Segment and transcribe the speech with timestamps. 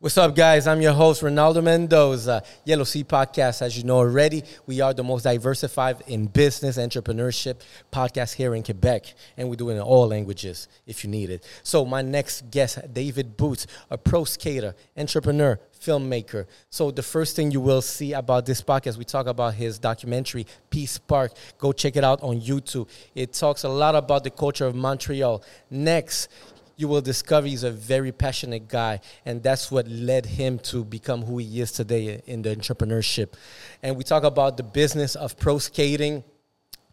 [0.00, 0.68] What's up, guys?
[0.68, 2.44] I'm your host, Ronaldo Mendoza.
[2.64, 7.62] Yellow Sea Podcast, as you know already, we are the most diversified in business entrepreneurship
[7.92, 11.44] podcast here in Quebec, and we do it in all languages if you need it.
[11.64, 16.46] So, my next guest, David Boots, a pro skater, entrepreneur, filmmaker.
[16.70, 20.46] So, the first thing you will see about this podcast, we talk about his documentary,
[20.70, 21.32] Peace Park.
[21.58, 22.88] Go check it out on YouTube.
[23.16, 25.42] It talks a lot about the culture of Montreal.
[25.72, 26.28] Next,
[26.78, 31.22] you will discover he's a very passionate guy, and that's what led him to become
[31.22, 33.34] who he is today in the entrepreneurship.
[33.82, 36.22] And we talk about the business of pro skating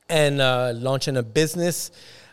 [0.09, 1.91] and uh, launching a business.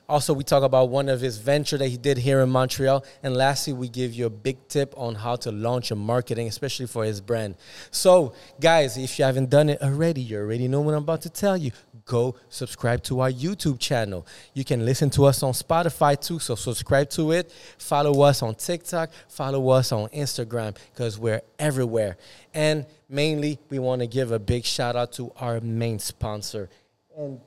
[0.08, 3.04] Also, we talk about one of his venture that he did here in Montreal.
[3.22, 6.86] And lastly, we give you a big tip on how to launch a marketing, especially
[6.86, 7.54] for his brand.
[7.90, 11.30] So, guys, if you haven't done it already, you already know what I'm about to
[11.30, 11.70] tell you.
[12.04, 14.26] Go subscribe to our YouTube channel.
[14.54, 17.52] You can listen to us on Spotify too, so subscribe to it.
[17.78, 22.16] Follow us on TikTok, follow us on Instagram because we're everywhere.
[22.54, 26.68] And mainly, we want to give a big shout out to our main sponsor,
[27.16, 27.40] and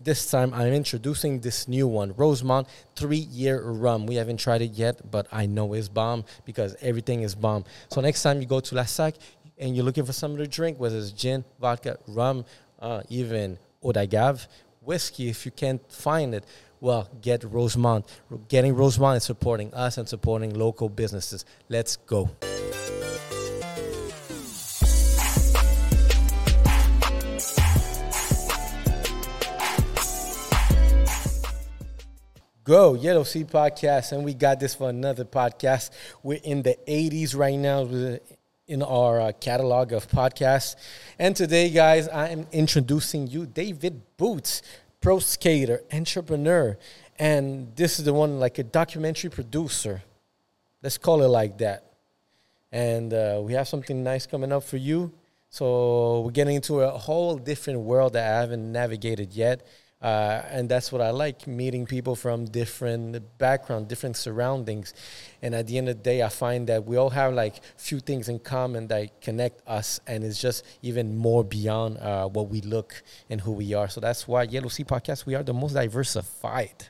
[0.00, 4.06] this time I'm introducing this new one, Rosemont three year rum.
[4.06, 7.64] We haven't tried it yet, but I know it's bomb because everything is bomb.
[7.88, 9.14] So next time you go to La SAQ
[9.58, 12.44] and you're looking for something to drink, whether it's gin, vodka, rum,
[12.78, 14.48] uh, even eau d'agave,
[14.80, 16.44] whiskey, if you can't find it,
[16.80, 18.06] well, get Rosemont.
[18.48, 21.44] Getting Rosemont is supporting us and supporting local businesses.
[21.68, 22.30] Let's go.
[32.64, 35.88] Go Yellow Sea Podcast, and we got this for another podcast.
[36.22, 37.84] We're in the 80s right now
[38.68, 40.76] in our uh, catalog of podcasts.
[41.18, 44.62] And today, guys, I am introducing you David Boots,
[45.00, 46.76] pro skater, entrepreneur,
[47.18, 50.02] and this is the one like a documentary producer.
[50.82, 51.84] Let's call it like that.
[52.70, 55.10] And uh, we have something nice coming up for you.
[55.50, 59.66] So we're getting into a whole different world that I haven't navigated yet.
[60.00, 64.94] Uh, and that's what I like meeting people from different background, different surroundings.
[65.42, 67.98] And at the end of the day, I find that we all have like few
[67.98, 72.60] things in common that connect us, and it's just even more beyond uh, what we
[72.60, 73.88] look and who we are.
[73.88, 76.86] So that's why Yellow Sea Podcast we are the most diversified,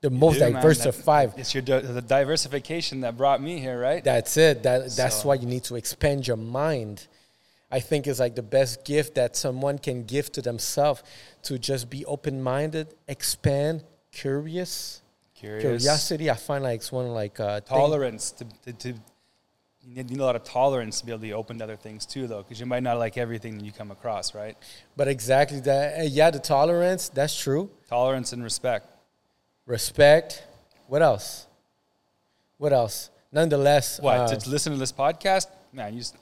[0.00, 1.32] the most do, diversified.
[1.36, 4.04] it's your the diversification that brought me here, right?
[4.04, 4.62] That's it.
[4.62, 5.28] That that's so.
[5.28, 7.08] why you need to expand your mind
[7.72, 11.02] I think is like the best gift that someone can give to themselves
[11.44, 15.00] to just be open minded, expand, curious.
[15.34, 15.62] Curious.
[15.62, 18.88] Curiosity, I find like it's one like uh, tolerance to, to, to,
[19.84, 22.04] you need, a lot of tolerance to be able to be open to other things
[22.04, 24.56] too, though, because you might not like everything that you come across, right?
[24.94, 27.70] But exactly that, uh, yeah, the tolerance, that's true.
[27.88, 28.86] Tolerance and respect.
[29.64, 30.44] Respect.
[30.88, 31.46] What else?
[32.58, 33.08] What else?
[33.32, 36.16] Nonetheless, what uh, to listen to this podcast, man, you just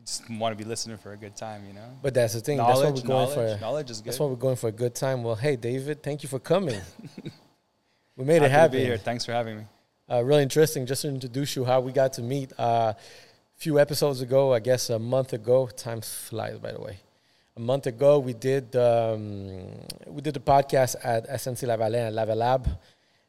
[0.00, 1.88] you just want to be listening for a good time, you know.
[2.02, 2.56] But that's the thing.
[2.56, 3.60] Knowledge, that's what we're going knowledge, for.
[3.60, 4.06] Knowledge is good.
[4.06, 5.22] That's what we're going for a good time.
[5.22, 6.80] Well, hey, David, thank you for coming.
[8.16, 8.72] we made Happy it happen.
[8.72, 8.98] To be here.
[8.98, 9.64] Thanks for having me.
[10.10, 10.86] Uh, really interesting.
[10.86, 12.52] Just to introduce you, how we got to meet.
[12.52, 12.92] A uh,
[13.56, 15.66] few episodes ago, I guess a month ago.
[15.68, 16.98] Time flies, by the way.
[17.56, 19.66] A month ago, we did um,
[20.06, 22.66] we did the podcast at SNC Lavalin at Lavalab.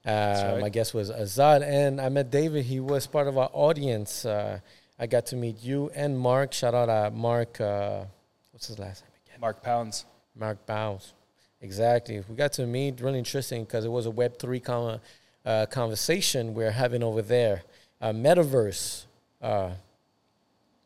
[0.04, 0.62] Uh, right.
[0.62, 2.66] My guest was Azad, and I met David.
[2.66, 4.26] He was part of our audience.
[4.26, 4.60] Uh,
[5.02, 6.54] I got to meet you and Mark.
[6.54, 7.60] Shout out to Mark.
[7.60, 8.06] Uh,
[8.52, 9.42] what's his last name again?
[9.42, 10.06] Mark Pounds.
[10.36, 11.14] Mark Pounds.
[11.60, 12.24] Exactly.
[12.30, 13.02] We got to meet.
[13.02, 15.00] Really interesting because it was a Web three con-
[15.44, 17.64] uh, conversation we're having over there.
[18.00, 19.06] Uh, metaverse.
[19.42, 19.72] Uh,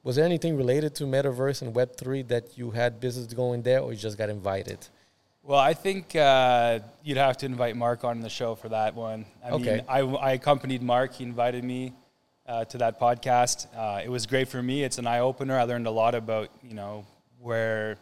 [0.01, 3.81] was there anything related to metaverse and Web three that you had business going there,
[3.81, 4.79] or you just got invited?
[5.43, 9.25] Well, I think uh, you'd have to invite Mark on the show for that one.
[9.43, 9.75] I okay.
[9.75, 11.15] Mean, I, I accompanied Mark.
[11.15, 11.93] He invited me
[12.47, 13.67] uh, to that podcast.
[13.75, 14.83] Uh, it was great for me.
[14.83, 15.57] It's an eye opener.
[15.57, 17.05] I learned a lot about you know
[17.39, 17.97] where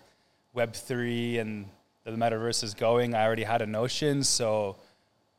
[0.54, 1.66] Web three and
[2.04, 3.16] the metaverse is going.
[3.16, 4.76] I already had a notion, so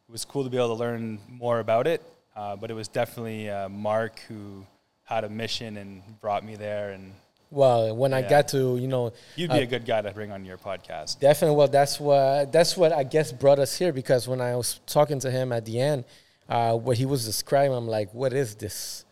[0.09, 2.03] it was cool to be able to learn more about it.
[2.37, 4.67] Uh, but it was definitely uh, Mark who
[5.05, 7.13] had a mission and brought me there and.
[7.51, 8.17] Well, when yeah.
[8.17, 10.59] I got to, you know, you'd be uh, a good guy to bring on your
[10.59, 11.21] podcast.
[11.21, 11.57] Definitely.
[11.57, 15.21] Well, that's what that's what I guess brought us here because when I was talking
[15.21, 16.05] to him at the end,
[16.49, 19.05] uh, what he was describing, I'm like, what is this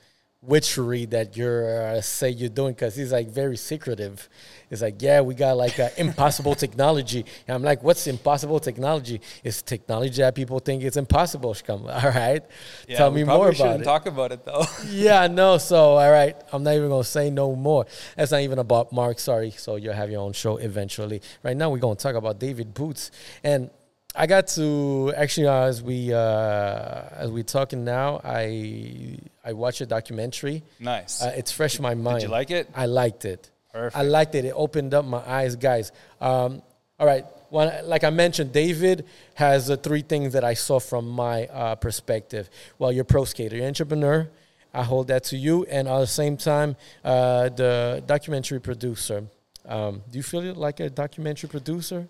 [0.42, 2.74] witchery that you're uh, say you're doing?
[2.74, 4.28] Because he's like very secretive.
[4.68, 7.24] He's like, yeah, we got like uh, impossible technology.
[7.46, 9.20] And I'm like, what's impossible technology?
[9.44, 11.56] It's technology that people think it's impossible.
[11.68, 12.42] All right,
[12.88, 13.84] yeah, tell me more about it.
[13.84, 14.64] Talk about it though.
[14.90, 15.58] yeah, no.
[15.58, 17.86] So all right, I'm not even gonna say no more.
[18.16, 19.18] That's not even about Mark.
[19.18, 19.50] Sorry.
[19.50, 21.22] So you'll have your own show eventually.
[21.42, 23.10] Right now, we're gonna talk about David Boots
[23.44, 23.70] and
[24.14, 28.20] I got to actually uh, as we uh, as we talking now.
[28.22, 30.62] I I watched a documentary.
[30.78, 31.22] Nice.
[31.22, 32.20] Uh, it's fresh in my mind.
[32.20, 32.68] Did you like it?
[32.74, 33.50] I liked it.
[33.72, 33.96] Perfect.
[33.96, 34.44] I liked it.
[34.44, 35.92] It opened up my eyes, guys.
[36.20, 36.62] Um,
[36.98, 37.24] all right.
[37.50, 39.04] Like I mentioned, David
[39.34, 42.48] has uh, three things that I saw from my uh, perspective.
[42.78, 44.30] Well, you're a pro skater, you're an entrepreneur.
[44.72, 49.24] I hold that to you, and at the same time, uh, the documentary producer.
[49.66, 52.08] Um, do you feel like a documentary producer?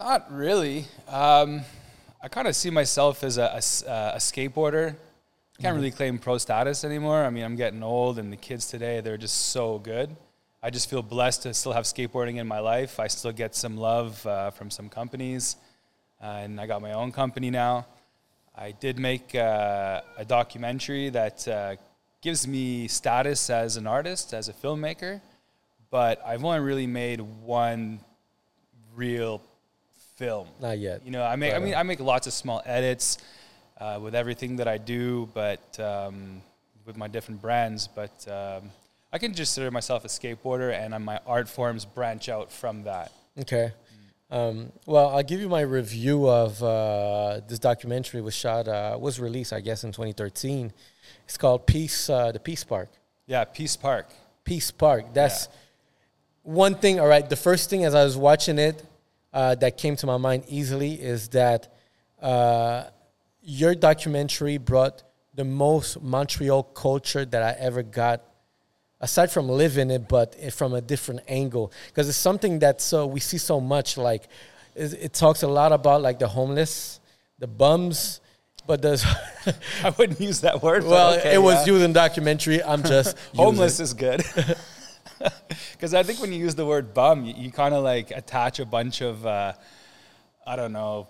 [0.00, 0.86] Not really.
[1.08, 1.60] Um,
[2.22, 4.96] I kind of see myself as a, a a skateboarder.
[5.60, 7.22] Can't really claim pro status anymore.
[7.22, 10.16] I mean, I'm getting old, and the kids today, they're just so good.
[10.62, 12.98] I just feel blessed to still have skateboarding in my life.
[12.98, 15.56] I still get some love uh, from some companies,
[16.22, 17.84] uh, and I got my own company now.
[18.56, 21.76] I did make uh, a documentary that uh,
[22.22, 25.20] gives me status as an artist, as a filmmaker,
[25.90, 28.00] but I've only really made one
[28.94, 29.42] real
[30.20, 30.46] film.
[30.60, 31.00] Not yet.
[31.04, 31.54] You know, I make.
[31.54, 33.18] I mean, uh, I make lots of small edits
[33.80, 36.42] uh, with everything that I do, but um,
[36.84, 37.88] with my different brands.
[37.88, 38.70] But um,
[39.12, 43.10] I can just consider myself a skateboarder, and my art forms branch out from that.
[43.38, 43.72] Okay.
[44.30, 48.20] Um, well, I'll give you my review of uh, this documentary.
[48.20, 50.70] Was shot, uh, was released, I guess, in 2013.
[51.24, 52.90] It's called Peace, uh, the Peace Park.
[53.26, 54.06] Yeah, Peace Park.
[54.44, 55.14] Peace Park.
[55.14, 55.48] That's
[56.42, 57.00] one thing.
[57.00, 57.28] All right.
[57.28, 58.84] The first thing as I was watching it
[59.32, 61.72] uh, that came to my mind easily is that
[62.20, 62.84] uh,
[63.42, 65.02] your documentary brought
[65.34, 68.22] the most Montreal culture that I ever got.
[69.02, 73.18] Aside from living it, but from a different angle, because it's something that so we
[73.18, 73.96] see so much.
[73.96, 74.28] Like
[74.74, 77.00] it, it talks a lot about like the homeless,
[77.38, 78.20] the bums,
[78.66, 79.06] but does
[79.84, 80.84] I wouldn't use that word.
[80.84, 81.72] well, okay, it was yeah.
[81.72, 82.62] used in documentary.
[82.62, 84.22] I'm just Homeless is good.
[85.72, 88.58] Because I think when you use the word bum, you, you kind of like attach
[88.60, 89.52] a bunch of, uh,
[90.46, 91.08] I don't know,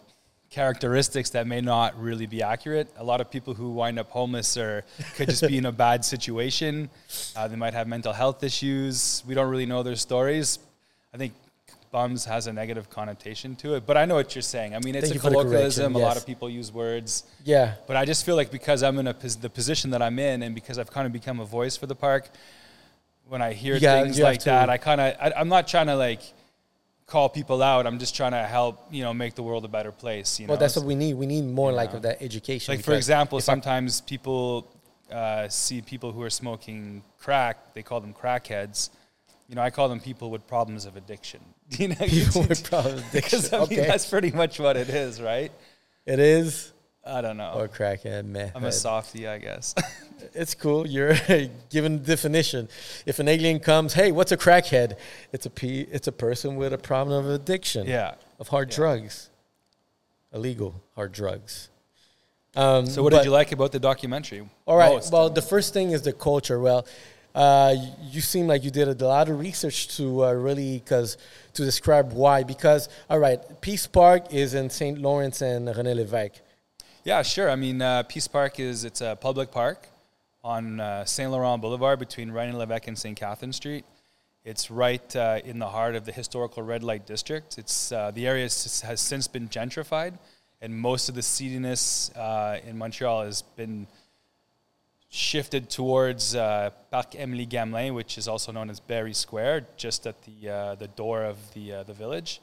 [0.50, 2.88] characteristics that may not really be accurate.
[2.96, 4.84] A lot of people who wind up homeless or
[5.16, 6.90] could just be in a bad situation.
[7.36, 9.22] Uh, they might have mental health issues.
[9.26, 10.58] We don't really know their stories.
[11.14, 11.32] I think
[11.92, 14.74] bums has a negative connotation to it, but I know what you're saying.
[14.74, 15.92] I mean, it's Thank a you for the colloquialism.
[15.92, 17.24] correction, A lot of people use words.
[17.44, 17.74] yeah.
[17.88, 20.54] But I just feel like because I'm in a the position that I'm in, and
[20.54, 22.28] because I've kind of become a voice for the park,
[23.31, 26.21] when I hear things like that, I kind of I, I'm not trying to like
[27.06, 27.87] call people out.
[27.87, 30.38] I'm just trying to help you know make the world a better place.
[30.41, 31.15] You know, Well, that's what we need.
[31.15, 32.75] We need more like of that education.
[32.75, 34.67] like for example, if I- sometimes people
[35.11, 37.56] uh, see people who are smoking crack.
[37.75, 38.91] They call them crackheads.
[39.49, 41.41] You know, I call them people with problems of addiction.
[41.81, 43.41] You know, people with problems with addiction.
[43.41, 45.53] because I mean, Okay, that's pretty much what it is, right?
[46.06, 46.73] it is
[47.05, 47.52] I don't know.
[47.56, 48.52] or crackhead, man.
[48.55, 49.75] I'm a softie, I guess.
[50.35, 50.87] It's cool.
[50.87, 51.14] You're
[51.70, 52.69] given definition.
[53.06, 54.97] If an alien comes, hey, what's a crackhead?
[55.32, 57.87] It's a pe- It's a person with a problem of addiction.
[57.87, 58.14] yeah.
[58.38, 58.76] Of hard Yeah.
[58.76, 59.31] drugs,
[60.32, 61.70] illegal hard drugs.
[62.55, 64.46] Um, So, what but- did you like about the documentary?
[64.67, 64.93] All right.
[64.93, 65.11] most?
[65.11, 66.61] Well, the first thing is the culture.
[66.61, 66.87] Well,
[67.35, 71.17] uh, you seem like you did a lot of research to uh, really because
[71.55, 72.43] to describe why.
[72.43, 74.99] Because all right, Peace Park is in St.
[74.99, 76.41] Lawrence and René Lévesque.
[77.02, 77.49] Yeah, sure.
[77.49, 79.88] I mean, uh, Peace Park is it's a public park
[80.44, 83.17] on uh, Saint Laurent Boulevard between René Lévesque and St.
[83.17, 83.87] Catherine Street.
[84.44, 87.56] It's right uh, in the heart of the historical red light district.
[87.56, 90.19] It's uh, the area has since been gentrified,
[90.61, 93.87] and most of the seediness uh, in Montreal has been
[95.08, 100.17] shifted towards uh, Parc Émilie Gamelin, which is also known as Berri Square, just at
[100.24, 102.43] the uh, the door of the the village.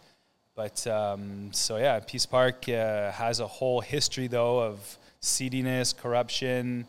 [0.58, 6.88] But um, so yeah, Peace Park uh, has a whole history though of seediness, corruption,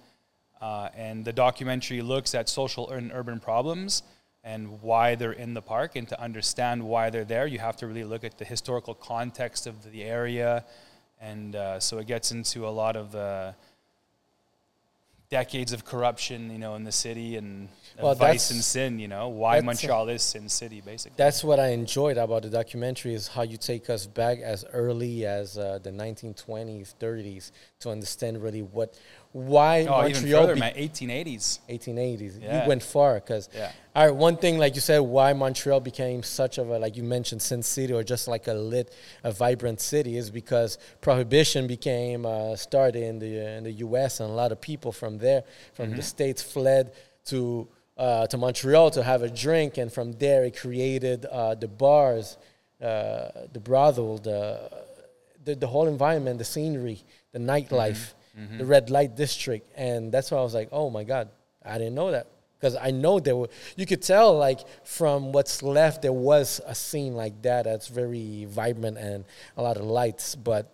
[0.62, 4.04] uh, and the documentary looks at social and urban problems
[4.42, 5.96] and why they're in the park.
[5.96, 9.66] And to understand why they're there, you have to really look at the historical context
[9.66, 10.64] of the area,
[11.20, 13.54] and uh, so it gets into a lot of the
[15.30, 17.68] decades of corruption, you know, in the city and
[18.00, 18.99] Well, vice and sin.
[18.99, 21.16] You know, why Montreal is Sin City, basically.
[21.16, 25.26] That's what I enjoyed about the documentary is how you take us back as early
[25.26, 28.99] as uh, the 1920s, 30s to understand really what,
[29.32, 31.58] why oh, even Montreal further, be- man, 1880s.
[31.68, 32.42] 1880s.
[32.42, 32.62] Yeah.
[32.62, 33.73] You went far because Yeah.
[33.99, 37.02] All right, one thing like you said, why Montreal became such of a like you
[37.02, 42.25] mentioned, Sin City or just like a lit, a vibrant city is because prohibition became
[42.25, 44.21] uh, started in the in the U.S.
[44.21, 45.43] and a lot of people from there,
[45.75, 46.93] from the states, fled
[47.25, 51.67] to uh, to Montreal to have a drink, and from there it created uh, the
[51.67, 52.37] bars,
[52.81, 54.71] uh, the brothel, the,
[55.45, 57.02] the the whole environment, the scenery,
[57.33, 58.14] the nightlife,
[58.59, 61.31] the red light district, and that's why I was like, oh my god,
[61.64, 62.28] I didn't know that
[62.59, 63.49] because I know there were.
[63.77, 68.47] You could tell like from what's left, there was a scene like that that's very
[68.47, 69.25] vibrant and
[69.57, 70.71] a lot of lights, but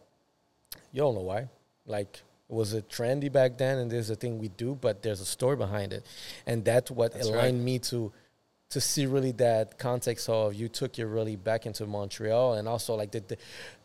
[0.92, 1.48] You don't know why.
[1.86, 5.20] Like, it was it trendy back then and there's a thing we do, but there's
[5.20, 6.06] a story behind it.
[6.46, 7.64] And that's what That's aligned right.
[7.64, 8.12] me to
[8.70, 12.94] to see really that context of you took it really back into Montreal and also
[12.94, 13.36] like the the,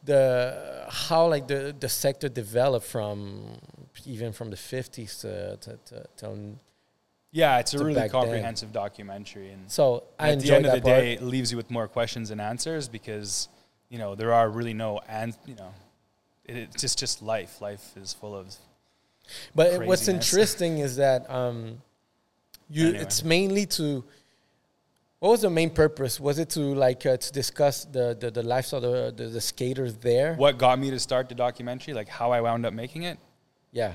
[0.05, 3.57] the how like the, the sector developed from
[4.05, 6.25] even from the 50s to, to, to, to
[7.31, 8.21] Yeah, it's a really back then.
[8.21, 10.99] comprehensive documentary, and so I at the end of the part.
[11.01, 13.49] day, it leaves you with more questions and answers because
[13.89, 15.71] you know there are really no and you know
[16.45, 17.61] it, it's just just life.
[17.61, 18.55] Life is full of
[19.53, 21.81] But what's interesting is that um,
[22.67, 23.03] you Anyway.
[23.03, 24.03] it's mainly to
[25.19, 26.19] what was the main purpose?
[26.19, 29.41] Was it to like uh, to discuss the the, the lives of the, the the
[29.41, 30.33] skaters there?
[30.35, 33.19] what got me to start the documentary, like how I wound up making it.
[33.71, 33.93] Yeah,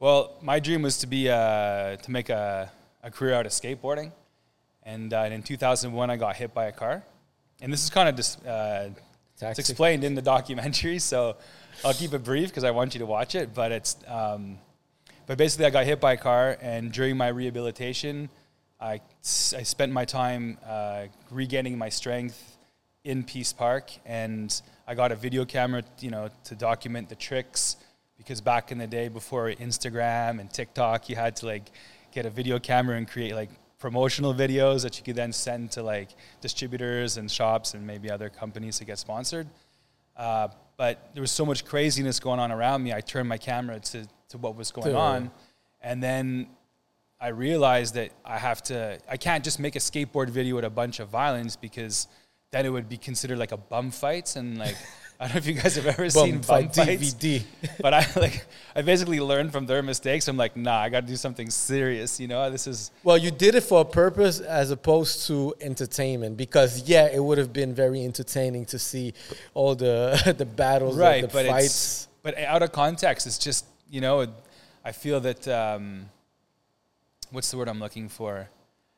[0.00, 2.70] Well, my dream was to be uh, to make a,
[3.02, 4.10] a career out of skateboarding,
[4.82, 7.04] and uh, in 2001 I got hit by a car,
[7.60, 8.88] and this is kind of just uh,
[9.40, 11.36] it's explained in the documentary, so
[11.84, 13.54] I'll keep it brief because I want you to watch it.
[13.54, 14.58] But it's um,
[15.26, 18.30] but basically I got hit by a car, and during my rehabilitation,
[18.80, 19.00] I
[19.56, 22.58] I spent my time uh, regaining my strength
[23.04, 27.76] in Peace Park, and I got a video camera, you know, to document the tricks.
[28.24, 31.70] Because back in the day, before Instagram and TikTok, you had to like
[32.10, 35.82] get a video camera and create like promotional videos that you could then send to
[35.82, 36.08] like
[36.40, 39.46] distributors and shops and maybe other companies to get sponsored.
[40.16, 42.92] Uh, but there was so much craziness going on around me.
[42.94, 45.30] I turned my camera to, to what was going on,
[45.82, 46.48] and then
[47.20, 48.98] I realized that I have to.
[49.08, 52.08] I can't just make a skateboard video with a bunch of violence because
[52.50, 54.76] then it would be considered like a bum fights and like
[55.20, 57.14] I don't know if you guys have ever seen Bum fight fights.
[57.14, 57.42] DVD.
[57.80, 58.44] But I like
[58.74, 60.26] I basically learned from their mistakes.
[60.26, 62.18] I'm like, nah, I got to do something serious.
[62.18, 66.36] You know, this is Well, you did it for a purpose as opposed to entertainment
[66.36, 69.14] because yeah, it would have been very entertaining to see
[69.54, 71.66] all the the battles, right, the, but fights.
[71.66, 74.26] it's but out of context, it's just you know,
[74.84, 76.10] I feel that um,
[77.30, 78.48] what's the word I'm looking for?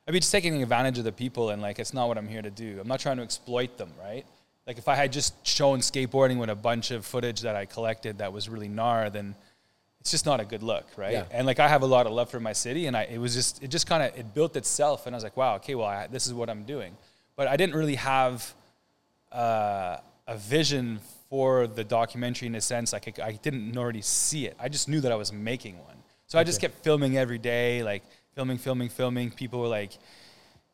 [0.09, 2.43] I mean, just taking advantage of the people, and like it's not what I'm here
[2.43, 2.79] to do.
[2.81, 4.25] I'm not trying to exploit them, right?
[4.67, 8.19] Like if I had just shown skateboarding with a bunch of footage that I collected
[8.19, 9.37] that was really gnar, then
[10.01, 11.13] it's just not a good look, right?
[11.13, 11.25] Yeah.
[11.31, 13.35] And like I have a lot of love for my city, and I it was
[13.35, 15.87] just it just kind of it built itself, and I was like, wow, okay, well
[15.87, 16.97] I, this is what I'm doing,
[17.37, 18.55] but I didn't really have
[19.33, 22.93] uh, a vision for the documentary in a sense.
[22.93, 24.57] Like I, I didn't already see it.
[24.61, 25.97] I just knew that I was making one.
[26.27, 28.03] So I just kept filming every day, like
[28.35, 29.31] filming, filming, filming.
[29.31, 29.93] People were like,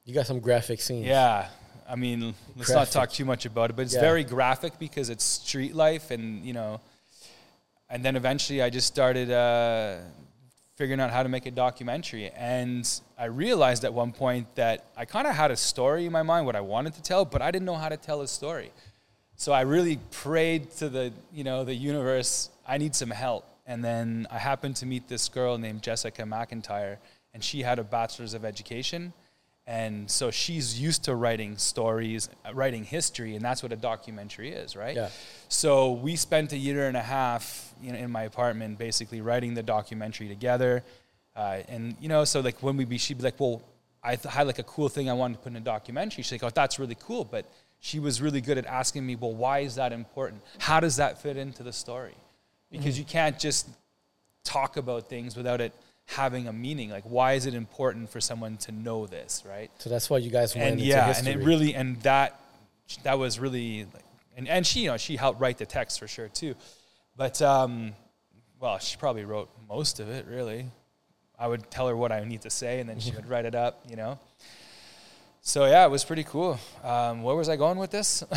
[0.05, 1.07] you got some graphic scenes.
[1.07, 1.49] "Yeah."
[1.93, 4.01] I mean, let's not talk too much about it, but it's Yeah.
[4.01, 6.81] very graphic because it's street life, and you know.
[7.91, 9.99] And then eventually, I just started uh,
[10.77, 15.05] figuring out how to make a documentary, and I realized at one point that I
[15.05, 17.51] kind of had a story in my mind, what I wanted to tell, but I
[17.51, 18.73] didn't know how to tell a story.
[19.37, 23.45] So I really prayed to the, you know, the universe, I need some help.
[23.67, 26.97] And then I happened to meet this girl named Jessica McIntyre,
[27.35, 29.13] and she had a bachelor's of education.
[29.67, 34.51] And so she's used to writing stories, uh, writing history, and that's what a documentary
[34.51, 34.97] is, right?
[34.97, 35.09] Yeah.
[35.49, 39.55] So we spent a year and a half you know, in my apartment basically writing
[39.55, 40.83] the documentary together.
[41.37, 43.63] Uh, and, you know, so like when we be, she'd be like, well,
[44.03, 46.25] I th- had like a cool thing I wanted to put in a documentary.
[46.25, 47.25] She's like, oh, that's really cool.
[47.25, 47.47] But
[47.79, 50.43] she was really good at asking me, well, why is that important?
[50.59, 52.15] How does that fit into the story?
[52.71, 53.69] Because you can't just
[54.45, 55.73] talk about things without it
[56.13, 56.91] having a meaning.
[56.91, 59.71] Like, why is it important for someone to know this, right?
[59.79, 62.41] So that's why you guys went and yeah, and it really and that
[63.03, 64.05] that was really like,
[64.37, 66.55] and and she you know she helped write the text for sure too,
[67.17, 67.93] but um,
[68.61, 70.67] well she probably wrote most of it really.
[71.39, 73.57] I would tell her what I need to say, and then she would write it
[73.57, 74.19] up, you know.
[75.45, 76.57] So yeah, it was pretty cool.
[76.85, 78.23] Um, where was I going with this?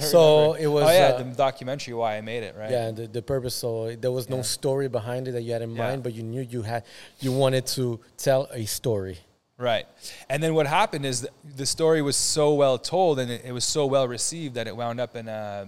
[0.00, 0.58] So remember.
[0.62, 2.70] it was, Oh yeah, uh, the documentary why I made it, right?
[2.70, 3.54] Yeah, the, the purpose.
[3.54, 4.42] So there was no Yeah.
[4.42, 5.86] story behind it that you had in Yeah.
[5.86, 6.84] mind, but you knew you had
[7.20, 9.18] you wanted to tell a story.
[9.58, 9.86] Right.
[10.30, 13.64] And then what happened is the story was so well told and it, it was
[13.64, 15.66] so well received that it wound up in uh,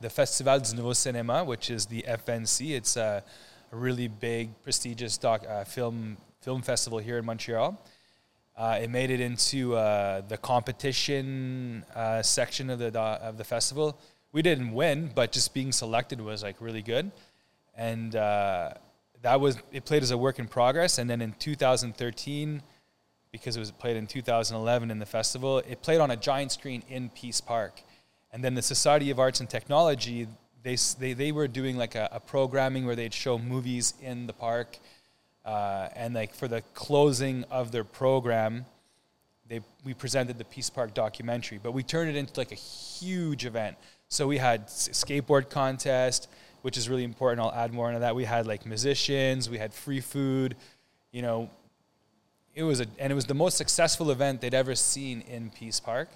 [0.00, 2.70] the Festival du Nouveau Cinéma, which is the FNC.
[2.76, 3.22] It's a,
[3.72, 7.76] a really big, prestigious doc, uh, film film festival here in Montreal.
[8.56, 13.98] Uh, it made it into uh, the competition uh, section of the of the festival.
[14.32, 17.12] We didn't win, but just being selected was like really good,
[17.76, 18.72] and uh,
[19.20, 20.98] that was it played as a work in progress.
[20.98, 22.62] And then in 2013,
[23.30, 26.82] because it was played in 2011 in the festival, it played on a giant screen
[26.88, 27.82] in Peace Park,
[28.32, 30.28] and then the Society of Arts and Technology
[30.66, 34.32] they they, they were doing like a, a programming where they'd show movies in the
[34.32, 34.78] park.
[35.46, 38.66] Uh, and like for the closing of their program,
[39.48, 43.46] they we presented the Peace Park documentary, but we turned it into like a huge
[43.46, 43.76] event.
[44.08, 46.28] So we had skateboard contest,
[46.62, 47.46] which is really important.
[47.46, 48.16] I'll add more into that.
[48.16, 50.56] We had like musicians, we had free food,
[51.12, 51.48] you know.
[52.56, 55.78] It was a and it was the most successful event they'd ever seen in Peace
[55.78, 56.08] Park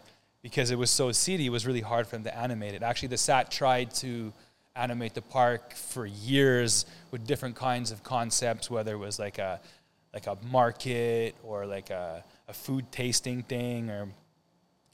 [0.43, 1.47] because it was so seedy.
[1.47, 2.83] It was really hard for them to animate it.
[2.83, 4.33] Actually, the SAT tried to
[4.77, 9.61] animate the park for years with different kinds of concepts, whether it was like a
[10.13, 14.09] like a market or like a, a food tasting thing or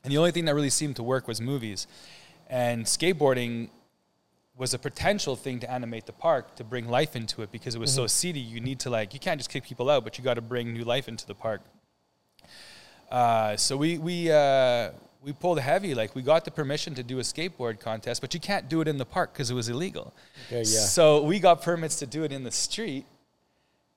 [0.04, 1.88] and the only thing that really seemed to work was movies.
[2.48, 3.70] And skateboarding
[4.56, 7.78] was a potential thing to animate the park to bring life into it because it
[7.78, 8.02] was mm-hmm.
[8.02, 8.40] so seedy.
[8.40, 10.72] You need to like you can't just kick people out, but you got to bring
[10.72, 11.60] new life into the park.
[13.10, 14.90] Uh, so we we uh,
[15.22, 15.94] we pulled heavy.
[15.94, 18.88] Like we got the permission to do a skateboard contest, but you can't do it
[18.88, 20.14] in the park because it was illegal.
[20.46, 20.64] Okay, yeah.
[20.64, 23.04] So we got permits to do it in the street.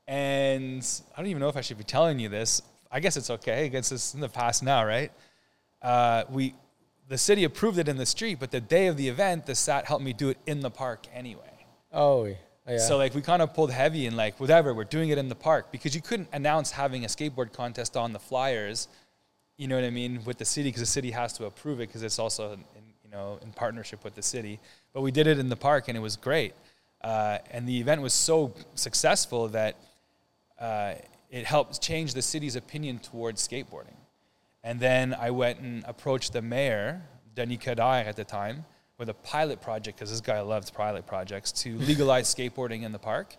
[0.08, 0.84] And
[1.16, 2.62] I don't even know if I should be telling you this.
[2.92, 3.66] I guess it's okay.
[3.66, 5.12] I guess it's in the past now, right?
[5.82, 6.56] Uh, we,
[7.08, 9.86] the city approved it in the street, but the day of the event, the SAT
[9.86, 11.66] helped me do it in the park anyway.
[11.94, 12.78] Oh, yeah.
[12.80, 15.36] So like we kind of pulled heavy and like whatever, we're doing it in the
[15.36, 18.88] park because you couldn't announce having a skateboard contest on the flyers
[19.60, 21.88] you know what I mean, with the city because the city has to approve it
[21.88, 22.60] because it's also in,
[23.04, 24.58] you know in partnership with the city.
[24.94, 26.54] But we did it in the park and it was great,
[27.04, 29.76] uh, and the event was so successful that
[30.60, 30.94] uh,
[31.30, 34.00] it helped change the city's opinion towards skateboarding.
[34.64, 37.02] And then I went and approached the mayor,
[37.36, 38.64] Denis Coderre at the time,
[38.98, 43.00] with a pilot project because this guy loves pilot projects to legalize skateboarding in the
[43.00, 43.36] park.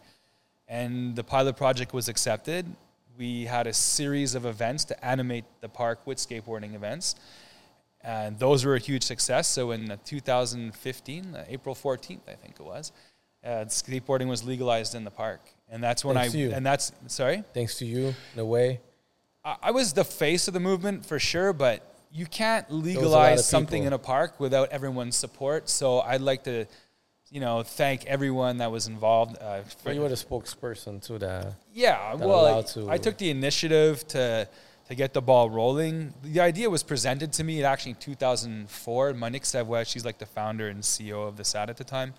[0.69, 2.67] And the pilot project was accepted,
[3.19, 7.15] we had a series of events to animate the park with skateboarding events.
[8.03, 9.47] And those were a huge success.
[9.49, 12.93] So in 2015, uh, April 14th, I think it was,
[13.45, 15.43] uh, skateboarding was legalized in the park.
[15.69, 17.45] And that's when Thanks I, and that's, sorry?
[17.53, 18.81] Thanks to you, in a way.
[19.45, 23.85] I, I was the face of the movement for sure, but you can't legalize something
[23.85, 25.69] in a park without everyone's support.
[25.69, 26.67] So I'd like to
[27.31, 29.37] you know, thank everyone that was involved.
[29.41, 31.55] Uh, for, you were the spokesperson to the.
[31.73, 34.49] Yeah, well, I, I took the initiative to
[34.89, 36.13] to get the ball rolling.
[36.25, 39.15] The idea was presented to me in actually in 2004.
[39.15, 42.13] Monique Savoie, she's like the founder and CEO of the SAT at the time.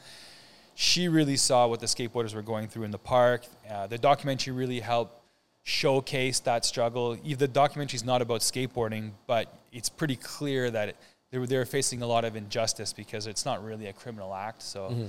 [0.74, 3.46] She really saw what the skateboarders were going through in the park.
[3.70, 5.22] Uh, the documentary really helped
[5.64, 7.16] showcase that struggle.
[7.16, 10.98] The documentary is not about skateboarding, but it's pretty clear that it,
[11.32, 14.34] they were, they were facing a lot of injustice because it's not really a criminal
[14.34, 14.62] act.
[14.62, 15.06] So mm-hmm.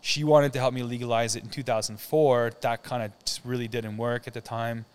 [0.00, 2.52] she wanted to help me legalize it in 2004.
[2.62, 3.12] That kind of
[3.44, 4.86] really didn't work at the time.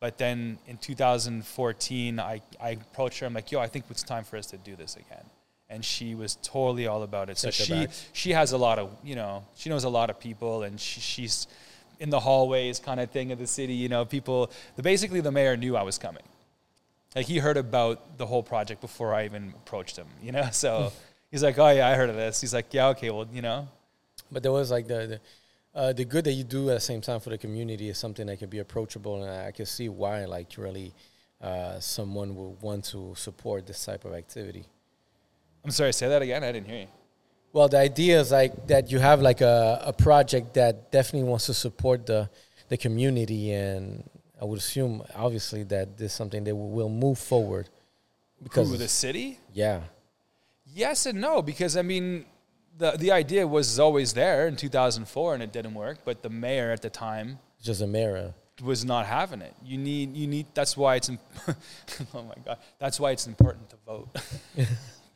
[0.00, 3.26] But then in 2014, I, I approached her.
[3.26, 5.24] I'm like, yo, I think it's time for us to do this again.
[5.70, 7.38] And she was totally all about it.
[7.38, 10.64] So she, she has a lot of, you know, she knows a lot of people
[10.64, 11.46] and she, she's
[12.00, 13.72] in the hallways kind of thing of the city.
[13.72, 16.22] You know, people, the, basically the mayor knew I was coming
[17.14, 20.48] like he heard about the whole project before I even approached him, you know.
[20.52, 20.92] So
[21.30, 23.68] he's like, "Oh yeah, I heard of this." He's like, "Yeah, okay, well, you know."
[24.30, 25.20] But there was like the the,
[25.78, 28.26] uh, the good that you do at the same time for the community is something
[28.26, 30.92] that can be approachable, and I can see why like really
[31.40, 34.64] uh, someone would want to support this type of activity.
[35.64, 36.44] I'm sorry, say that again.
[36.44, 36.88] I didn't hear you.
[37.52, 41.46] Well, the idea is like that you have like a, a project that definitely wants
[41.46, 42.28] to support the
[42.68, 44.02] the community and
[44.44, 47.70] I would assume, obviously, that this is something that will move forward.
[48.42, 49.38] Because Who, the city?
[49.54, 49.80] Yeah.
[50.66, 52.26] Yes and no, because I mean,
[52.76, 56.00] the the idea was always there in 2004, and it didn't work.
[56.04, 59.54] But the mayor at the time, just a mayor, was not having it.
[59.64, 60.48] You need you need.
[60.52, 61.08] That's why it's.
[62.14, 62.58] oh my god.
[62.78, 64.08] That's why it's important to vote.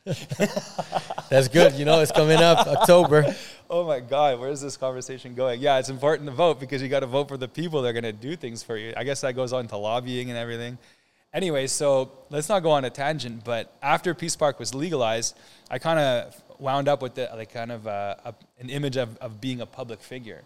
[1.29, 1.73] That's good.
[1.73, 3.35] You know, it's coming up October.
[3.69, 5.61] Oh my God, where's this conversation going?
[5.61, 7.93] Yeah, it's important to vote because you got to vote for the people that are
[7.93, 8.93] going to do things for you.
[8.97, 10.77] I guess that goes on to lobbying and everything.
[11.33, 13.43] Anyway, so let's not go on a tangent.
[13.43, 15.37] But after Peace Park was legalized,
[15.69, 19.15] I kind of wound up with the, like kind of a, a, an image of,
[19.17, 20.41] of being a public figure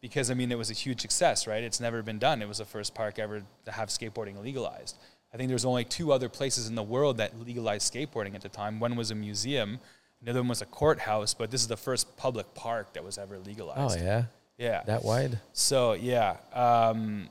[0.00, 1.62] because I mean it was a huge success, right?
[1.62, 2.40] It's never been done.
[2.40, 4.96] It was the first park ever to have skateboarding legalized.
[5.32, 8.48] I think there's only two other places in the world that legalized skateboarding at the
[8.48, 8.80] time.
[8.80, 9.78] One was a museum,
[10.22, 13.38] another one was a courthouse, but this is the first public park that was ever
[13.38, 14.00] legalized.
[14.00, 14.24] Oh yeah,
[14.58, 15.38] yeah, that wide.
[15.52, 17.28] So yeah, um,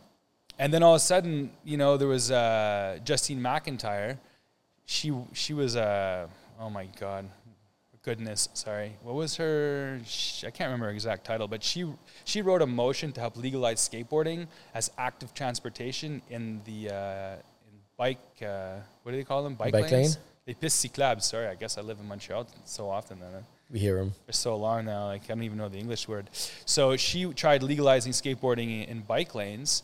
[0.57, 4.17] and then all of a sudden, you know, there was uh, Justine McIntyre.
[4.85, 6.27] She she was uh,
[6.59, 7.29] oh my god,
[8.03, 8.93] goodness, sorry.
[9.03, 9.99] What was her?
[10.45, 11.85] I can't remember her exact title, but she
[12.23, 17.35] she wrote a motion to help legalize skateboarding as active transportation in the uh,
[17.99, 19.53] bike, uh, what do they call them?
[19.53, 20.15] Bike, bike lanes?
[20.15, 20.23] Lane?
[20.45, 21.23] They pistes cyclables.
[21.23, 23.19] Sorry, I guess I live in Montreal so often.
[23.19, 25.05] Then we hear them for so long now.
[25.05, 26.29] Like I don't even know the English word.
[26.65, 29.83] So she tried legalizing skateboarding in bike lanes,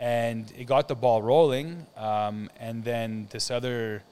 [0.00, 1.86] and it got the ball rolling.
[1.96, 4.02] Um, and then this other,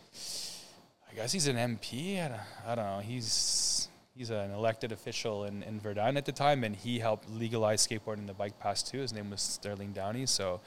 [1.11, 2.25] I guess he's an MP.
[2.25, 3.01] I don't, I don't know.
[3.01, 7.87] He's he's an elected official in, in Verdun at the time, and he helped legalize
[7.87, 8.99] skateboarding in the bike pass too.
[8.99, 10.27] His name was Sterling Downey.
[10.27, 10.61] So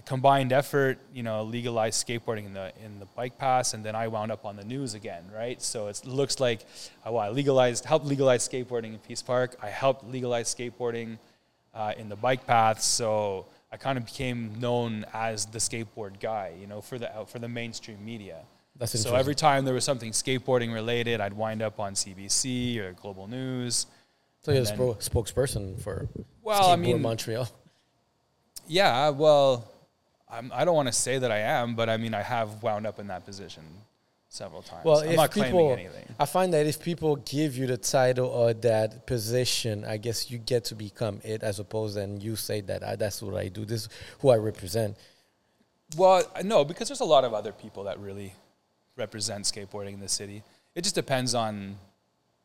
[0.00, 3.94] the combined effort, you know, legalized skateboarding in the in the bike pass, and then
[3.94, 5.60] I wound up on the news again, right?
[5.60, 6.60] So it looks like
[7.06, 9.56] uh, well, I legalized, helped legalize skateboarding in Peace Park.
[9.62, 11.18] I helped legalize skateboarding
[11.74, 12.80] uh, in the bike path.
[12.80, 17.38] So I kind of became known as the skateboard guy, you know, for the for
[17.38, 18.38] the mainstream media.
[18.76, 22.92] That's So every time there was something skateboarding related, I'd wind up on CBC or
[22.92, 23.86] Global News.
[24.40, 24.72] so you're the
[25.10, 26.08] spokesperson for
[26.42, 27.46] Well, I mean, Montreal.
[28.66, 29.68] yeah, well,
[30.32, 32.86] I'm, I don't want to say that I am, but I mean, I have wound
[32.86, 33.64] up in that position
[34.28, 34.84] several times.
[34.84, 36.14] Well, I'm if not claiming people, anything.
[36.18, 40.38] I find that if people give you the title or that position, I guess you
[40.38, 43.64] get to become it, as opposed and you say that I, that's what I do.
[43.64, 43.88] This is
[44.20, 44.96] who I represent.
[45.96, 48.34] Well, no, because there's a lot of other people that really
[48.96, 50.42] represent skateboarding in the city.
[50.76, 51.76] It just depends on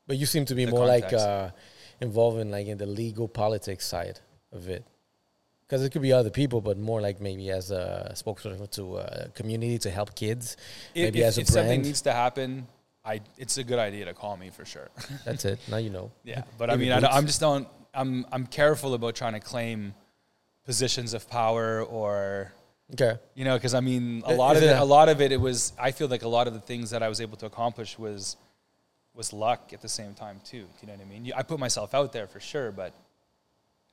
[0.07, 1.25] But you seem to be more like context.
[1.27, 1.51] uh,
[2.01, 4.19] involved in like in the legal politics side
[4.51, 4.83] of it,
[5.67, 9.29] because it could be other people, but more like maybe as a spokesperson to a
[9.33, 10.57] community to help kids.
[10.93, 12.67] if, maybe if, as a if something needs to happen.
[13.03, 14.89] I, it's a good idea to call me for sure.
[15.25, 15.59] That's it.
[15.69, 16.11] Now you know.
[16.23, 17.67] Yeah, but I mean, I, I'm just don't.
[17.93, 19.93] I'm I'm careful about trying to claim
[20.65, 22.51] positions of power or
[22.93, 23.17] Okay.
[23.33, 24.79] you know because I mean a lot is of it it.
[24.79, 25.31] a- lot of it.
[25.31, 25.73] It was.
[25.79, 28.37] I feel like a lot of the things that I was able to accomplish was
[29.13, 30.61] was luck at the same time too.
[30.63, 31.31] Do You know what I mean?
[31.35, 32.93] I put myself out there for sure, but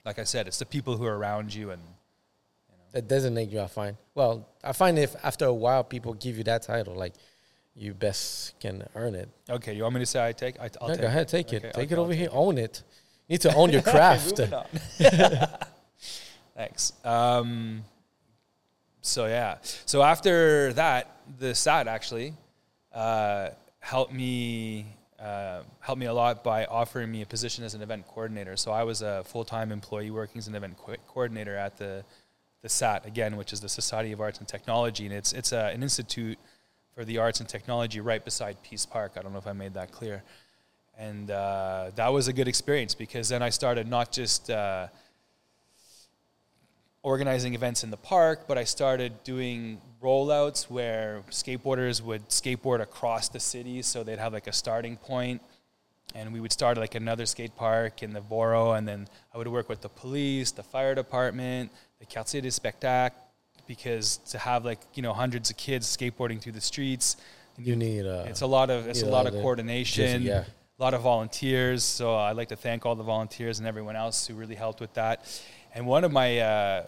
[0.04, 1.82] like I said, it's the people who are around you and
[2.92, 3.96] That doesn't make you, I find.
[4.14, 7.14] Well, I find if after a while people give you that title, like
[7.74, 9.28] you best can earn it.
[9.48, 9.72] okay.
[9.74, 10.60] You want me to say I take?
[10.60, 11.64] I, I'll No, take go ahead, take Okay, it.
[11.66, 12.28] I'll- Take it I'll over here.
[12.32, 12.82] Own it.
[13.28, 14.38] You need to own your craft.
[16.54, 16.92] Thanks.
[17.04, 17.82] Um,
[19.00, 19.56] so yeah.
[19.86, 22.34] So after that, the SAT actually
[22.92, 23.48] uh,
[23.80, 24.86] helped me
[25.22, 28.56] uh, helped me a lot by offering me a position as an event coordinator.
[28.56, 32.04] So I was a full time employee working as an event co- coordinator at the
[32.62, 35.66] the SAT again, which is the Society of Arts and Technology, and it's it's a,
[35.74, 36.38] an institute
[36.94, 39.12] for the arts and technology right beside Peace Park.
[39.16, 40.22] I don't know if I made that clear.
[40.98, 44.88] And uh, that was a good experience because then I started not just uh,
[47.02, 53.28] organizing events in the park, but I started doing rollouts where skateboarders would skateboard across
[53.28, 53.82] the city.
[53.82, 55.42] So they'd have like a starting point,
[56.14, 59.48] and we would start like another skate park in the borough, and then I would
[59.48, 63.18] work with the police, the fire department, the Quartier des Spectacles,
[63.66, 67.16] because to have like you know hundreds of kids skateboarding through the streets,
[67.58, 70.44] You need uh, it's a lot of it's a lot of coordination, yeah.
[70.78, 71.82] a lot of volunteers.
[71.82, 74.94] So I'd like to thank all the volunteers and everyone else who really helped with
[74.94, 75.26] that.
[75.74, 76.84] And one of my uh,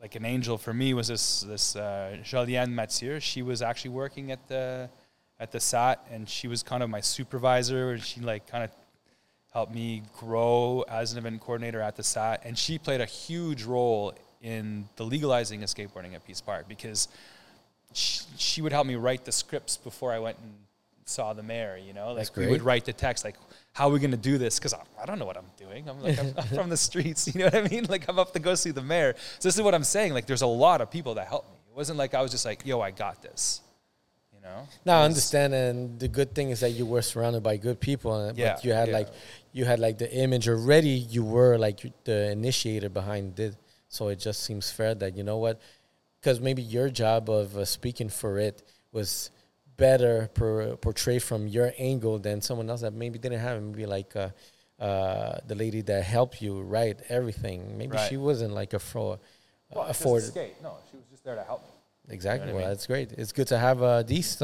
[0.00, 3.20] like an angel for me was this this uh, Joliane Mathieu.
[3.20, 4.90] She was actually working at the
[5.40, 7.92] at the SAT, and she was kind of my supervisor.
[7.92, 8.70] And she like kind of
[9.52, 13.64] helped me grow as an event coordinator at the SAT, and she played a huge
[13.64, 17.08] role in the legalizing of skateboarding at Peace Park because
[17.92, 20.52] she, she would help me write the scripts before I went and
[21.04, 21.76] saw the mayor.
[21.76, 23.36] You know, like we would write the text, like
[23.72, 24.58] how are we going to do this?
[24.58, 25.88] Because I, I don't know what I'm doing.
[25.88, 27.28] I'm like I'm, I'm from the streets.
[27.34, 27.86] You know what I mean?
[27.88, 29.14] Like I'm up to go see the mayor.
[29.38, 30.12] So this is what I'm saying.
[30.12, 31.56] Like there's a lot of people that helped me.
[31.70, 33.62] It wasn't like I was just like, yo, I got this.
[34.34, 34.68] You know?
[34.84, 38.14] No, I understand, and the good thing is that you were surrounded by good people,
[38.14, 38.94] and Yeah, but you had yeah.
[38.94, 39.08] like
[39.52, 40.90] you had like the image already.
[40.90, 43.56] You were like the initiator behind it,
[43.88, 45.60] so it just seems fair that you know what,
[46.20, 49.30] because maybe your job of uh, speaking for it was
[49.76, 53.60] better per, portrayed from your angle than someone else that maybe didn't have it.
[53.60, 54.28] Maybe like uh,
[54.80, 57.76] uh, the lady that helped you write everything.
[57.78, 58.08] Maybe Right.
[58.08, 58.80] she wasn't like a.
[58.94, 59.20] Well,
[59.74, 60.62] Uh, just afford skate.
[60.62, 62.14] No, she was just there to help me.
[62.14, 62.50] Exactly.
[62.50, 62.68] I well, mean?
[62.68, 63.12] that's great.
[63.12, 64.36] It's good to have uh, these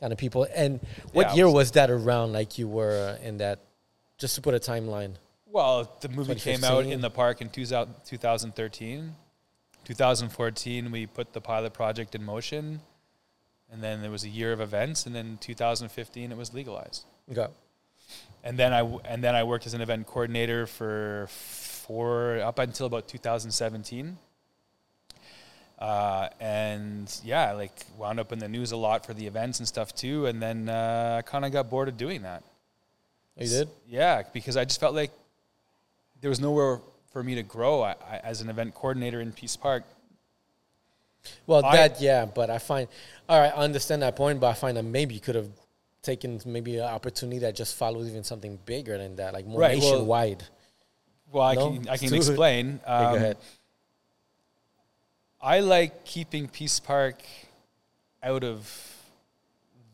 [0.00, 0.46] kind of people.
[0.54, 0.80] And
[1.12, 2.32] what Yeah, year was- was that around?
[2.32, 3.58] Like you were in that?
[4.18, 5.14] Just to put a timeline.
[5.46, 9.14] Well, the movie came out in the park in 2000 2013.
[9.84, 12.80] 2014, we put the pilot project in motion.
[13.70, 15.06] And then there was a year of events.
[15.06, 17.04] And then 2015, it was legalized.
[17.30, 17.46] Okay.
[18.44, 22.86] And then I, and then I worked as an event coordinator for four, up until
[22.86, 24.18] about 2017.
[25.78, 29.68] Uh, and yeah, like wound up in the news a lot for the events and
[29.68, 30.26] stuff too.
[30.26, 32.42] And then uh, I kind of got bored of doing that.
[33.38, 33.68] Oh, you did?
[33.86, 35.10] Yeah, because I just felt like
[36.20, 36.80] there was nowhere
[37.12, 39.84] for me to grow I, I, as an event coordinator in Peace Park.
[41.46, 42.88] Well, I- that yeah, but I find
[43.28, 43.52] all right.
[43.54, 45.48] I understand that point, but I find that maybe you could have
[46.02, 49.76] taken maybe an opportunity that just follows even something bigger than that, like more Right,
[49.78, 50.44] nationwide.
[51.32, 51.72] Well, I No?
[51.72, 52.80] can I can explain.
[52.84, 53.36] Okay, go Um, ahead.
[55.40, 57.22] I like keeping Peace Park
[58.22, 58.94] out of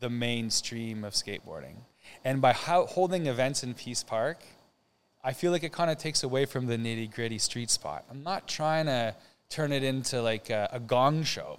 [0.00, 1.74] the mainstream of skateboarding.
[2.24, 4.38] And by how, holding events in Peace Park,
[5.24, 8.04] I feel like it kind of takes away from the nitty gritty street spot.
[8.10, 9.14] I'm not trying to
[9.52, 11.58] turn it into like a, a gong show.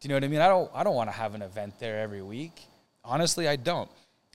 [0.00, 0.40] Do you know what I mean?
[0.40, 2.62] I don't I don't want to have an event there every week.
[3.04, 3.90] Honestly, I don't.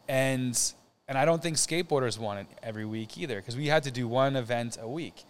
[0.08, 0.60] And
[1.08, 4.08] and I don't think skateboarders want it every week either because we had to do
[4.08, 5.24] one event a week.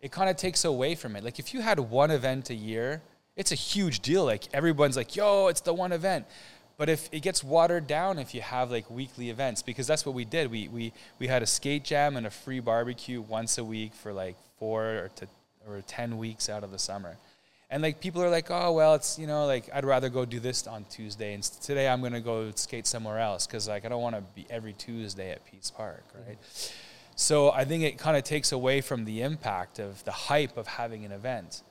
[0.00, 1.24] It kind of takes away from it.
[1.24, 3.02] Like if you had one event a year,
[3.36, 4.24] it's a huge deal.
[4.24, 6.26] Like everyone's like, "Yo, it's the one event."
[6.78, 10.14] But if it gets watered down if you have like weekly events, because that's what
[10.14, 10.50] we did.
[10.50, 14.12] We we we had a skate jam and a free barbecue once a week for
[14.12, 15.28] like four or to
[15.68, 17.16] or ten weeks out of the summer.
[17.68, 20.38] And like people are like, oh well, it's you know like I'd rather go do
[20.38, 24.02] this on Tuesday, and today I'm gonna go skate somewhere else because like I don't
[24.02, 26.38] want to be every Tuesday at Peace Park, right?
[26.40, 26.72] Mm-hmm.
[27.18, 30.66] So I think it kind of takes away from the impact of the hype of
[30.66, 31.62] having an event.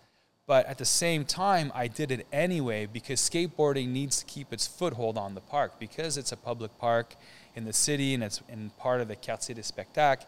[0.47, 4.67] But at the same time, I did it anyway because skateboarding needs to keep its
[4.67, 7.15] foothold on the park because it's a public park
[7.55, 10.25] in the city and it's in part of the Quartier des Spectacles.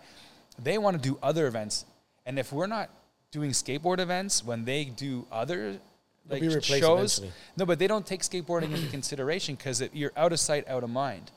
[0.57, 1.85] They want to do other events.
[2.25, 2.89] And if we're not
[3.37, 5.79] doing skateboard events when they do other
[6.27, 7.31] like shows, eventually.
[7.55, 10.89] no, but they don't take skateboarding into consideration because you're out of sight, out of
[10.89, 11.29] mind.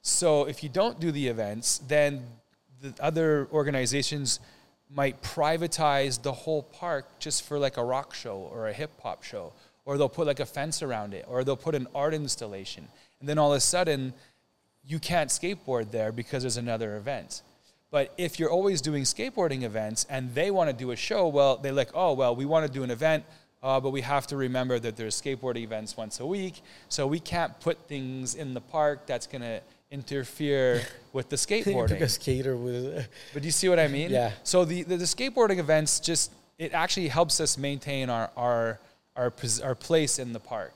[0.00, 2.24] So if you don't do the events, then
[2.80, 4.40] the other organizations
[4.90, 9.22] might privatize the whole park just for like a rock show or a hip hop
[9.22, 9.52] show,
[9.84, 12.88] or they'll put like a fence around it, or they'll put an art installation.
[13.20, 14.14] And then all of a sudden,
[14.86, 17.42] you can't skateboard there because there's another event.
[17.90, 21.56] But if you're always doing skateboarding events and they want to do a show, well,
[21.56, 23.24] they're like, oh, well, we want to do an event,
[23.62, 27.20] uh, but we have to remember that there's skateboarding events once a week, so we
[27.20, 31.90] can't put things in the park that's going to interfere with the skateboarding.
[31.90, 33.08] like a skater with.
[33.32, 34.10] but do you see what I mean?
[34.10, 34.32] Yeah.
[34.42, 38.80] So the, the, the skateboarding events just it actually helps us maintain our our
[39.16, 40.74] our, our place in the park,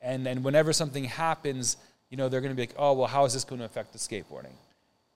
[0.00, 1.76] and then whenever something happens,
[2.10, 3.92] you know they're going to be like, oh well, how is this going to affect
[3.92, 4.54] the skateboarding?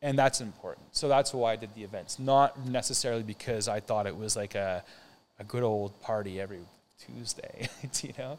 [0.02, 0.86] And that's important.
[0.92, 4.54] So that's why I did the events, not necessarily because I thought it was like
[4.54, 4.82] a
[5.38, 6.60] a good old party every
[7.06, 7.68] Tuesday,
[8.02, 8.38] you know.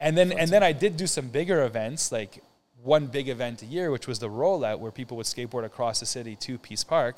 [0.00, 2.42] And then and then I did do some bigger events like
[2.82, 6.06] one big event a year, which was the rollout where people would skateboard across the
[6.06, 7.16] city to Peace Park.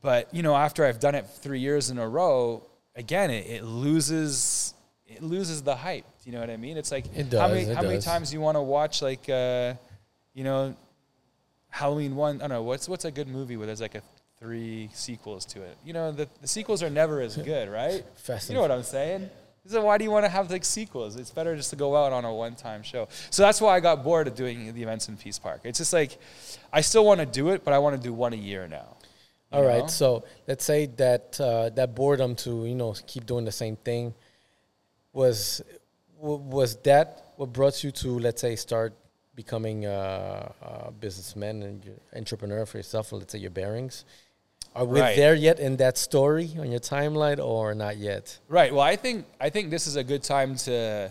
[0.00, 2.62] But you know, after I've done it three years in a row,
[2.94, 4.74] again, it, it loses
[5.06, 6.06] it loses the hype.
[6.24, 6.76] You know what I mean?
[6.76, 7.90] It's like does, how many how does.
[7.90, 9.74] many times do you want to watch like uh,
[10.34, 10.76] you know
[11.72, 12.36] Halloween one?
[12.36, 14.02] I don't know what's what's a good movie where there's like a
[14.38, 15.76] three sequels to it.
[15.84, 18.04] You know, the, the sequels are never as good, right?
[18.16, 19.30] Fast you know what I'm saying?
[19.66, 21.16] So why do you want to have like sequels?
[21.16, 23.08] It's better just to go out on a one-time show.
[23.30, 25.60] So that's why I got bored of doing the events in Peace Park.
[25.64, 26.18] It's just like
[26.72, 28.96] I still want to do it, but I want to do one a year now.
[29.50, 29.82] All right.
[29.82, 29.86] know?
[29.86, 34.12] So let's say that uh, that boredom to you know keep doing the same thing
[35.12, 35.62] was
[36.18, 38.94] was that what brought you to let's say start
[39.34, 43.12] becoming a, a businessman and entrepreneur for yourself?
[43.12, 44.04] Let's say your bearings.
[44.74, 45.16] Are we right.
[45.16, 48.38] there yet in that story on your timeline, or not yet?
[48.48, 48.72] Right.
[48.72, 51.10] Well, I think I think this is a good time to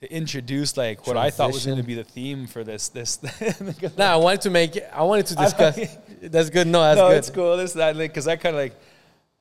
[0.00, 1.26] to introduce like what Transition.
[1.26, 2.88] I thought was going to be the theme for this.
[2.88, 3.18] This.
[3.98, 4.78] no, I wanted to make.
[4.92, 5.78] I wanted to discuss.
[6.22, 6.66] that's good.
[6.66, 7.18] No, that's no, good.
[7.18, 7.56] It's cool.
[7.56, 8.74] This that because I kind of like.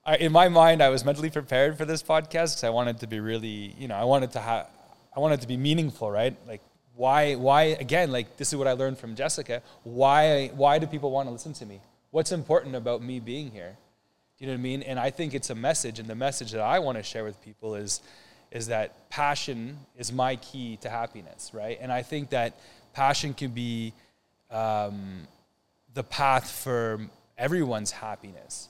[0.05, 3.07] I, in my mind, I was mentally prepared for this podcast because I wanted to
[3.07, 4.67] be really, you know, I wanted to have,
[5.15, 6.35] I wanted to be meaningful, right?
[6.47, 6.61] Like,
[6.99, 8.11] why, why again?
[8.11, 9.61] Like, this is what I learned from Jessica.
[9.83, 11.79] Why, why do people want to listen to me?
[12.11, 13.77] What's important about me being here?
[14.37, 14.81] Do you know what I mean?
[14.81, 17.41] And I think it's a message, and the message that I want to share with
[17.41, 18.01] people is,
[18.51, 21.77] is that passion is my key to happiness, right?
[21.79, 22.59] And I think that
[22.91, 23.93] passion can be
[24.51, 25.25] um,
[25.93, 26.99] the path for
[27.37, 28.67] everyone's happiness.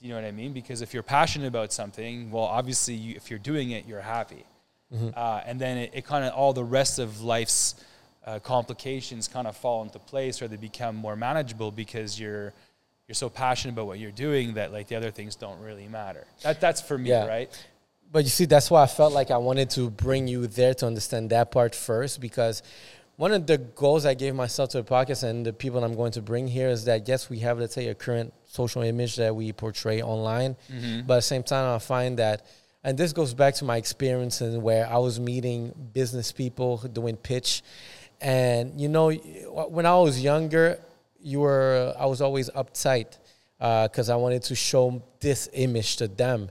[0.00, 0.54] Do you know what I mean?
[0.54, 4.46] Because if you're passionate about something, well, obviously, you, if you're doing it, you're happy.
[4.94, 5.08] Mm-hmm.
[5.16, 7.74] Uh, and then it, it kind of all the rest of life's
[8.26, 12.52] uh, complications kind of fall into place, or they become more manageable because you're
[13.06, 16.26] you're so passionate about what you're doing that like the other things don't really matter.
[16.42, 17.26] That that's for me, yeah.
[17.26, 17.66] right?
[18.10, 20.86] But you see, that's why I felt like I wanted to bring you there to
[20.86, 22.62] understand that part first because
[23.16, 26.12] one of the goals I gave myself to the podcast and the people I'm going
[26.12, 29.34] to bring here is that yes, we have let's say a current social image that
[29.34, 31.06] we portray online, mm-hmm.
[31.06, 32.46] but at the same time, I find that.
[32.86, 37.16] And this goes back to my experience and where I was meeting business people doing
[37.16, 37.64] pitch.
[38.20, 40.78] And, you know, when I was younger,
[41.20, 43.18] you were I was always uptight
[43.58, 46.48] because uh, I wanted to show this image to them.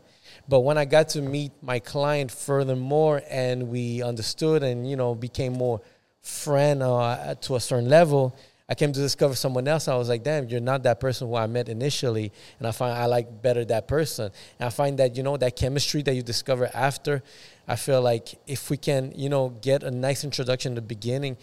[0.50, 5.16] But when I got to meet my client furthermore, and we understood and you know
[5.16, 5.80] became more
[6.22, 8.36] friend uh, to a certain level,
[8.68, 9.88] I came to discover someone else.
[9.88, 12.98] I was like, damn, you're not that person who I met initially, and I find
[12.98, 14.32] I like better that person.
[14.60, 17.22] And I find that you know that chemistry that you discover after.
[17.68, 21.38] I feel like if we can, you know, get a nice introduction in the beginning,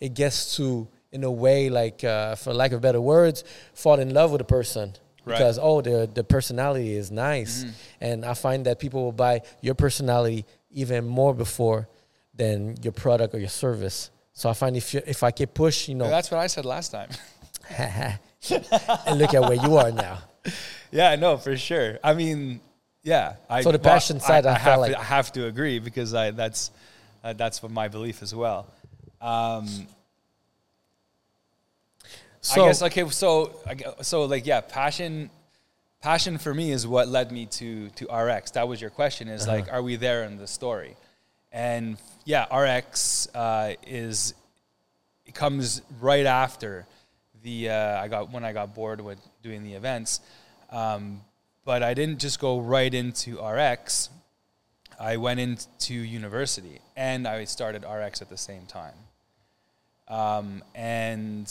[0.00, 3.42] it gets to in a way, like uh, for lack of better words,
[3.74, 5.36] fall in love with a person Right.
[5.36, 7.70] because oh, the the personality is nice, Mm-hmm.
[8.00, 11.88] and I find that people will buy your personality even more before
[12.34, 14.10] than your product or your service.
[14.40, 16.64] So I find if you, if I keep push, you know, That's what I said
[16.64, 17.10] last time.
[17.76, 18.18] and
[19.18, 20.16] look at where you are now.
[20.90, 21.98] yeah, no, for sure.
[22.02, 22.62] I mean,
[23.02, 23.34] yeah.
[23.50, 25.78] I, So the passion side, I I, felt have like- to, I have to agree
[25.78, 26.70] because I, that's
[27.22, 28.66] uh, that's what my belief as well.
[29.20, 29.66] Um,
[32.40, 33.06] So I guess okay.
[33.10, 33.52] So
[34.00, 35.28] so like yeah, passion.
[36.00, 38.52] Passion for me is what led me to to RX.
[38.52, 39.28] That was your question.
[39.28, 39.56] Is Uh-huh.
[39.56, 40.96] like, are we there in the story?
[41.52, 44.34] And yeah, RX uh, is
[45.26, 46.86] it comes right after
[47.42, 50.20] the uh, I got when I got bored with doing the events.
[50.70, 51.22] Um,
[51.64, 54.10] but I didn't just go right into RX.
[54.98, 58.94] I went into university and I started RX at the same time.
[60.08, 61.50] Um, and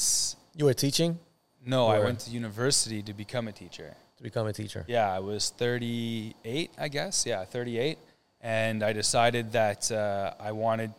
[0.55, 1.19] you were teaching
[1.65, 3.95] no, I went to university to become a teacher.
[4.17, 4.85] to become a teacher.
[4.87, 7.25] Yeah, I was 38, I guess.
[7.25, 7.97] Yeah, 38.
[8.41, 10.93] And I decided that uh, I wanted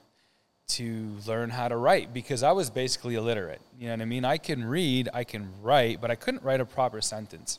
[0.68, 3.60] to learn how to write because I was basically illiterate.
[3.78, 4.24] You know what I mean?
[4.24, 7.58] I can read, I can write, but I couldn't write a proper sentence.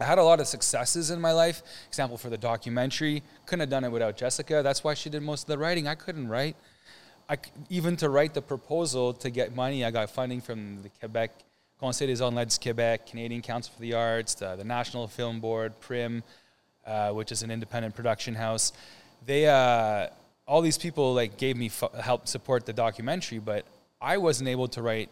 [0.00, 1.62] I had a lot of successes in my life.
[1.86, 4.62] Example for the documentary, couldn't have done it without Jessica.
[4.62, 5.86] That's why she did most of the writing.
[5.86, 6.56] I couldn't write.
[7.28, 7.38] I,
[7.70, 11.30] even to write the proposal to get money, I got funding from the Quebec
[11.78, 16.22] Conseil des Arts Quebec, Canadian Council for the Arts, the, the National Film Board, PRIM,
[16.86, 18.72] uh, which is an independent production house.
[19.26, 20.08] They uh,
[20.46, 23.64] all these people like gave me fu- help support the documentary, but
[24.00, 25.08] I wasn't able to write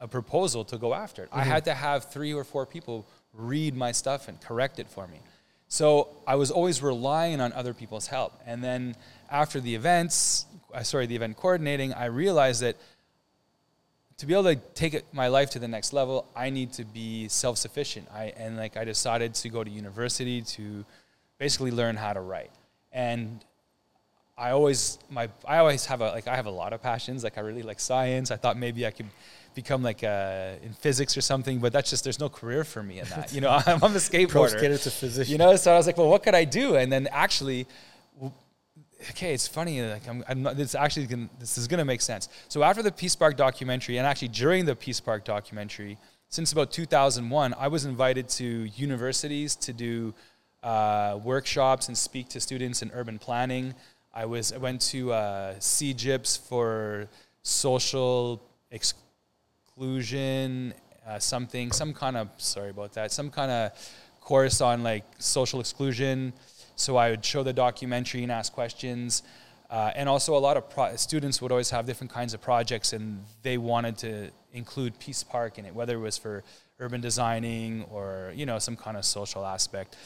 [0.00, 1.28] a proposal to go after it.
[1.32, 3.04] I had to have three or four people
[3.34, 5.18] read my stuff and correct it for me.
[5.68, 8.32] So I was always relying on other people's help.
[8.46, 8.96] And then
[9.30, 12.76] after the events, uh, sorry, the event coordinating, I realized that
[14.18, 16.84] to be able to take it, my life to the next level, I need to
[16.84, 18.08] be self-sufficient.
[18.12, 20.84] I and like I decided to go to university to
[21.38, 22.50] basically learn how to write.
[22.92, 23.44] And
[24.36, 27.24] I always my I always have a like I have a lot of passions.
[27.24, 28.30] Like I really like science.
[28.30, 29.06] I thought maybe I could
[29.54, 33.00] become like uh, in physics or something, but that's just there's no career for me
[33.00, 33.32] in that.
[33.32, 34.50] You know, I'm, I'm a Pro skateboarder.
[34.50, 35.32] skater to physician.
[35.32, 36.76] You know, so I was like, well, what could I do?
[36.76, 37.66] And then actually,
[39.10, 39.82] okay, it's funny.
[39.82, 42.28] Like, I'm, I'm not, this actually gonna, this is gonna make sense.
[42.48, 45.98] So after the Peace Park documentary, and actually during the Peace Park documentary,
[46.28, 50.14] since about 2001, I was invited to universities to do
[50.62, 53.74] uh, workshops and speak to students in urban planning.
[54.14, 57.08] I was I went to uh, CGIPS for
[57.42, 60.74] social exclusion,
[61.06, 63.72] uh, something, some kind of sorry about that, some kind of
[64.20, 66.32] course on like social exclusion.
[66.76, 69.22] So I would show the documentary and ask questions.
[69.70, 72.94] Uh, and also, a lot of pro- students would always have different kinds of projects,
[72.94, 76.42] and they wanted to include Peace Park in it, whether it was for
[76.80, 79.96] urban designing or you know some kind of social aspect.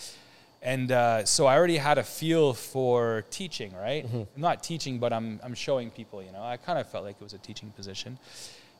[0.62, 4.06] And uh, so I already had a feel for teaching, right?
[4.12, 6.22] I'm not teaching, but I'm I'm showing people.
[6.22, 8.16] You know, I kind of felt like it was a teaching position,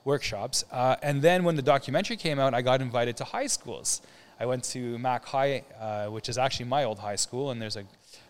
[0.05, 0.64] workshops.
[0.71, 4.01] Uh, and then when the documentary came out, I got invited to high schools.
[4.38, 7.77] I went to Mac High, uh, which is actually my old high school, and there's
[7.77, 7.85] a,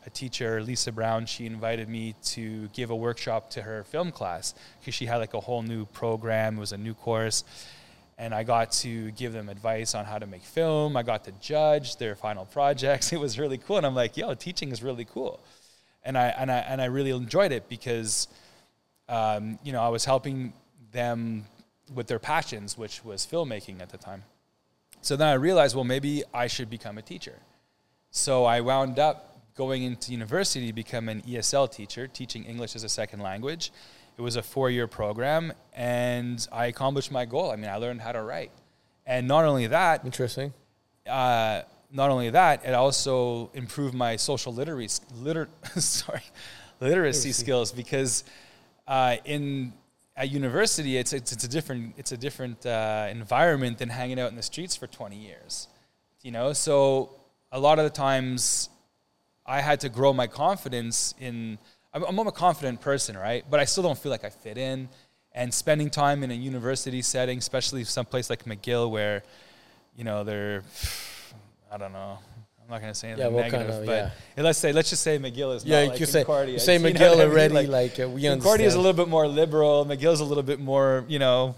[0.07, 1.27] a teacher, Lisa Brown.
[1.27, 5.35] She invited me to give a workshop to her film class because she had like
[5.35, 6.57] a whole new program.
[6.57, 7.45] It was a new course,
[8.23, 10.97] and I got to give them advice on how to make film.
[10.97, 13.13] I got to judge their final projects.
[13.17, 15.41] It was really cool, and I'm like, yo, teaching is really cool,
[16.05, 18.29] and I and I and I really enjoyed it because,
[19.09, 20.53] um, you know, I was helping
[20.93, 21.47] them
[21.93, 24.23] with their passions, which was filmmaking at the time.
[25.01, 27.39] So then I realized, well, maybe I should become a teacher.
[28.13, 29.17] So I wound up
[29.57, 33.73] going into university to become an ESL teacher, teaching English as a second language.
[34.23, 37.51] It was a four year program, and I accomplished my goal.
[37.51, 38.53] I mean, I learned how to write.
[39.05, 40.53] And not only that, Interesting.
[41.09, 46.23] uh, not only that, it also improved my social literacy, liter, sorry,
[46.79, 48.23] literacy skills because
[48.87, 49.73] uh, in
[50.17, 54.31] at university it's, it's it's a different it's a different uh, environment than hanging out
[54.31, 55.67] in the streets for 20 years,
[56.23, 56.53] you know.
[56.53, 57.11] So
[57.51, 58.71] a lot of the times,
[59.45, 61.59] I had to grow my confidence in.
[61.95, 63.45] I'm, I'm a confident person, right?
[63.51, 64.89] But I still don't feel like I fit in.
[65.35, 69.23] And spending time in a university setting, especially someplace like McGill, where
[69.97, 70.63] you know they're
[71.71, 72.19] I don't know.
[72.63, 74.43] I'm not gonna say anything Yeah, negative, kind of- but yeah.
[74.43, 76.53] let's say let's just say McGill is Yeah, not you like could say Concordia.
[76.55, 77.31] you say You know McGill what I mean?
[77.31, 77.67] already.
[77.67, 79.87] Like, uh, we Concordia is a little bit more liberal.
[79.87, 81.55] McGill's a little bit more, you know,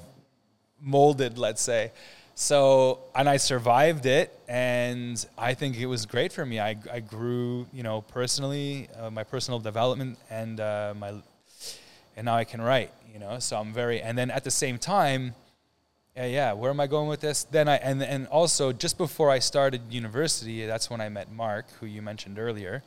[0.81, 1.91] molded, let's say.
[2.37, 6.59] So, and I survived it, and I think it was great for me.
[6.59, 11.15] I, I grew, you know, personally, uh, my personal development, and uh, my,
[12.17, 13.39] and now I can write, you know.
[13.39, 15.35] So I'm very, and then at the same time,
[16.17, 17.45] yeah, yeah, where am I going with this?
[17.45, 21.67] Then I and and also just before I started university, that's when I met Mark,
[21.81, 22.83] who you mentioned earlier,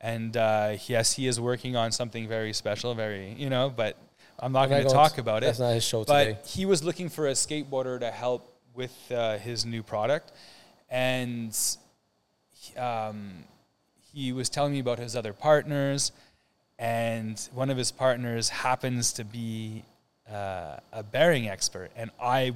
[0.00, 3.96] and uh, yes, he is working on something very special, very you know, but
[4.38, 5.62] I'm not going to talk about that's it.
[5.62, 6.38] That's not his show but today.
[6.46, 10.32] he was looking for a skateboarder to help with uh, his new product,
[10.90, 11.56] and
[12.76, 13.44] um,
[14.12, 16.12] he was telling me about his other partners,
[16.78, 19.84] and one of his partners happens to be
[20.30, 22.52] uh, a bearing expert, and I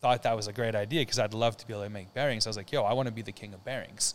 [0.00, 2.46] thought that was a great idea because I'd love to be able to make bearings.
[2.46, 4.14] I was like, yo, I want to be the king of bearings.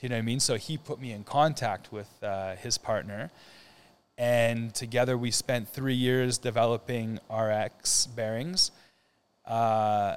[0.00, 0.40] Do you know what I mean?
[0.40, 3.30] So he put me in contact with uh, his partner,
[4.16, 8.72] and together we spent three years developing RX bearings.
[9.46, 10.16] Uh,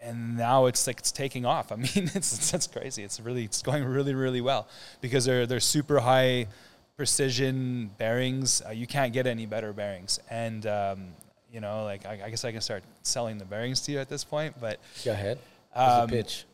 [0.00, 1.72] and now it's like it's taking off.
[1.72, 3.02] I mean, it's that's crazy.
[3.02, 4.68] It's really it's going really really well
[5.00, 6.46] because they're they're super high
[6.96, 8.60] precision bearings.
[8.66, 11.08] Uh, you can't get any better bearings, and um,
[11.52, 14.08] you know, like I, I, guess I can start selling the bearings to you at
[14.08, 14.60] this point.
[14.60, 15.38] But go ahead.
[15.74, 16.44] Um, pitch.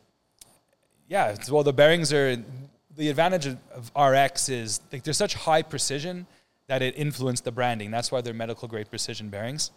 [1.07, 2.37] Yeah, well, the bearings are
[2.95, 6.25] the advantage of, of RX is like they're such high precision
[6.67, 7.91] that it influenced the branding.
[7.91, 9.71] That's why they're medical grade precision bearings,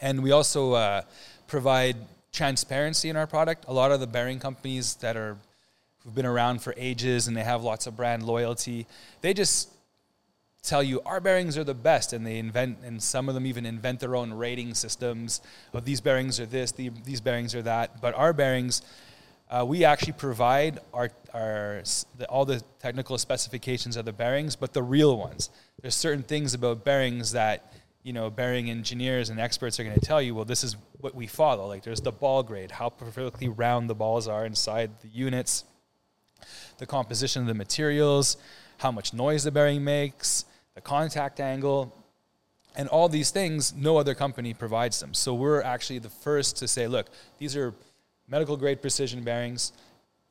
[0.00, 1.02] and we also uh,
[1.46, 1.96] provide
[2.32, 3.64] transparency in our product.
[3.68, 5.36] A lot of the bearing companies that are
[6.04, 8.86] who've been around for ages and they have lots of brand loyalty,
[9.20, 9.70] they just
[10.62, 13.64] tell you our bearings are the best and they invent and some of them even
[13.64, 15.40] invent their own rating systems
[15.72, 18.82] of these bearings are this the, these bearings are that but our bearings
[19.48, 21.82] uh, we actually provide our, our
[22.18, 25.48] the, all the technical specifications of the bearings but the real ones
[25.80, 27.72] there's certain things about bearings that
[28.02, 31.14] you know, bearing engineers and experts are going to tell you, well, this is what
[31.14, 31.66] we follow.
[31.66, 35.64] Like there's the ball grade, how perfectly round the balls are inside the units,
[36.78, 38.36] the composition of the materials,
[38.78, 40.44] how much noise the bearing makes,
[40.74, 41.94] the contact angle,
[42.76, 45.12] and all these things, no other company provides them.
[45.12, 47.74] So we're actually the first to say, look, these are
[48.28, 49.72] medical grade precision bearings.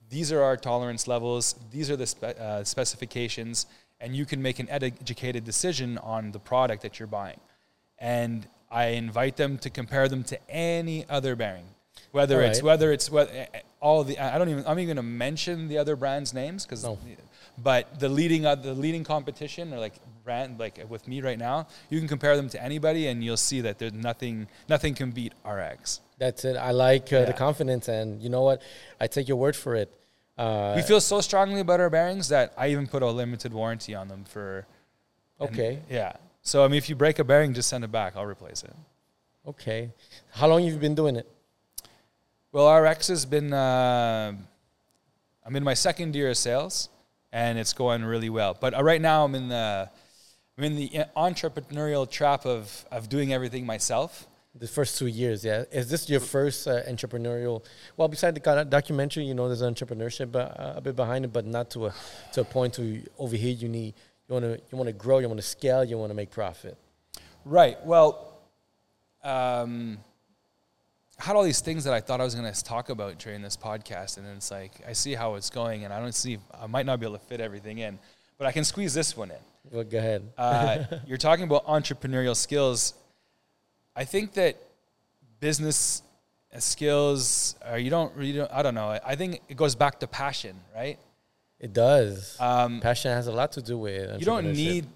[0.09, 1.55] These are our tolerance levels.
[1.72, 3.67] These are the spe- uh, specifications,
[3.99, 7.39] and you can make an educated decision on the product that you're buying
[7.99, 11.65] and I invite them to compare them to any other bearing,
[12.11, 14.97] whether it's whether it's whether, eh, eh, all the I don't even I'm even going
[14.97, 16.99] to mention the other brands' names because, no.
[17.57, 19.93] but the leading uh, the leading competition or like
[20.24, 23.61] brand like with me right now, you can compare them to anybody and you'll see
[23.61, 26.01] that there's nothing nothing can beat RX.
[26.20, 26.55] That's it.
[26.55, 27.26] I like uh, yeah.
[27.26, 28.61] the confidence, and you know what?
[28.99, 29.91] I take your word for it.
[30.38, 33.95] Uh, we feel so strongly about our bearings that I even put a limited warranty
[33.95, 34.67] on them for.
[35.41, 35.80] Okay.
[35.89, 36.13] yeah.
[36.50, 38.16] So I mean, if you break a bearing, just send it back.
[38.16, 38.74] I'll replace it.
[39.45, 39.91] Okay.
[40.32, 41.30] How long have you been doing it?
[42.52, 43.54] Well, RX has been.
[43.54, 44.34] Uh,
[45.45, 46.89] I'm in my second year of sales,
[47.32, 48.58] and it's going really well.
[48.60, 49.91] But uh, right now, I'm in the
[50.58, 54.26] I'm in the entrepreneurial trap of of doing everything myself.
[54.56, 55.66] The first two years, yeah.
[55.72, 57.64] Is this your first uh, entrepreneurial?
[57.95, 61.70] Well, beside the documentary, you know, there's entrepreneurship uh, a bit behind it, but not
[61.72, 61.93] to a
[62.34, 63.93] to a point to over here you need
[64.30, 66.30] you want to you want to grow, you want to scale, you want to make
[66.30, 66.77] profit.
[67.45, 67.84] Right.
[67.84, 68.41] Well,
[69.23, 69.97] um,
[71.19, 73.41] I had all these things that I thought I was going to talk about during
[73.41, 76.67] this podcast, and it's like I see how it's going, and I don't see I
[76.67, 77.99] might not be able to fit everything in,
[78.38, 79.38] but I can squeeze this one in.
[79.71, 80.32] Well, go ahead.
[80.38, 82.93] uh, you're talking about entrepreneurial skills.
[83.95, 84.57] I think that
[85.39, 86.03] business
[86.57, 88.97] skills, uh, you don't, you don't, I don't know.
[89.03, 90.97] I think it goes back to passion, right?
[91.60, 92.38] It does.
[92.39, 94.20] Um, Passion has a lot to do with it.
[94.20, 94.88] You don't need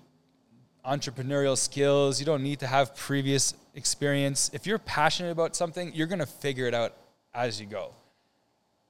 [0.86, 2.20] entrepreneurial skills.
[2.20, 4.50] You don't need to have previous experience.
[4.54, 6.94] If you're passionate about something, you're going to figure it out
[7.34, 7.92] as you go.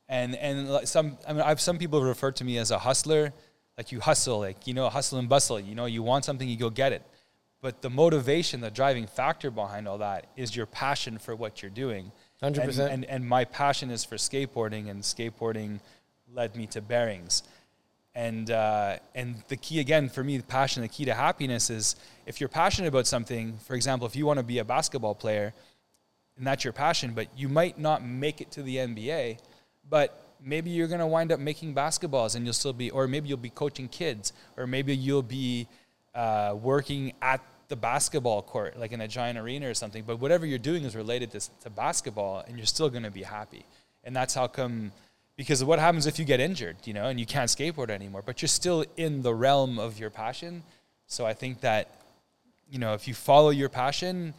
[0.09, 3.33] And and some I mean I've some people refer to me as a hustler.
[3.77, 5.59] Like you hustle, like you know, hustle and bustle.
[5.59, 7.03] You know, you want something, you go get it.
[7.61, 11.71] But the motivation, the driving factor behind all that is your passion for what you're
[11.71, 12.11] doing.
[12.41, 12.93] Hundred and, percent.
[12.93, 15.79] And and my passion is for skateboarding, and skateboarding
[16.31, 17.43] led me to bearings
[18.15, 21.95] and uh, and the key again for me, the passion, the key to happiness is
[22.25, 23.57] if you're passionate about something.
[23.65, 25.53] For example, if you want to be a basketball player,
[26.37, 29.39] and that's your passion, but you might not make it to the NBA,
[29.89, 33.29] but maybe you're going to wind up making basketballs, and you'll still be, or maybe
[33.29, 35.67] you'll be coaching kids, or maybe you'll be
[36.15, 40.03] uh, working at the basketball court, like in a giant arena or something.
[40.03, 43.23] But whatever you're doing is related to, to basketball, and you're still going to be
[43.23, 43.65] happy.
[44.03, 44.91] And that's how come
[45.35, 48.41] because what happens if you get injured, you know, and you can't skateboard anymore, but
[48.41, 50.63] you're still in the realm of your passion.
[51.07, 51.89] So I think that,
[52.69, 54.33] you know, if you follow your passion,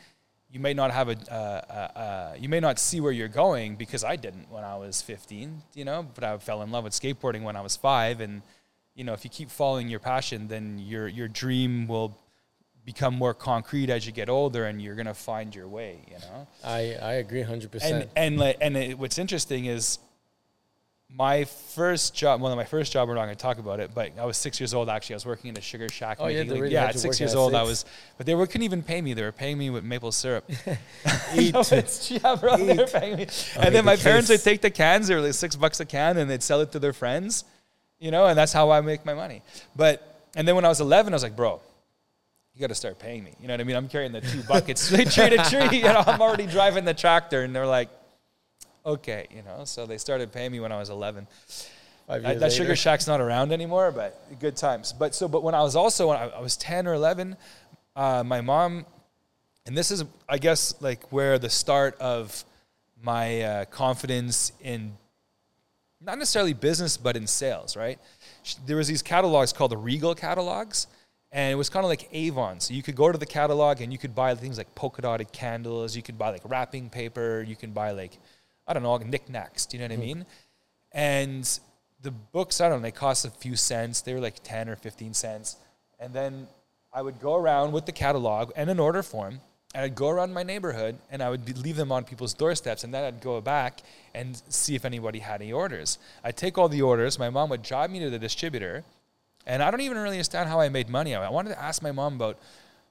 [0.51, 3.75] you may not have a, uh, uh, uh, you may not see where you're going
[3.75, 6.93] because I didn't when I was 15, you know, but I fell in love with
[6.93, 8.21] skateboarding when I was five.
[8.21, 8.43] And,
[8.95, 12.17] you know, if you keep following your passion, then your, your dream will
[12.85, 16.01] become more concrete as you get older, and you're gonna find your way.
[16.07, 16.47] You know.
[16.63, 18.11] I I agree hundred And percent.
[18.15, 19.99] and like, and it, what's interesting is
[21.17, 22.41] my first job.
[22.41, 23.09] Well, of my first job.
[23.09, 24.89] We're not going to talk about it, but I was six years old.
[24.89, 26.19] Actually, I was working in a sugar shack.
[26.21, 26.87] Oh, yeah, making, they like- really yeah.
[26.87, 27.85] At six years at old, I was,
[28.17, 29.15] but they were, couldn't even pay me.
[29.15, 30.51] They were paying me with maple syrup.
[31.37, 31.55] Eat.
[31.55, 33.27] No, it's- yeah, bro, they were paying me.
[33.57, 35.09] Oh, And then my the parents would take the cans.
[35.09, 37.45] They were like six bucks a can, and they'd sell it to their friends.
[38.01, 39.43] You know, and that's how I make my money.
[39.77, 41.61] But and then when I was 11, I was like, bro.
[42.57, 43.35] You got to start paying me.
[43.41, 43.75] You know what I mean?
[43.75, 45.79] I'm carrying the two buckets straight tree to tree.
[45.79, 47.89] You know, I'm already driving the tractor, and they're like,
[48.85, 49.65] "Okay," you know.
[49.65, 51.27] So they started paying me when I was 11.
[52.07, 54.93] Five That, that sugar shack's not around anymore, but good times.
[54.93, 57.37] But so, but when I was also when I, I was 10 or 11,
[57.97, 58.85] uh, my mom,
[59.67, 62.45] and this is I guess like where the start of
[63.03, 64.97] my uh, confidence in
[66.01, 67.77] not necessarily business but in sales.
[67.77, 67.99] Right?
[68.67, 70.87] There was these catalogs called the Regal catalogs.
[71.35, 72.61] And it was kind of like Avon.
[72.61, 75.33] So you could go to the catalog and you could buy things like polka dotted
[75.33, 75.97] candles.
[75.97, 77.45] You could buy like wrapping paper.
[77.45, 78.19] You can buy like,
[78.67, 79.67] I don't know, like knickknacks.
[79.67, 80.01] Do you know what I hmm.
[80.01, 80.27] mean?
[80.93, 81.61] And
[82.03, 84.01] the books, I don't know, they cost a few cents.
[84.01, 85.57] They were like 10 or 15 cents.
[85.99, 86.47] And then
[86.93, 89.41] I would go around with the catalog and an order form,
[89.75, 92.85] and I'd go around my neighborhood and I would be, leave them on people's doorsteps.
[92.85, 93.81] And then I'd go back
[94.15, 95.99] and see if anybody had any orders.
[96.23, 97.19] I'd take all the orders.
[97.19, 98.85] My mom would drive me to the distributor.
[99.47, 101.15] And I don't even really understand how I made money.
[101.15, 102.39] I wanted to ask my mom about,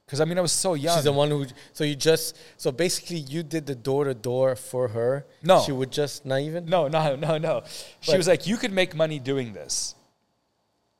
[0.06, 0.96] because I mean, I was so young.
[0.96, 1.46] She's the one who.
[1.72, 2.36] So you just.
[2.56, 5.24] So basically, you did the door to door for her.
[5.42, 5.62] No.
[5.62, 6.66] She would just not even.
[6.66, 7.62] No, no, no, no.
[8.00, 9.94] She was like, "You could make money doing this."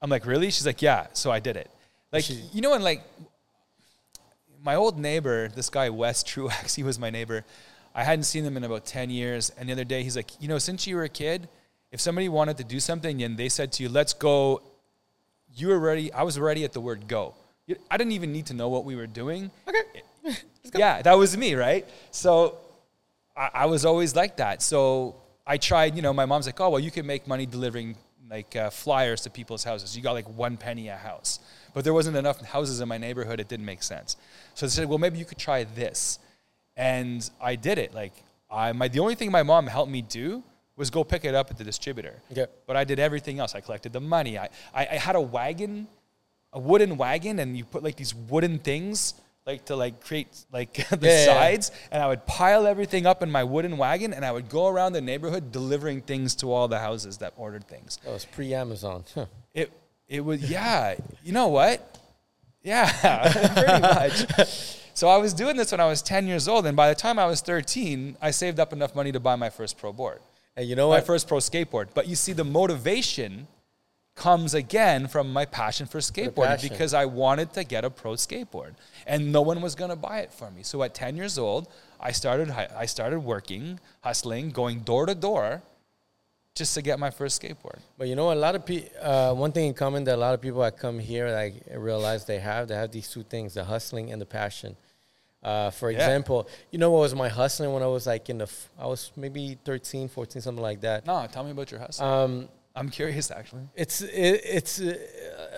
[0.00, 1.70] I'm like, "Really?" She's like, "Yeah." So I did it.
[2.12, 3.02] Like, She- you know, and like,
[4.62, 7.44] my old neighbor, this guy Wes Truax, he was my neighbor.
[7.94, 10.48] I hadn't seen him in about ten years, and the other day he's like, "You
[10.48, 11.48] know, since you were a kid,
[11.92, 14.62] if somebody wanted to do something and they said to you, let's go,'
[15.55, 16.12] you were ready.
[16.12, 17.34] I was ready at the word go.
[17.90, 19.50] I didn't even need to know what we were doing.
[19.68, 20.02] Okay.
[20.76, 21.86] Yeah, that was me, right?
[22.10, 22.58] So
[23.36, 24.60] I, I was always like that.
[24.60, 25.14] So
[25.46, 27.96] I tried, you know, my mom's like, oh, well, you can make money delivering
[28.28, 29.96] like uh, flyers to people's houses.
[29.96, 31.38] You got like one penny a house.
[31.74, 33.40] But there wasn't enough houses in my neighborhood.
[33.40, 34.16] It didn't make sense.
[34.54, 36.18] So they said, well, maybe you could try this.
[36.76, 37.94] And I did it.
[37.94, 38.14] Like,
[38.50, 40.42] I, my, the only thing my mom helped me do
[40.76, 42.14] was go pick it up at the distributor.
[42.30, 42.46] Yeah.
[42.66, 43.54] But I did everything else.
[43.54, 44.38] I collected the money.
[44.38, 45.86] I, I, I had a wagon,
[46.55, 49.14] a wooden wagon, and you put like these wooden things
[49.46, 51.24] like to like create like the Yeah, yeah, yeah.
[51.26, 54.68] sides, and I would pile everything up in my wooden wagon, and I would go
[54.68, 57.98] around the neighborhood delivering things to all the houses that ordered things.
[58.05, 59.05] That was pre Amazon.
[59.14, 59.26] Huh.
[59.52, 59.70] It
[60.09, 60.94] it was yeah.
[61.22, 61.98] You know what?
[62.62, 62.88] Yeah,
[63.55, 64.80] pretty much.
[64.96, 67.18] So I was doing this when I was 10 years old, and by the time
[67.18, 70.20] I was 13, I saved up enough money to buy my first pro board
[70.57, 71.07] And you know my what?
[71.07, 71.88] first pro skateboard.
[71.94, 73.48] But you see, the motivation
[74.14, 76.68] comes again from my passion for skateboarding passion.
[76.68, 78.74] because I wanted to get a pro skateboard,
[79.06, 80.62] and no one was going to buy it for me.
[80.62, 81.68] So at 10 years old,
[82.00, 85.62] I started I started working, hustling, going door to door,
[86.54, 87.80] just to get my first skateboard.
[87.98, 88.88] But you know, a lot of people.
[89.02, 92.24] Uh, one thing in common that a lot of people that come here, like realize
[92.24, 94.76] they have, they have these two things: the hustling and the passion.
[95.42, 95.98] Uh, for Yeah.
[95.98, 98.86] example, you know what was my hustling when I was like in the, f- I
[98.86, 101.04] was maybe 13, 14, something like that.
[101.06, 102.06] No, tell me about your hustle.
[102.06, 103.68] Um, I'm curious, actually.
[103.76, 104.96] it's it, it's a,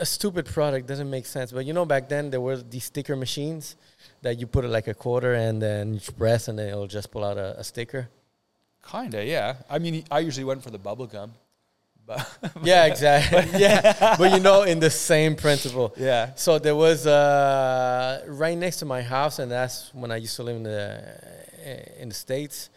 [0.00, 1.50] a stupid product, doesn't make sense.
[1.52, 3.76] But you know, back then there were these sticker machines
[4.22, 7.24] that you put like a quarter and then you press and then it'll just pull
[7.24, 8.08] out a, a sticker.
[8.90, 9.56] Kinda, yeah.
[9.70, 11.32] I mean, I usually went for the bubble gum,
[12.06, 12.20] but
[12.62, 13.44] Yeah, exactly.
[13.60, 15.94] yeah, but you know, in the same principle.
[15.96, 16.34] yeah.
[16.36, 20.42] So there was uh, right next to my house, and that's when I used to
[20.42, 20.82] live in the
[21.98, 22.70] in the states.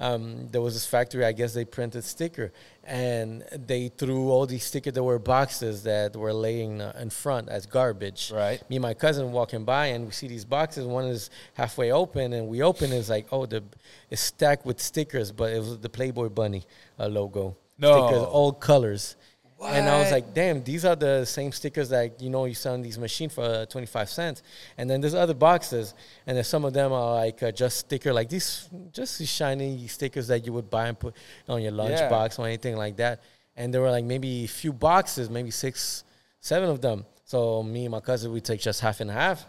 [0.00, 1.24] Um, there was this factory.
[1.24, 2.52] I guess they printed sticker,
[2.84, 4.92] and they threw all these stickers.
[4.92, 8.30] There were boxes that were laying uh, in front as garbage.
[8.32, 8.62] Right.
[8.70, 10.86] Me and my cousin walking by, and we see these boxes.
[10.86, 12.92] One is halfway open, and we open.
[12.92, 13.64] It's like, oh, the
[14.10, 16.64] it's stacked with stickers, but it was the Playboy Bunny
[16.98, 17.56] uh, logo.
[17.78, 18.08] No.
[18.08, 19.16] stickers, all colors.
[19.60, 22.74] And I was like, damn, these are the same stickers that you know you sell
[22.74, 24.42] in these machines for uh, 25 cents.
[24.76, 25.94] And then there's other boxes,
[26.26, 29.86] and then some of them are like uh, just sticker, like these, just these shiny
[29.88, 31.14] stickers that you would buy and put
[31.48, 31.80] on your Yeah.
[32.08, 33.20] lunchbox or anything like that.
[33.56, 36.04] And there were like maybe a few boxes, maybe six,
[36.40, 37.04] seven of them.
[37.24, 39.44] So me and my cousin, we take just half and half.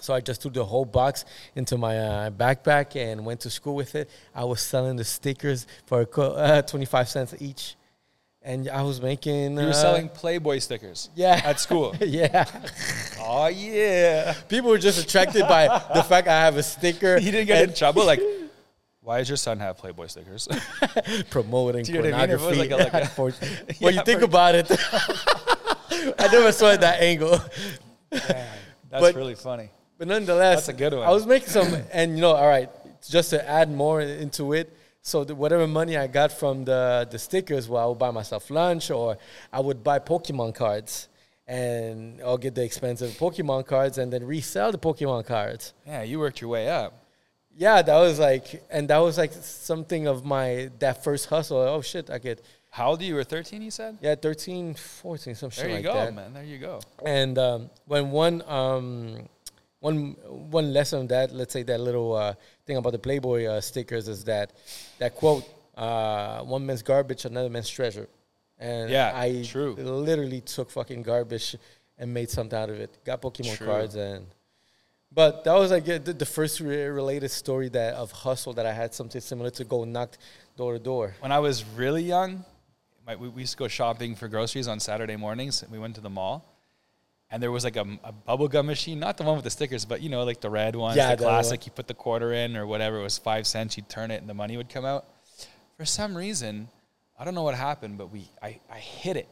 [0.00, 1.24] So I just threw the whole box
[1.56, 4.08] into my uh, backpack and went to school with it.
[4.34, 7.74] I was selling the stickers for uh, 25 cents each.
[8.46, 9.52] And I was making.
[9.56, 11.40] You were uh, selling Playboy stickers Yeah.
[11.44, 11.96] at school.
[12.00, 12.44] yeah.
[13.20, 14.34] oh yeah.
[14.48, 17.16] People were just attracted by the fact I have a sticker.
[17.24, 18.04] You didn't get in trouble.
[18.04, 18.20] Like,
[19.00, 20.46] why does your son have Playboy stickers?
[21.30, 22.34] promoting Do you know what I mean?
[22.34, 22.58] If it was pornography.
[22.58, 24.66] like a- like a- Yeah, when you think for- about it,
[26.18, 27.38] I never saw it that angle.
[28.12, 28.20] Man,
[28.90, 29.70] That's But- really funny.
[29.96, 31.06] But nonetheless, That's a good one.
[31.06, 32.68] I was making some, and you know, all right,
[33.08, 34.76] just to add more into it.
[35.06, 38.48] So the, whatever money I got from the the stickers, well, I would buy myself
[38.50, 39.18] lunch, or
[39.52, 41.08] I would buy Pokemon cards,
[41.46, 45.74] and I'll get the expensive Pokemon cards, and then resell the Pokemon cards.
[45.86, 46.92] Yeah, you worked your way up.
[47.56, 51.58] Yeah, that was like, and that was like something of my that first hustle.
[51.58, 53.10] Oh shit, I get How old are you?
[53.10, 53.98] You were 13, you said?
[54.00, 56.14] yeah, 13, 14, some shit There you like go, that.
[56.14, 56.32] man.
[56.32, 56.80] There you go.
[57.04, 59.28] And um, when one um,
[59.88, 60.16] one
[60.58, 62.34] one lesson of that, let's say that little uh,
[62.66, 64.46] thing about the Playboy uh, stickers is that
[65.00, 65.44] that quote:
[65.76, 68.08] uh, "One man's garbage, another man's treasure."
[68.58, 69.74] And Yeah, I true.
[70.08, 71.56] literally took fucking garbage
[71.98, 72.90] and made something out of it.
[73.04, 73.66] Got Pokemon True.
[73.66, 74.26] cards and.
[75.20, 78.66] But that was like uh, the, the first re- related story that of hustle that
[78.66, 80.10] I had something similar to go knock
[80.56, 81.14] door to door.
[81.20, 82.44] When I was really young,
[83.06, 85.62] my, we, we used to go shopping for groceries on Saturday mornings.
[85.70, 86.36] We went to the mall,
[87.34, 89.84] and there was like a, a bubble gum machine, not the one with the stickers,
[89.84, 91.32] but you know, like the red ones, Yeah, the the one.
[91.34, 91.66] classic.
[91.66, 93.76] You put the quarter in or whatever, it was five cents.
[93.76, 95.04] You'd turn it, and the money would come out.
[95.76, 96.68] For some reason,
[97.18, 99.28] I don't know what happened, but we I, I hit it,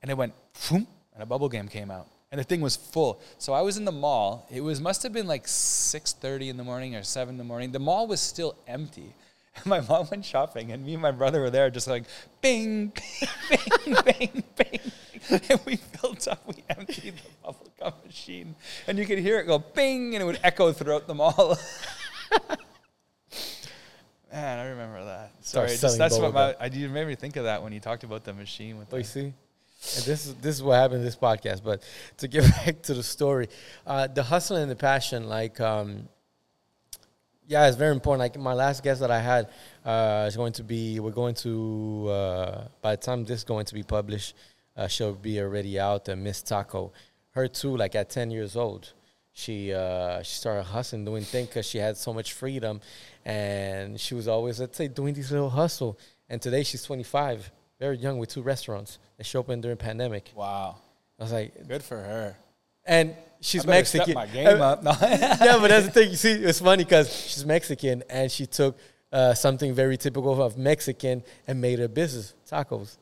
[0.00, 0.32] and it went
[0.70, 3.20] boom, and a bubble gum came out, and the thing was full.
[3.36, 4.46] So I was in the mall.
[4.50, 7.44] It was must have been like six thirty in the morning or seven in the
[7.44, 7.70] morning.
[7.72, 9.14] The mall was still empty.
[9.54, 12.04] And my mom went shopping, and me and my brother were there, just like
[12.40, 12.90] bing,
[13.50, 14.80] bing, bing, bing, bing.
[15.50, 18.54] And we filled up, we emptied the bubble gum machine,
[18.86, 21.58] and you could hear it go bing, and it would echo throughout the mall.
[24.32, 25.32] Man, I remember that.
[25.42, 28.02] Sorry, just, that's what my, I you made me think of that when you talked
[28.02, 29.20] about the machine with Oh, you see?
[29.20, 31.62] And this is this is what happened in this podcast.
[31.62, 31.82] But
[32.18, 33.48] to get back to the story,
[33.86, 36.08] uh, the hustle and the passion, like, um,
[37.46, 38.20] yeah, it's very important.
[38.20, 39.48] Like my last guest that I had
[39.84, 41.00] uh, is going to be.
[41.00, 44.34] We're going to uh, by the time this is going to be published,
[44.76, 46.08] uh, she'll be already out.
[46.08, 46.92] Uh, Miss Taco,
[47.30, 47.76] her too.
[47.76, 48.92] Like at ten years old,
[49.32, 52.80] she uh, she started hustling, doing things because she had so much freedom,
[53.24, 55.98] and she was always let's say doing these little hustle.
[56.28, 60.30] And today she's twenty five, very young, with two restaurants that she opened during pandemic.
[60.34, 60.76] wow,
[61.18, 62.36] I was like, good for her.
[62.86, 64.14] and she's I better step Mexican.
[64.14, 64.82] my game up.
[64.82, 64.92] No.
[65.02, 66.10] yeah, but that's the thing.
[66.10, 68.78] You see, it's funny because she's Mexican and she took
[69.12, 72.96] uh, something very typical of Mexican and made a business tacos.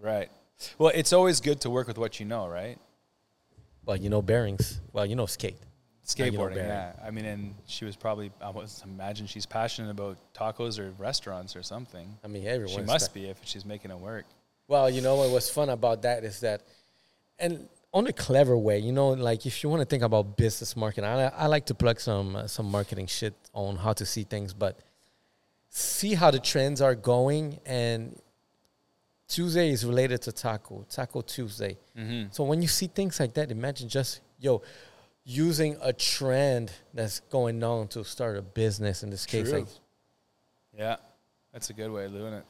[0.00, 0.30] right.
[0.78, 2.78] Well, it's always good to work with what you know, right?
[3.84, 4.80] Well, you know bearings.
[4.92, 5.56] Well, you know skate.
[6.16, 6.92] you know Skateboarding, yeah.
[7.04, 11.56] I mean, and she was probably, I was imagine she's passionate about tacos or restaurants
[11.56, 12.16] or something.
[12.24, 12.74] I mean, everyone.
[12.74, 14.24] She must be if she's making it work.
[14.68, 16.62] Well, you know what was fun about that is that,
[17.38, 20.76] and on a clever way, you know, like if you want to think about business
[20.76, 24.24] marketing, I, I like to plug some uh, some marketing shit on how to see
[24.24, 24.80] things, but
[25.68, 27.60] see how the trends are going.
[27.64, 28.18] And
[29.26, 31.76] Tuesday is related to taco, Taco Tuesday.
[31.96, 32.28] Mm-hmm.
[32.30, 34.62] So when you see things like that, imagine just yo
[35.24, 39.02] using a trend that's going on to start a business.
[39.02, 39.60] In this case, True.
[39.60, 39.68] like
[40.76, 40.96] Yeah,
[41.52, 42.44] that's a good way of doing it.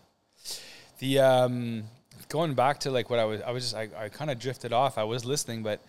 [0.99, 1.85] The um,
[2.29, 4.72] going back to like what I was, I was just, I, I kind of drifted
[4.72, 4.99] off.
[4.99, 5.81] I was listening, but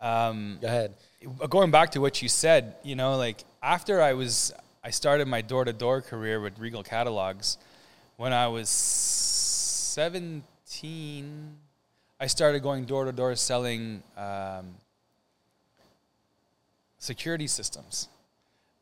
[0.00, 0.94] um, go ahead.
[1.48, 4.52] going back to what you said, you know, like after I was,
[4.84, 7.58] I started my door to door career with Regal Catalogs
[8.16, 8.68] when I was
[9.92, 11.56] 17.
[12.18, 14.74] I started going door to door selling um,
[16.98, 18.08] security systems.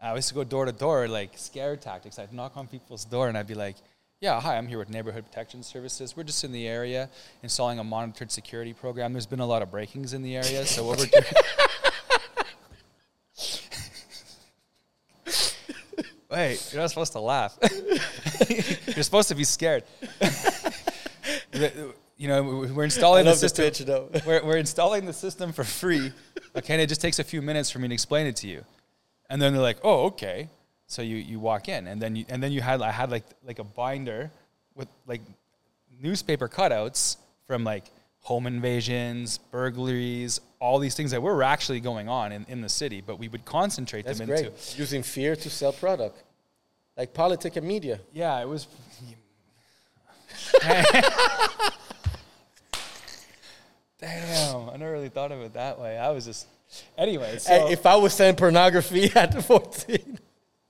[0.00, 2.20] I used to go door to door, like scare tactics.
[2.20, 3.74] I'd knock on people's door and I'd be like,
[4.20, 6.16] yeah, hi, I'm here with Neighborhood Protection Services.
[6.16, 7.10] We're just in the area
[7.42, 9.12] installing a monitored security program.
[9.12, 11.24] There's been a lot of break-ins in the area, so what we're doing.
[16.30, 17.58] Wait, you're not supposed to laugh.
[18.48, 19.82] you're supposed to be scared.
[22.16, 23.64] You know, we- we're installing the system.
[23.64, 23.82] pitch.
[24.26, 26.12] We're, we're installing the system for free.
[26.54, 28.62] Okay, and it just takes a few minutes for me to explain it to you.
[29.30, 30.48] And then they're like, "Oh, okay."
[30.86, 33.24] So you, you walk in, and then you and then you had I had like
[33.46, 34.30] like a binder
[34.74, 35.22] with like
[36.02, 37.84] newspaper cutouts from like
[38.20, 43.00] home invasions, burglaries, all these things that were actually going on in, in the city,
[43.00, 44.46] but we would concentrate That's them great.
[44.46, 44.78] into.
[44.78, 46.22] Using fear to sell product,
[46.98, 47.98] like politics and media.
[48.12, 48.66] Yeah, it was.
[54.00, 55.98] Damn, I never really thought of it that way.
[55.98, 56.46] I was just,
[56.96, 57.38] anyway.
[57.38, 60.18] So, if I was selling pornography at 14,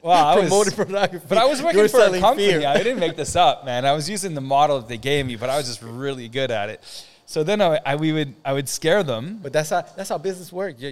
[0.03, 2.49] well, I promoting was, pornography, but I was working for a company.
[2.49, 2.67] fear.
[2.67, 3.85] I didn't make this up, man.
[3.85, 6.51] I was using the model that they gave me, but I was just really good
[6.51, 6.83] at it.
[7.27, 9.39] So then I, I we would I would scare them.
[9.41, 10.83] But that's how that's how business works.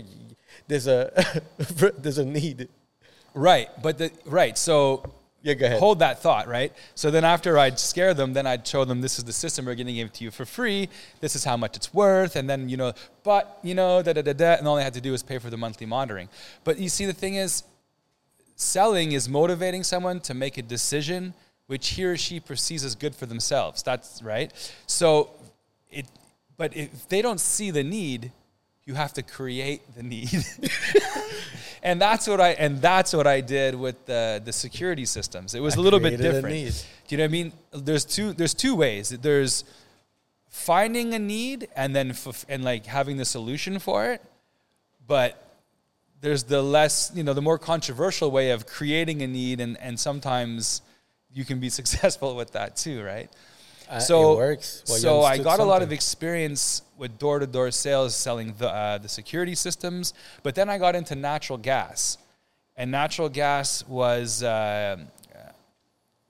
[0.68, 1.42] There's a
[1.98, 2.68] there's a need.
[3.34, 4.56] Right, but the right.
[4.56, 5.14] So
[5.48, 5.78] Yeah, go ahead.
[5.80, 6.72] hold that thought, right?
[6.94, 9.74] So then after I'd scare them, then I'd show them this is the system we're
[9.74, 10.90] going to give to you for free.
[11.20, 12.92] This is how much it's worth, and then you know,
[13.24, 15.38] but you know, da da da da, and all they had to do was pay
[15.38, 16.28] for the monthly monitoring.
[16.64, 17.62] But you see, the thing is,
[18.56, 21.32] selling is motivating someone to make a decision
[21.66, 23.82] which he or she perceives as good for themselves.
[23.82, 24.52] That's right.
[24.86, 25.30] So
[25.90, 26.06] it,
[26.58, 28.32] but if they don't see the need,
[28.88, 30.30] you have to create the need.
[31.82, 35.54] and that's what I and that's what I did with the the security systems.
[35.54, 36.54] It was I a little bit different.
[36.54, 36.72] need.
[36.72, 37.52] Do you know what I mean?
[37.70, 39.10] There's two there's two ways.
[39.10, 39.64] There's
[40.48, 44.22] finding a need and then f- and like having the solution for it.
[45.06, 45.36] But
[46.22, 50.00] there's the less, you know, the more controversial way of creating a need and and
[50.00, 50.80] sometimes
[51.30, 53.30] you can be successful with that too, right?
[53.88, 54.82] Uh, so it works.
[54.88, 58.68] Well, so I got a lot of experience with door to door sales, selling the
[58.68, 60.14] uh, the security systems.
[60.42, 62.18] But then I got into natural gas,
[62.76, 64.42] and natural gas was.
[64.42, 64.98] Uh,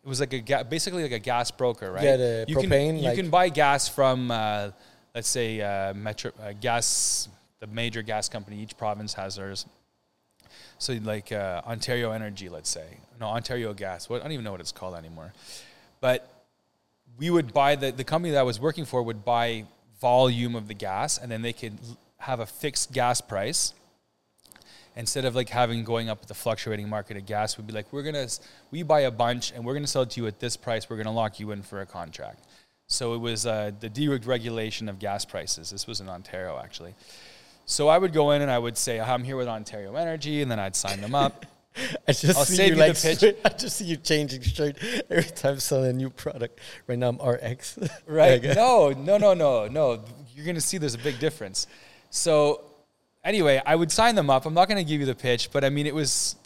[0.05, 2.03] it was like a ga- basically like a gas broker, right?
[2.03, 4.71] Yeah, the you propane, Can, you like- can buy gas from, uh,
[5.15, 7.29] let's say, uh, Metro uh, gas,
[7.61, 8.59] the major gas company.
[8.63, 9.67] Each province has theirs.
[10.79, 12.87] So like uh, Ontario Energy, let's say,
[13.21, 14.09] no Ontario Gas.
[14.09, 15.33] What I don't even know what it's called anymore,
[16.01, 16.38] but
[17.19, 19.65] we would buy the the company that I was working for would buy
[20.01, 21.79] volume of the gas, and then they could
[22.19, 23.75] have a fixed gas price
[24.97, 27.57] instead of like having going up with the fluctuating market of gas.
[27.57, 28.29] We'd be like, we're gonna
[28.71, 30.89] we buy a bunch, and we're gonna sell it to you at this price.
[30.89, 32.45] We're gonna lock you in for a contract.
[32.87, 35.71] So it was uh, the deregulation of gas prices.
[35.71, 36.95] This was in Ontario actually.
[37.67, 40.51] So I would go in and I would say, I'm here with Ontario Energy, and
[40.51, 41.45] then I'd sign them up.
[42.07, 43.37] I just I'll see save you you the like pitch.
[43.45, 44.77] I just see you changing straight
[45.11, 46.61] every time selling a new product.
[46.87, 47.79] Right now I'm RX.
[48.07, 48.43] Right?
[48.43, 50.05] Like, no, no, no, no, no.
[50.35, 51.67] You're going to see there's a big difference.
[52.11, 52.65] So,
[53.25, 54.47] anyway, I would sign them up.
[54.47, 56.37] I'm not going to give you the pitch, but I mean, it was,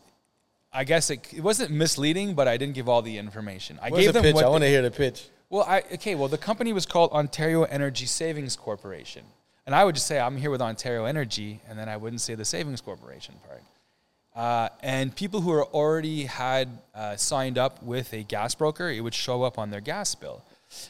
[0.73, 3.79] I guess it, it wasn't misleading, but I didn't give all the information.
[3.83, 4.35] I gave the them pitch?
[4.35, 5.29] what I want to hear the pitch.
[5.51, 6.15] well, I okay.
[6.15, 9.25] Well, the company was called Ontario Energy Savings Corporation,
[9.67, 12.35] and I would just say I'm here with Ontario Energy, and then I wouldn't say
[12.35, 13.63] the Savings Corporation part.
[14.35, 19.01] Uh, and people who are already had uh, signed up with a gas broker, it
[19.01, 20.43] would show up on their gas bill.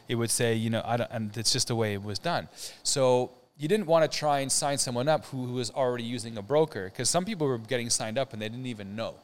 [0.07, 2.49] It would say, you know, I don't, and it's just the way it was done.
[2.85, 6.39] So you didn't want to try and sign someone up who, who was already using
[6.39, 9.17] a broker, because some people were getting signed up and they didn't even know.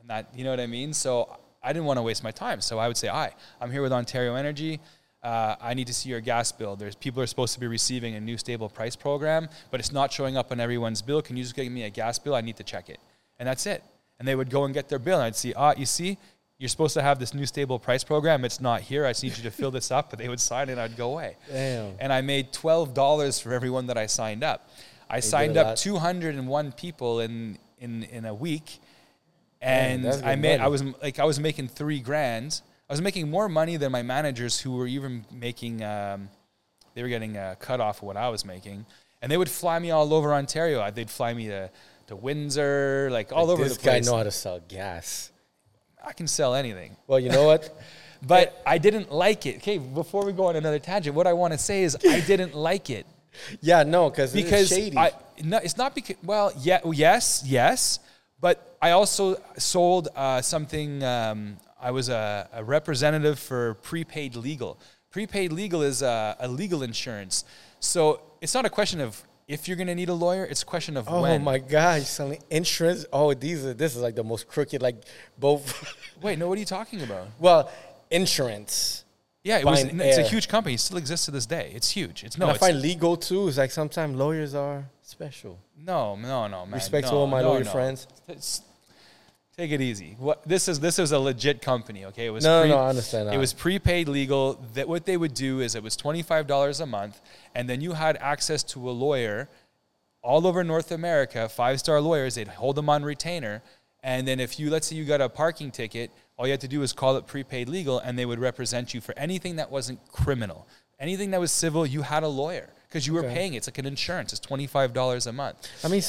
[0.00, 0.94] And that, you know what I mean?
[0.94, 2.62] So I didn't want to waste my time.
[2.62, 4.80] So I would say, hi, I'm here with Ontario Energy.
[5.22, 6.76] Uh, I need to see your gas bill.
[6.76, 10.10] There's people are supposed to be receiving a new stable price program, but it's not
[10.10, 11.20] showing up on everyone's bill.
[11.20, 12.34] Can you just give me a gas bill?
[12.34, 12.98] I need to check it.
[13.40, 13.82] And that's it.
[14.20, 15.16] And they would go and get their bill.
[15.16, 16.16] And I'd see, ah, you see,
[16.58, 18.44] you're supposed to have this new stable price program.
[18.44, 19.04] It's not here.
[19.04, 20.10] I just need you to fill this up.
[20.10, 21.36] But they would sign it and I'd go away.
[21.48, 21.94] Damn.
[21.98, 24.68] And I made $12 for everyone that I signed up.
[25.08, 28.78] I signed up 201 people in, in, in a week
[29.60, 30.64] and I made money.
[30.64, 32.60] I was like I was making three grand.
[32.88, 35.82] I was making more money than my managers who were even making.
[35.82, 36.30] Um,
[36.94, 38.86] they were getting a cut off of what I was making,
[39.22, 40.90] and they would fly me all over Ontario.
[40.90, 41.70] They'd fly me to
[42.10, 43.78] to Windsor, like all over the place.
[43.78, 45.32] This guy know how to sell gas.
[46.04, 47.76] I can sell anything, Well, you know what?
[48.22, 49.56] but I didn't like it.
[49.56, 52.54] Okay, before we go on another tangent, what I want to say is I didn't
[52.54, 53.06] like it
[53.60, 54.96] yeah, no, because because shady.
[54.96, 57.98] I no, it's not because well yeah yes yes
[58.40, 64.78] but I also sold uh, something um, I was a, a representative for prepaid legal
[65.10, 67.44] prepaid legal is a, a legal insurance
[67.80, 69.22] so it's not a question of
[69.54, 72.04] if you're going to need a lawyer it's a question of oh when my gosh,
[72.18, 73.04] selling insurance.
[73.12, 74.80] Oh, these are this is like the most crooked.
[74.80, 74.96] Like
[75.38, 75.62] both.
[76.22, 77.70] wait no what are you talking about well,
[78.10, 79.04] insurance.
[79.42, 81.90] yeah it was no, it's a huge company it still exists to this day it's
[81.90, 83.48] huge it's no and I it's, find legal too.
[83.48, 85.58] Is like sometimes lawyers are special.
[85.76, 87.70] no no no man Respect to all my no, lawyer no.
[87.76, 88.06] friends.
[88.28, 88.62] It's-
[89.56, 90.16] Take it easy.
[90.18, 92.26] What this is this is a legit company, okay?
[92.26, 93.38] It was No, no, pre- no, I understand It that.
[93.38, 94.44] was prepaid legal.
[94.74, 97.20] That what they would do is it was twenty five dollars a month,
[97.54, 99.48] and then you had access to a lawyer
[100.22, 102.34] all over North America, five star lawyers.
[102.34, 103.62] They'd hold them on retainer,
[104.02, 106.68] and then if you let's say you got a parking ticket, all you had to
[106.68, 110.00] do was call it prepaid legal, and they would represent you for anything that wasn't
[110.12, 110.66] criminal,
[110.98, 111.86] anything that was civil.
[111.86, 113.54] You had a lawyer because you were paying.
[113.54, 114.32] It's like an insurance.
[114.32, 115.68] It's twenty five dollars a month.
[115.84, 116.02] I mean,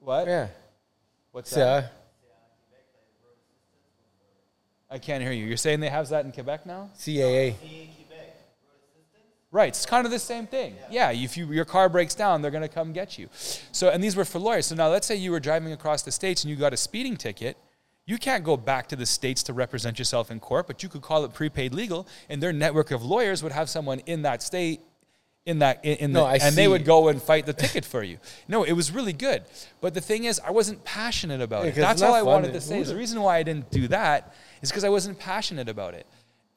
[0.00, 0.26] What?
[0.26, 0.48] yeah.
[1.32, 1.84] What's that?
[1.84, 1.90] I-
[4.90, 5.44] I can't hear you.
[5.44, 6.88] You're saying they have that in Quebec now?
[6.98, 7.54] CAA.
[9.58, 10.76] Right, it's kind of the same thing.
[10.88, 13.28] Yeah, if you, your car breaks down, they're going to come get you.
[13.72, 14.66] So, and these were for lawyers.
[14.66, 17.16] So now, let's say you were driving across the states and you got a speeding
[17.16, 17.56] ticket.
[18.06, 21.02] You can't go back to the states to represent yourself in court, but you could
[21.02, 24.80] call it prepaid legal, and their network of lawyers would have someone in that state
[25.44, 27.84] in that in, in No, the, I and they would go and fight the ticket
[27.84, 28.18] for you.
[28.46, 29.42] No, it was really good.
[29.80, 31.74] But the thing is, I wasn't passionate about Yeah, it.
[31.74, 32.80] That's all I wanted to say.
[32.84, 36.06] the reason why I didn't do that is because I wasn't passionate about it.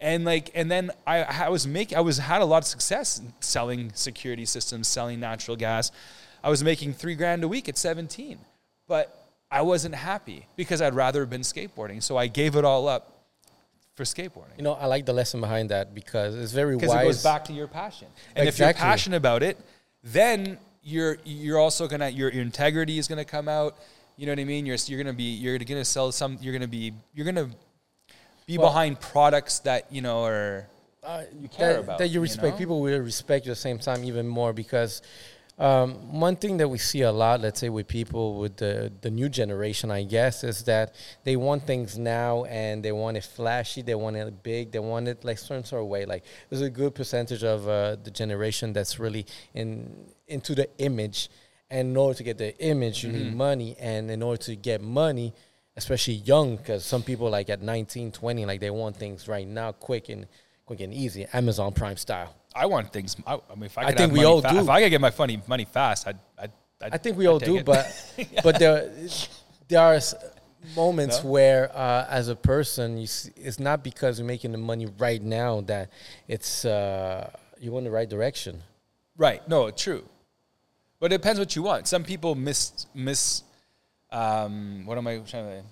[0.01, 3.21] And like, and then I, I was making, I was had a lot of success
[3.39, 5.91] selling security systems, selling natural gas.
[6.43, 8.39] I was making three grand a week at 17,
[8.87, 12.01] but I wasn't happy because I'd rather have been skateboarding.
[12.01, 13.21] So I gave it all up
[13.93, 17.03] for skateboarding You know, I like the lesson behind that because it's very because wise.
[17.03, 18.07] it goes back to your passion.
[18.35, 19.59] And if you're passionate about it,
[20.03, 23.77] then you're you're also gonna your, your integrity is gonna come out.
[24.17, 24.65] You know what I mean?
[24.65, 26.37] You're you're gonna be you're gonna sell some.
[26.41, 27.49] You're gonna be you're gonna
[28.45, 30.67] be Well- behind products that you know are
[31.03, 32.53] uh, you care that, about, that you you respect.
[32.53, 32.57] know?
[32.57, 35.01] People will respect you at the same time even more because
[35.57, 39.11] um, one thing that we see a lot, let's say with people with the the
[39.11, 43.81] new generation, I guess, is that they want things now and they want it flashy,
[43.83, 46.05] they want it big, they want it like certain sort of way.
[46.05, 49.93] Like there's a good percentage of uh, the generation that's really in
[50.27, 51.29] into the image,
[51.69, 54.81] and in order to get the image, you need money, and in order to get
[54.81, 55.33] money.
[55.77, 59.71] Especially young, because some people like at 19, 20, like they want things right now,
[59.71, 60.27] quick and
[60.65, 62.35] quick and easy, Amazon Prime style.
[62.53, 63.15] I want things.
[63.25, 64.57] I, I mean, if I, I think we all fa- do.
[64.59, 66.19] If I could get my funny money fast, I'd.
[66.37, 66.51] I'd,
[66.81, 67.65] I'd I think we I'd all do, it.
[67.65, 67.87] but
[68.43, 68.91] but there
[69.69, 69.99] there are
[70.75, 71.29] moments No?
[71.29, 75.21] where, uh, as a person, you see, it's not because you're making the money right
[75.21, 75.89] now that
[76.27, 78.61] it's uh, you in the right direction.
[79.17, 79.47] Right.
[79.47, 80.03] No, true.
[80.99, 81.87] But it depends what you want.
[81.87, 83.43] Some people miss miss.
[84.11, 85.63] Um, what am I trying to?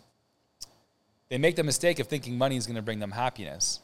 [1.30, 3.82] They make the mistake of thinking money is going to bring them happiness.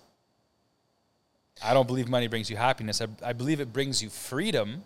[1.64, 3.02] I don't believe money brings you happiness.
[3.02, 4.84] I, I believe it brings you freedom,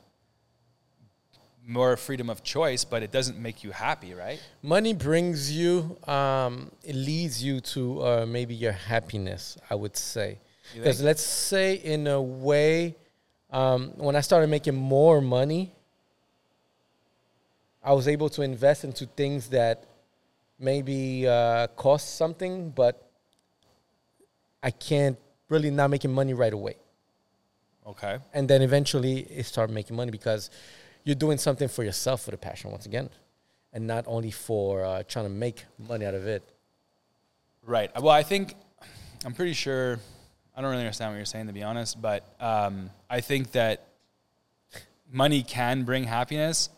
[1.65, 4.41] more freedom of choice, but it doesn't make you happy, right?
[4.61, 9.57] Money brings you, um, it leads you to uh, maybe your happiness.
[9.69, 10.39] I would say,
[10.73, 12.95] because let's say in a way,
[13.51, 15.73] um, when I started making more money,
[17.83, 19.85] I was able to invest into things that
[20.59, 23.09] maybe uh, cost something, but
[24.61, 25.17] I can't
[25.47, 26.75] really not making money right away.
[27.87, 28.19] Okay.
[28.33, 30.49] And then eventually it start making money because
[31.03, 33.09] you're doing something for yourself for the passion once again,
[33.73, 36.43] and not only for uh, trying to make money out of it.
[37.65, 37.89] Right.
[37.99, 38.55] Well, I think
[39.25, 39.99] I'm pretty sure.
[40.55, 43.87] I don't really understand what you're saying, to be honest, but um, I think that
[45.09, 46.69] money can bring happiness,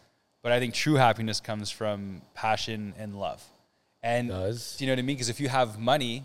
[0.41, 3.43] but I think true happiness comes from passion and love.
[4.03, 4.77] And Does.
[4.77, 5.15] do you know what I mean?
[5.15, 6.23] Because if you have money,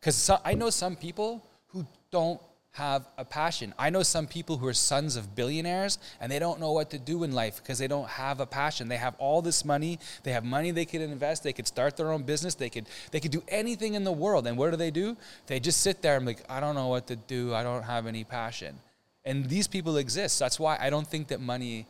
[0.00, 2.40] because so, I know some people who don't
[2.72, 3.74] have a passion.
[3.78, 6.98] I know some people who are sons of billionaires and they don't know what to
[6.98, 8.88] do in life because they don't have a passion.
[8.88, 9.98] They have all this money.
[10.22, 11.42] They have money they could invest.
[11.42, 12.54] They could start their own business.
[12.54, 14.46] They could they could do anything in the world.
[14.46, 15.18] And what do they do?
[15.46, 17.54] They just sit there and be like, I don't know what to do.
[17.54, 18.78] I don't have any passion.
[19.24, 20.38] And these people exist.
[20.38, 21.86] That's why I don't think that money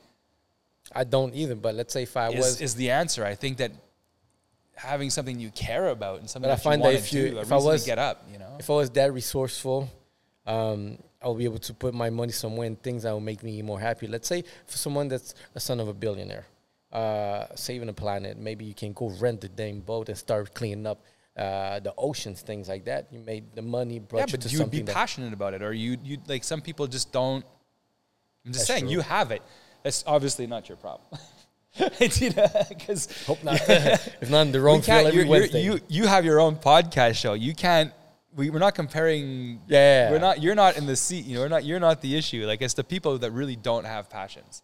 [0.91, 1.55] I don't either.
[1.55, 3.24] But let's say if I is, was, is the answer.
[3.24, 3.72] I think that
[4.74, 7.39] having something you care about and something But I that find that if you- do,
[7.39, 8.57] if I was- to get up, you know.
[8.59, 9.89] if I was that resourceful,
[10.47, 13.62] um, I'll be able to put my money somewhere in things that will make me
[13.62, 14.09] more happy.
[14.09, 16.47] Let's say for someone that's a son of a billionaire,
[16.93, 20.87] uh, saving the planet, maybe you can go rent a dang boat and start cleaning
[20.87, 21.01] up
[21.37, 23.07] uh, the oceans, things like that.
[23.11, 25.62] You made the money, brought yeah, you but you would be that passionate about it,
[25.62, 27.45] or you you like some people just don't.
[28.45, 28.93] I'm just That's saying true.
[28.93, 29.41] you have it.
[29.83, 31.07] That's obviously not your problem.
[31.78, 33.55] Because hope not.
[33.68, 35.62] if not, in the wrong field every Wednesday.
[35.62, 37.33] you you have your own podcast show.
[37.33, 37.93] You can't.
[38.35, 39.61] We, we're not comparing.
[39.68, 40.11] Yeah.
[40.11, 40.43] we're not.
[40.43, 41.24] You're not in the seat.
[41.24, 41.64] You know, we're not.
[41.64, 42.45] You're not the issue.
[42.47, 44.62] Like it's the people that really don't have passions.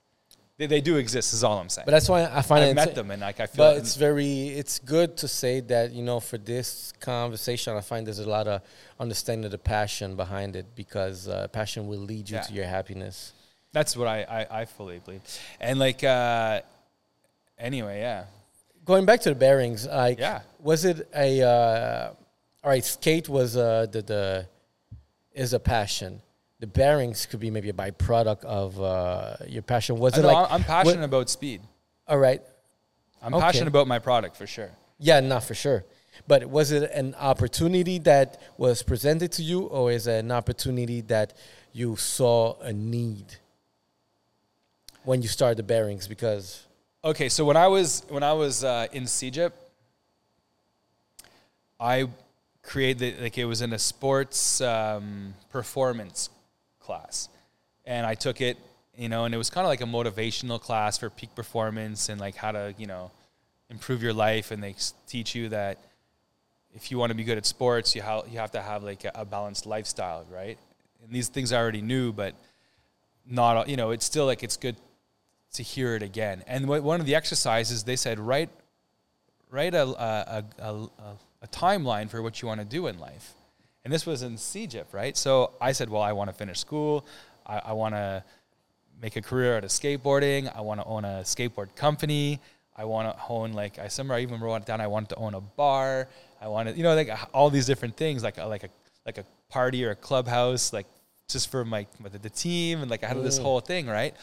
[0.58, 1.32] They, they do exist.
[1.32, 1.86] Is all I'm saying.
[1.86, 3.56] but that's why I find I've met them, and like I feel.
[3.64, 8.06] But it's very, it's good to say that you know for this conversation, I find
[8.06, 8.60] there's a lot of
[8.98, 12.42] understanding of the passion behind it because uh, passion will lead you Yeah.
[12.42, 13.32] to your happiness.
[13.72, 15.20] That's what I, I, I fully believe.
[15.60, 16.62] And like, uh,
[17.58, 18.24] anyway, yeah.
[18.84, 20.40] Going back to the bearings, like, Yeah.
[20.60, 22.10] was it a uh,
[22.64, 22.84] all right?
[22.84, 24.46] Skate was uh, the the
[25.32, 26.20] is a passion.
[26.60, 29.98] The bearings could be maybe a byproduct of uh, your passion.
[29.98, 31.60] Was I it know, like I'm passionate about speed.
[32.08, 32.42] all right?
[33.22, 33.42] I'm Okay.
[33.44, 34.70] passionate about my product for sure.
[34.98, 35.84] Yeah, not for sure.
[36.26, 41.00] But was it an opportunity that was presented to you, or is it an opportunity
[41.02, 41.34] that
[41.72, 43.36] you saw a need
[45.08, 46.06] when you started the bearings?
[46.06, 46.66] Because
[47.02, 49.52] Okay, so when I was when I was uh, in CEGEP,
[51.80, 52.08] I
[52.62, 56.28] created like it was in a sports um, performance
[56.80, 57.30] class,
[57.86, 58.58] and I took it,
[58.96, 62.20] you know, and it was kind of like a motivational class for peak performance and
[62.20, 63.10] like how to you know
[63.70, 64.74] improve your life, and they
[65.06, 65.78] teach you that
[66.74, 69.04] if you want to be good at sports, you ha- you have to have like
[69.04, 70.58] a, a balanced lifestyle, right?
[71.02, 72.34] And these things I already knew, but
[73.30, 74.76] not you know it's still like it's good
[75.52, 76.42] to hear it again.
[76.46, 78.50] And one of the exercises they said write
[79.50, 80.88] write a a, a, a,
[81.42, 83.34] a timeline for what you want to do in life.
[83.84, 85.16] And this was in CEGEP, right?
[85.16, 87.06] So I said, well, I want to finish school.
[87.46, 88.22] I, I want to
[89.00, 90.54] make a career out of skateboarding.
[90.54, 92.40] I want to own a skateboard company.
[92.76, 94.80] I want to own like I somewhere I even wrote it down.
[94.80, 96.08] I wanted to own a bar.
[96.40, 98.68] I wanted, you know, like all these different things, like a, like a
[99.06, 100.86] like a party or a clubhouse, like
[101.28, 103.24] just for my the, the team, and like I had mm.
[103.24, 104.14] this whole thing, right?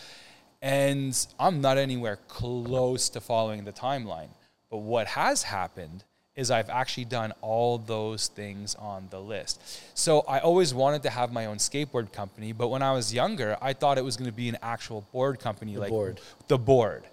[0.62, 4.30] And I'm not anywhere close to following the timeline.
[4.70, 6.04] But what has happened
[6.36, 9.62] is I've actually done all those things on the list.
[9.94, 13.58] So I always wanted to have my own skateboard company, but when I was younger,
[13.62, 16.20] I thought it was going to be an actual board company, the like board.
[16.48, 17.04] the board.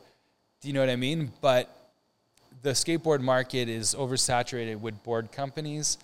[0.60, 1.30] Do you know what I mean?
[1.40, 1.68] But
[2.62, 5.98] the skateboard market is oversaturated with board companies.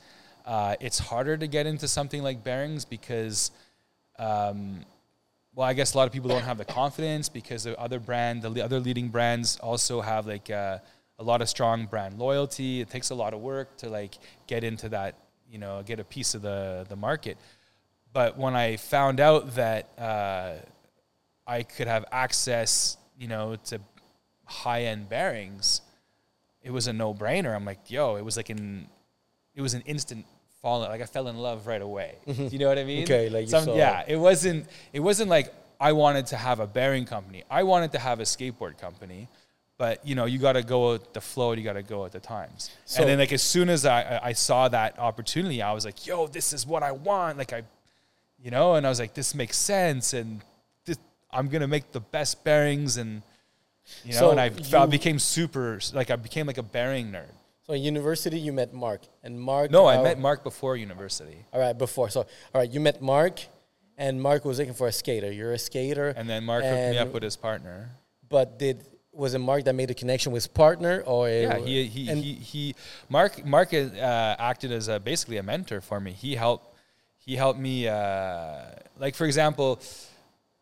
[0.47, 3.51] Uh, it's harder to get into something like bearings because,
[4.19, 4.81] um,
[5.59, 8.43] well, I guess a lot of people don't have the confidence because the other brand,
[8.43, 10.49] the other leading brands also have like.
[10.51, 10.79] Uh,
[11.19, 12.81] a lot of strong brand loyalty.
[12.81, 14.15] It takes a lot of work to like
[14.47, 15.17] get into that,
[15.51, 17.37] you know, get a piece of the the market.
[18.13, 20.55] But when I found out that uh,
[21.47, 23.81] I could have access, you know, to
[24.45, 25.83] high end bearings,
[26.63, 27.55] it was a no brainer.
[27.55, 28.89] I'm like, yo, it was like an,
[29.55, 30.25] it was an instant
[30.63, 30.81] fall.
[30.81, 32.17] Like I fell in love right away.
[32.27, 32.49] Mm-hmm.
[32.49, 33.05] Do you know what I mean?
[33.05, 34.67] Okay, like Some, yeah, it wasn't.
[34.93, 37.45] It wasn't like I wanted to have a bearing company.
[37.51, 39.29] I wanted to have a skateboard company
[39.79, 42.13] but you know you got to go with the flow you got to go at
[42.13, 45.73] the times so, and then like as soon as I, I saw that opportunity i
[45.73, 47.63] was like yo this is what i want like i
[48.43, 50.43] you know and i was like this makes sense and
[50.85, 50.99] this,
[51.31, 53.23] i'm gonna make the best bearings and
[54.05, 57.11] you know so and I, you, I became super like i became like a bearing
[57.13, 57.33] nerd
[57.69, 61.61] so in university you met mark and mark no i met mark before university all
[61.61, 63.41] right before so all right you met mark
[63.97, 66.99] and mark was looking for a skater you're a skater and then mark hooked me
[66.99, 67.91] up with his partner
[68.29, 68.85] but did
[69.19, 72.33] was it Mark that made a connection with his partner, or yeah, he he, he,
[72.35, 72.75] he
[73.09, 76.13] Mark Mark uh, acted as a, basically a mentor for me.
[76.13, 76.77] He helped
[77.19, 78.67] he helped me uh,
[78.97, 79.81] like for example,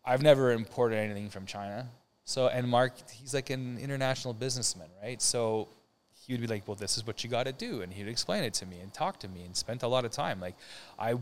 [0.04, 1.86] I've never imported anything from China.
[2.24, 5.20] So and Mark, he's like an international businessman, right?
[5.20, 5.68] So
[6.26, 8.44] he would be like, "Well, this is what you got to do," and he'd explain
[8.44, 10.40] it to me and talk to me and spent a lot of time.
[10.40, 10.56] Like
[10.98, 11.14] I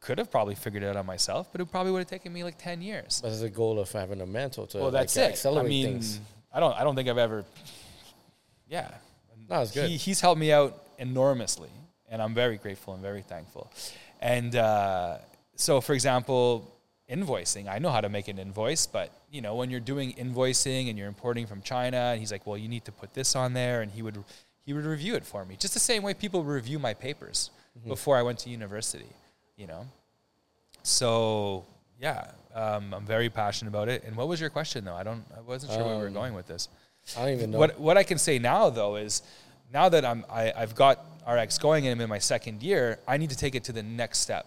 [0.00, 2.44] could have probably figured it out on myself, but it probably would have taken me
[2.44, 3.20] like ten years.
[3.22, 5.32] But the goal of having a mentor to well, that's like, it.
[5.32, 6.20] accelerate I mean, things.
[6.52, 7.44] I don't I don't think I've ever.
[8.68, 8.90] Yeah,
[9.48, 9.90] no, it's good.
[9.90, 11.70] He, he's helped me out enormously,
[12.08, 13.70] and I'm very grateful and very thankful.
[14.20, 15.18] And uh,
[15.56, 16.74] so, for example,
[17.10, 17.68] invoicing.
[17.68, 20.96] I know how to make an invoice, but you know when you're doing invoicing and
[20.96, 23.82] you're importing from China, and he's like, "Well, you need to put this on there,"
[23.82, 24.22] and he would
[24.64, 27.88] he would review it for me, just the same way people review my papers mm-hmm.
[27.88, 29.12] before I went to university.
[29.56, 29.86] You know,
[30.84, 31.64] so
[32.00, 34.04] yeah, um, I'm very passionate about it.
[34.04, 34.94] And what was your question though?
[34.94, 36.68] I don't, I wasn't sure um, where we were um, going with this.
[37.16, 37.58] I don't even know.
[37.58, 39.22] What What I can say now though is,
[39.72, 43.16] now that I'm, I, I've got RX going and I'm in my second year, I
[43.16, 44.46] need to take it to the next step,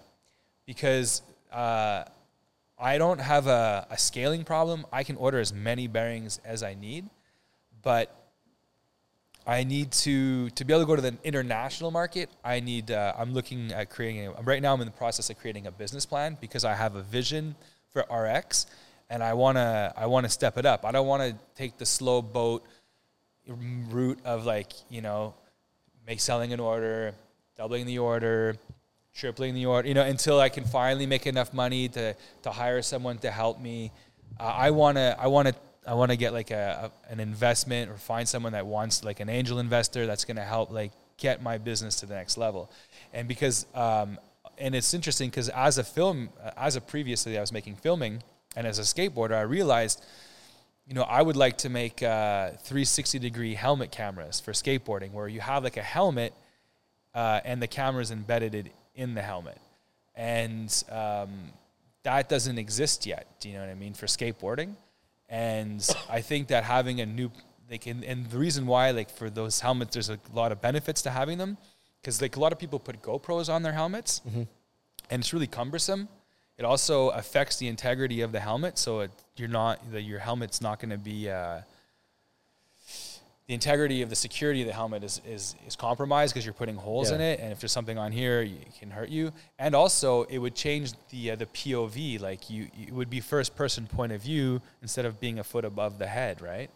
[0.65, 1.21] because
[1.51, 2.05] uh,
[2.79, 4.85] I don't have a, a scaling problem.
[4.91, 7.05] I can order as many bearings as I need,
[7.81, 8.13] but
[9.47, 12.29] I need to to be able to go to the international market.
[12.43, 12.91] I need.
[12.91, 14.27] Uh, I'm looking at creating.
[14.27, 16.95] A, right now, I'm in the process of creating a business plan because I have
[16.95, 17.55] a vision
[17.91, 18.67] for RX,
[19.09, 20.85] and I wanna I wanna step it up.
[20.85, 22.63] I don't want to take the slow boat
[23.47, 25.33] route of like you know,
[26.05, 27.15] make selling an order,
[27.55, 28.57] doubling the order,
[29.17, 29.87] tripling the order.
[29.87, 33.59] You know, until I can finally make enough money to to hire someone to help
[33.59, 33.91] me.
[34.39, 35.53] Uh, I wanna I wanna
[35.87, 39.21] I want to get like a, a, an investment or find someone that wants like
[39.21, 42.69] an angel investor that's going to help like get my business to the next level.
[43.13, 44.19] And because um,
[44.57, 48.21] and it's interesting because as a film as a previously I was making filming
[48.55, 50.03] and as a skateboarder I realized
[50.87, 55.27] you know I would like to make uh, 360 degree helmet cameras for skateboarding where
[55.27, 56.33] you have like a helmet
[57.13, 59.57] uh, and the camera is embedded in the helmet
[60.15, 61.53] and um,
[62.03, 64.75] that doesn't exist yet do you know what I mean for skateboarding
[65.29, 67.31] and I think that having a new
[67.71, 71.01] like and, and the reason why like for those helmets there's a lot of benefits
[71.03, 71.57] to having them
[72.07, 74.43] because like a lot of people put GoPros on their helmets mm-hmm.
[75.09, 76.07] and it's really cumbersome.
[76.57, 80.61] It also affects the integrity of the helmet, so it, you're not the, your helmet's
[80.61, 81.61] not going to be uh,
[83.47, 86.75] the integrity of the security of the helmet is is, is compromised because you're putting
[86.75, 87.15] holes yeah.
[87.15, 89.31] in it, and if there's something on here, it can hurt you.
[89.57, 92.19] And also, it would change the uh, the POV.
[92.19, 95.63] Like you, it would be first person point of view instead of being a foot
[95.63, 96.69] above the head, right?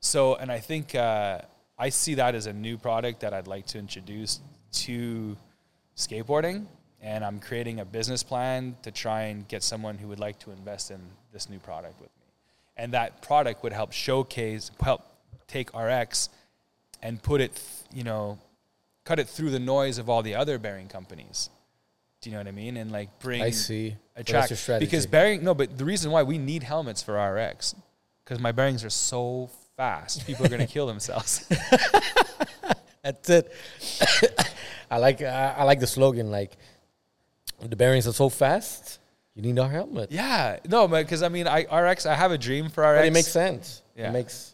[0.00, 1.40] So, and I think uh,
[1.78, 4.40] I see that as a new product that I'd like to introduce
[4.72, 5.36] to
[5.96, 6.66] skateboarding.
[7.02, 10.50] and I'm creating a business plan to try and get someone who would like to
[10.50, 11.00] invest in
[11.32, 12.26] this new product with me.
[12.76, 15.02] And that product would help showcase, help
[15.50, 16.28] take RX
[17.02, 17.60] and put it,
[17.92, 18.38] you know,
[19.04, 21.50] cut it through the noise of all the other bearing companies.
[22.20, 22.76] Do you know what I mean?
[22.76, 23.96] And like bring I see.
[24.14, 27.74] Attract because bearing no, but the reason why we need helmets for RX
[28.22, 31.46] because my bearings are so fast, people are going to kill themselves.
[33.02, 33.50] That's it.
[34.90, 36.56] I like I, I like the slogan like
[37.60, 38.98] the bearings are so fast.
[39.34, 40.12] You need our helmet.
[40.12, 42.98] yeah, no, because I mean, I RX, I have a dream for RX.
[43.00, 43.80] But it makes sense.
[43.96, 44.10] Yeah.
[44.10, 44.49] It makes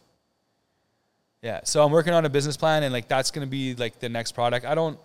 [1.47, 3.99] Yeah, so I'm working on a business plan, and like that's going to be like
[3.99, 4.65] the next product.
[4.65, 4.99] I don't,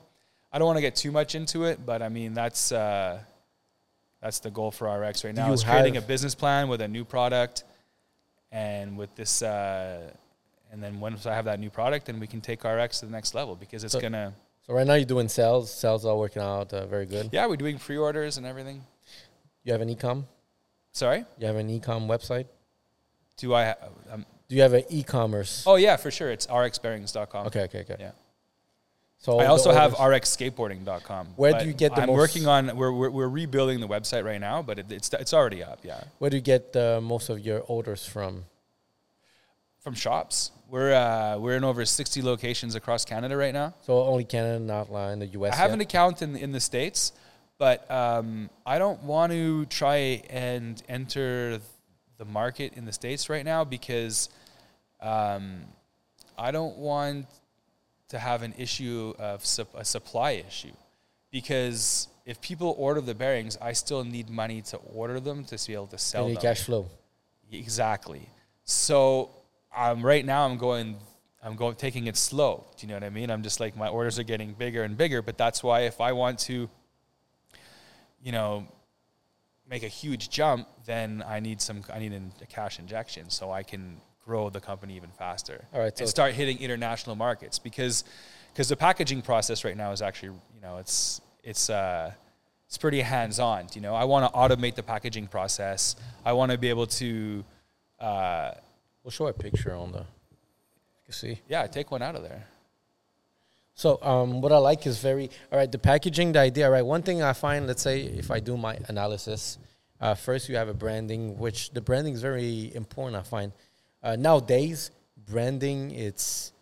[0.52, 3.20] I don't want to get too much into it, but I mean that's uh,
[4.20, 5.46] that's the goal for RX right now.
[5.46, 7.62] you Is creating a business plan with a new product,
[8.50, 10.10] and with this, uh,
[10.72, 13.12] and then once I have that new product, then we can take RX to the
[13.12, 14.32] next level because it's So- gonna.
[14.66, 14.74] so.
[14.74, 15.72] Right now you're doing sales.
[15.72, 17.28] Sales are working out uh, very good.
[17.32, 18.82] Yeah, we're doing pre-orders and everything.
[19.62, 20.24] You have an ecom.
[20.90, 22.46] Sorry, You have an ecom website.
[23.36, 23.66] do I?
[23.66, 23.76] ha-
[24.12, 25.64] Um, Do you have an e-commerce?
[25.66, 26.30] oh yeah, for sure.
[26.30, 27.46] It's rxbearings.com.
[27.46, 27.96] okay, okay, okay.
[27.98, 28.10] Yeah.
[29.16, 31.28] So I also have rxskateboarding.com.
[31.36, 32.76] Where do you get the I'm most- working on.
[32.76, 35.78] We're, we're we're rebuilding the website right now, but it, it's it's already up.
[35.82, 38.44] Yeah, Where do you get uh, most of your orders from?
[39.80, 40.50] from shops.
[40.68, 43.72] We're uh, we're in over 60 locations across Canada right now.
[43.86, 45.54] So only Canada, not in the US.
[45.54, 45.74] I have yet?
[45.76, 47.14] an account in in the states,
[47.56, 51.58] but um, I don't want to try and enter
[52.18, 54.28] the market in the states right now because
[55.02, 55.62] um,
[56.38, 57.26] I don't want
[58.08, 60.72] to have an issue of sup- a supply issue
[61.30, 65.74] because if people order the bearings, I still need money to order them to be
[65.74, 66.42] able to sell You them.
[66.42, 66.88] cash flow.
[67.50, 68.28] Exactly.
[68.64, 69.30] So
[69.76, 70.96] um, right now I'm going,
[71.42, 72.64] I'm going taking it slow.
[72.76, 73.30] Do you know what I mean?
[73.30, 75.20] I'm just like my orders are getting bigger and bigger.
[75.22, 76.68] But that's why if I want to,
[78.22, 78.66] you know,
[79.68, 83.62] make a huge jump, then I need some, I need a cash injection so I
[83.62, 88.04] can grow the company even faster All right, so and start hitting international markets because
[88.52, 92.12] because the packaging process right now is actually you know it's it's uh
[92.66, 96.52] it's pretty hands on you know i want to automate the packaging process i want
[96.52, 97.44] to be able to
[98.00, 98.52] uh
[99.02, 99.98] We'll show a picture on the.
[99.98, 100.04] You
[101.06, 101.40] can see.
[101.48, 102.46] yeah take one out of there
[103.74, 105.70] So um, what I like is very all right.
[105.70, 106.82] The packaging, the idea, right?
[106.86, 109.58] One thing I find, let's say, if I do my analysis,
[110.00, 113.16] uh, first you have a branding, which the branding is very important.
[113.16, 113.52] I find
[114.02, 116.52] uh, nowadays branding it's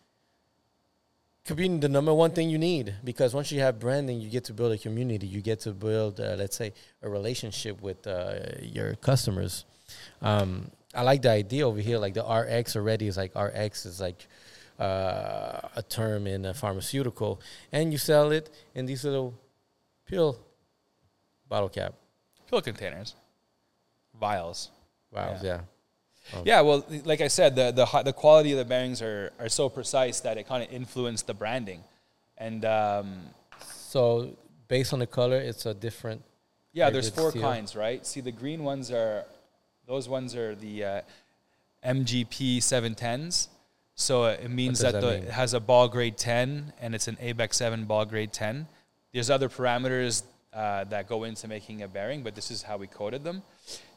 [1.51, 4.45] could be the number one thing you need because once you have branding, you get
[4.45, 5.27] to build a community.
[5.27, 6.73] You get to build, uh, let's say,
[7.03, 9.65] a relationship with uh, your customers.
[10.23, 11.99] Um, I like the idea over here.
[11.99, 14.29] Like the RX already is like RX is like
[14.79, 17.41] uh, a term in a pharmaceutical,
[17.73, 19.35] and you sell it in these little
[20.07, 20.39] pill
[21.49, 21.95] bottle cap
[22.49, 23.17] pill containers
[24.21, 24.71] vials
[25.13, 25.43] vials.
[25.43, 25.63] Yeah.
[26.35, 26.43] Oh.
[26.45, 29.69] yeah well like i said the the, the quality of the bearings are are so
[29.69, 31.83] precise that it kind of influenced the branding
[32.39, 33.21] and um
[33.91, 34.37] So
[34.69, 36.23] based on the color, it's a different.
[36.73, 37.43] Yeah, there's four steel.
[37.43, 38.07] kinds, right?
[38.07, 39.25] See, the green ones are,
[39.87, 41.01] those ones are the uh,
[41.85, 43.49] MGP 710s.
[43.97, 45.23] So uh, it means that, that the, mean?
[45.25, 48.69] it has a ball grade 10 and it's an ABEC 7 ball grade 10.
[49.13, 50.23] There's other parameters
[50.53, 53.43] uh, that go into making a bearing, but this is how we coded them.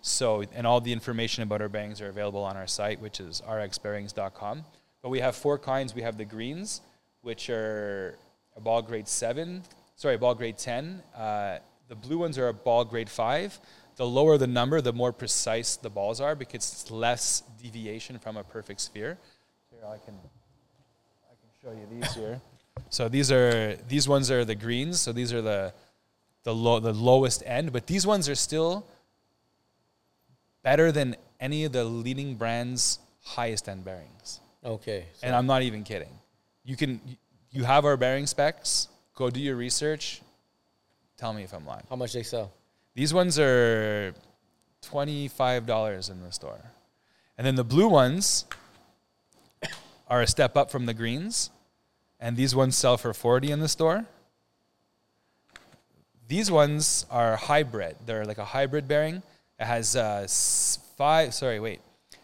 [0.02, 3.42] So, and all the information about our bearings are available on our site, which is
[3.48, 4.64] rxbearings.com.
[5.02, 5.96] But we have four kinds.
[5.96, 6.82] We have the greens,
[7.22, 8.18] which are
[8.56, 9.64] a ball grade 7,
[9.96, 11.02] sorry, ball grade 10.
[11.16, 13.60] Uh, the blue ones are a ball grade 5.
[13.96, 18.38] The lower the number, the more precise the balls are because it's less deviation from
[18.38, 19.18] a perfect sphere.
[19.70, 20.16] Here, I can,
[21.30, 22.42] I can show you these here.
[22.90, 25.00] So these are these ones are the greens.
[25.00, 25.74] So these are the
[26.44, 28.86] the low the lowest end, but these ones are still
[30.62, 34.40] better than any of the leading brands' highest end bearings.
[34.66, 35.06] Okay.
[35.14, 36.20] So And I'm not even kidding.
[36.64, 37.02] You can
[37.52, 38.88] you have our bearing specs.
[39.16, 40.22] Go do your research.
[41.18, 41.84] Tell me if I'm lying.
[41.90, 42.52] how much they sell?
[42.96, 44.14] These ones are
[44.82, 46.72] twenty-five dollars in the store,
[47.38, 48.46] and then the blue ones
[50.08, 51.50] are a step up from the greens,
[52.20, 54.06] and these ones sell for forty in the store.
[56.34, 57.96] These ones are hybrid.
[58.08, 59.22] They're like a hybrid bearing.
[59.60, 60.26] It has uh,
[60.98, 61.32] five.
[61.32, 61.80] Sorry, wait,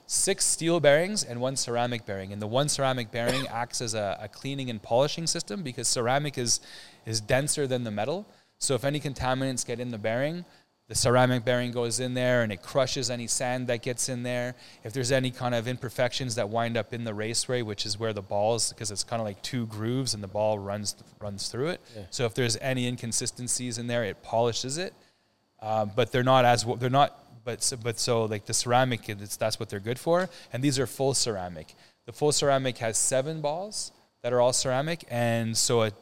[0.07, 2.33] six steel bearings and one ceramic bearing.
[2.33, 6.39] And the one ceramic bearing acts as a, a cleaning and polishing system because ceramic
[6.39, 6.59] is
[7.05, 8.25] is denser than the metal.
[8.57, 10.43] So if any contaminants get in the bearing,
[10.89, 14.55] the ceramic bearing goes in there and it crushes any sand that gets in there.
[14.83, 18.11] If there's any kind of imperfections that wind up in the raceway, which is where
[18.11, 21.67] the balls, because it's kind of like two grooves and the ball runs runs through
[21.67, 21.81] it.
[21.95, 22.01] Yeah.
[22.09, 24.95] So if there's any inconsistencies in there, it polishes it.
[25.61, 27.23] Um, but they're not as they're not.
[27.45, 30.27] But so, but so like the ceramic, it's, that's what they're good for.
[30.51, 31.75] And these are full ceramic.
[32.07, 33.91] The full ceramic has seven balls
[34.23, 35.93] that are all ceramic, and so it,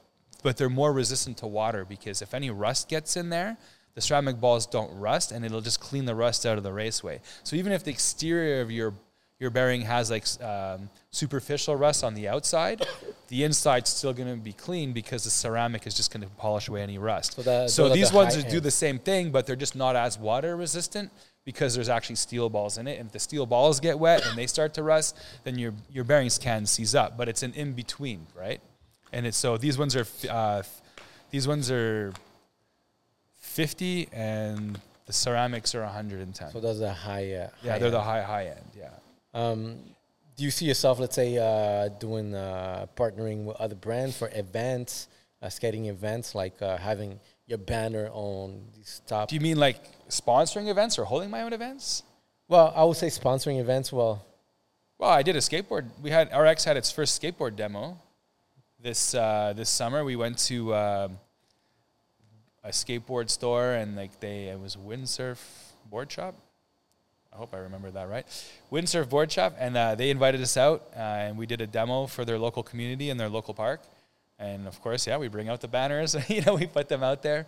[0.44, 3.58] but they're more resistant to water because if any rust gets in there,
[3.98, 7.20] the ceramic balls don't rust and it'll just clean the rust out of the raceway.
[7.44, 8.94] So even if the exterior of your
[9.40, 12.86] your bearing has like um, superficial rust on the outside,
[13.30, 16.68] the inside's still going to be clean because the ceramic is just going to polish
[16.68, 17.38] away any rust.
[17.72, 18.64] So so these the ones do end.
[18.64, 21.12] the same thing, but they're just not as water resistant
[21.44, 23.00] because there's actually steel balls in it.
[23.00, 26.04] And if the steel balls get wet and they start to rust, then your your
[26.04, 27.18] bearings can seize up.
[27.18, 28.62] But it's an in between, right?
[29.12, 30.62] And it's so these ones are uh,
[31.32, 32.14] these ones are
[33.58, 36.52] 50 and the ceramics are 110.
[36.52, 37.34] So those are high.
[37.34, 38.66] Uh, yeah, high they're the high high end.
[38.78, 38.92] Yeah.
[39.34, 39.80] Um,
[40.36, 45.08] do you see yourself, let's say, uh, doing uh, partnering with other brands for events,
[45.42, 49.30] uh, skating events, like uh, having your banner on these top?
[49.30, 52.04] Do you mean like sponsoring events or holding my own events?
[52.48, 53.92] well, I would say sponsoring events.
[53.92, 54.24] Well,
[55.00, 55.86] Well, I did a skateboard.
[56.00, 57.98] We had RX had its first skateboard demo
[58.80, 60.06] this uh, this summer.
[60.06, 61.18] We went to um
[62.68, 65.40] a skateboard store and like they it was Windsurf
[65.90, 66.36] Board Shop.
[67.32, 68.26] I hope I remember that right.
[68.72, 72.08] Windsurf Board Shop, and uh, they invited us out, uh, and we did a demo
[72.08, 73.84] for their local community in their local park.
[74.40, 76.16] And of course, yeah, we bring out the banners.
[76.30, 77.48] you know, we put them out there.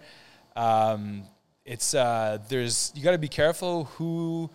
[0.56, 1.24] Um,
[1.66, 4.50] it's uh, there's you got to be careful who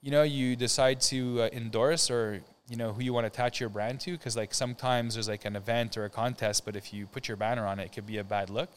[0.00, 3.60] you know you decide to uh, endorse or you know who you want to attach
[3.60, 6.92] your brand to because like sometimes there's like an event or a contest but if
[6.94, 8.70] you put your banner on it it could be a bad look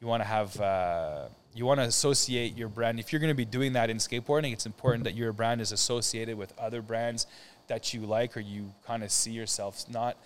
[0.00, 3.34] you want to have uh, you want to associate your brand if you're going to
[3.34, 7.26] be doing that in skateboarding it's important that your brand is associated with other brands
[7.68, 10.16] that you like or you kind of see yourself not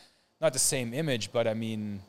[0.40, 2.01] not the same image but i mean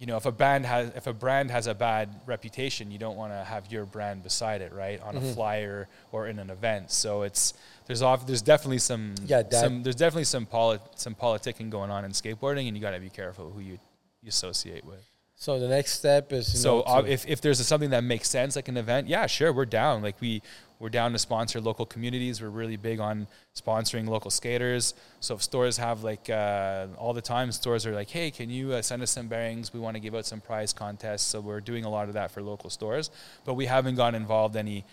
[0.00, 3.18] you know, if a band has if a brand has a bad reputation, you don't
[3.18, 6.90] want to have your brand beside it, right, on a flyer or in an event.
[6.90, 7.52] So it's
[7.86, 12.06] there's off there's definitely some Yeah, some there's definitely some polit some politicking going on
[12.06, 13.78] in skateboarding, and you got to be careful who you,
[14.22, 15.06] you associate with.
[15.40, 18.28] So the next step is you So know, uh, if if there's something that makes
[18.28, 20.02] sense, like an event, yeah, sure, we're down.
[20.02, 20.42] Like we
[20.78, 22.42] we're down to sponsor local communities.
[22.42, 24.92] We're really big on sponsoring local skaters.
[25.20, 28.74] So if stores have like uh, all the time, stores are like, hey, can you
[28.74, 29.72] uh, send us some bearings?
[29.72, 31.22] We want to give out some prize contests.
[31.22, 33.10] So we're doing a lot of that for local stores,
[33.46, 34.84] but we haven't gotten involved any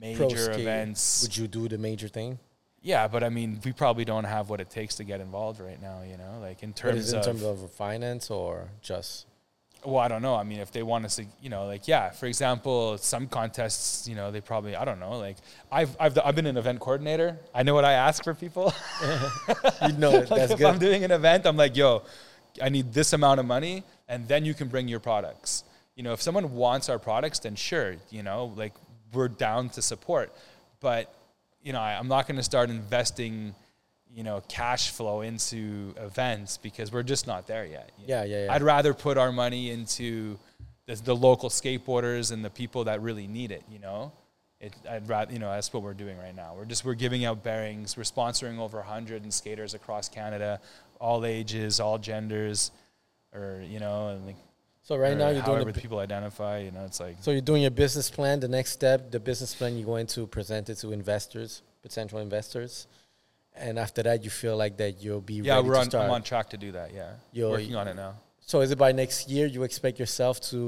[0.00, 1.22] major events.
[1.22, 2.38] would you do the major thing?
[2.82, 5.82] yeah, but I mean, we probably don't have what it takes to get involved right
[5.82, 6.02] now.
[6.02, 9.27] You know, like in terms is it in of terms of finance or just?
[9.88, 10.34] Well, I don't know.
[10.34, 14.06] I mean, if they want us to, you know, like, yeah, for example, some contests,
[14.06, 15.18] you know, they probably, I don't know.
[15.18, 15.36] Like,
[15.72, 17.38] I've, I've, I've been an event coordinator.
[17.54, 18.74] I know what I ask for people.
[19.82, 20.66] You know, like, that's if good.
[20.66, 22.02] I'm doing an event, I'm like, yo,
[22.60, 25.64] I need this amount of money, and then you can bring your products.
[25.94, 28.72] You know, if someone wants our products, then sure, you know, like,
[29.12, 30.32] we're down to support.
[30.80, 31.14] But,
[31.62, 33.54] you know, I, I'm not going to start investing,
[34.14, 37.90] you know, cash flow into events because we're just not there yet.
[38.06, 38.52] Yeah, yeah, yeah.
[38.52, 40.38] I'd rather put our money into
[40.86, 43.62] the, the local skateboarders and the people that really need it.
[43.70, 44.12] You know,
[44.60, 46.54] it, I'd rather you know that's what we're doing right now.
[46.56, 47.96] We're just we're giving out bearings.
[47.96, 50.60] We're sponsoring over 100 skaters across Canada,
[51.00, 52.72] all ages, all genders,
[53.32, 54.36] or you know, and like,
[54.82, 56.58] So right now you're doing the, people identify.
[56.58, 58.40] You know, it's like so you're doing your business plan.
[58.40, 62.86] The next step, the business plan, you're going to present it to investors, potential investors,
[63.60, 66.04] and after that, you feel like that you'll be yeah, ready we're to on start.
[66.06, 66.92] I'm on track to do that.
[66.94, 68.14] Yeah, You're- working on it now.
[68.40, 70.58] So is it by next year you expect yourself to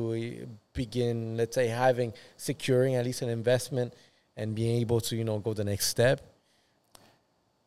[0.42, 3.94] uh, begin, let's say, having securing at least an investment
[4.36, 6.20] and being able to, you know, go the next step?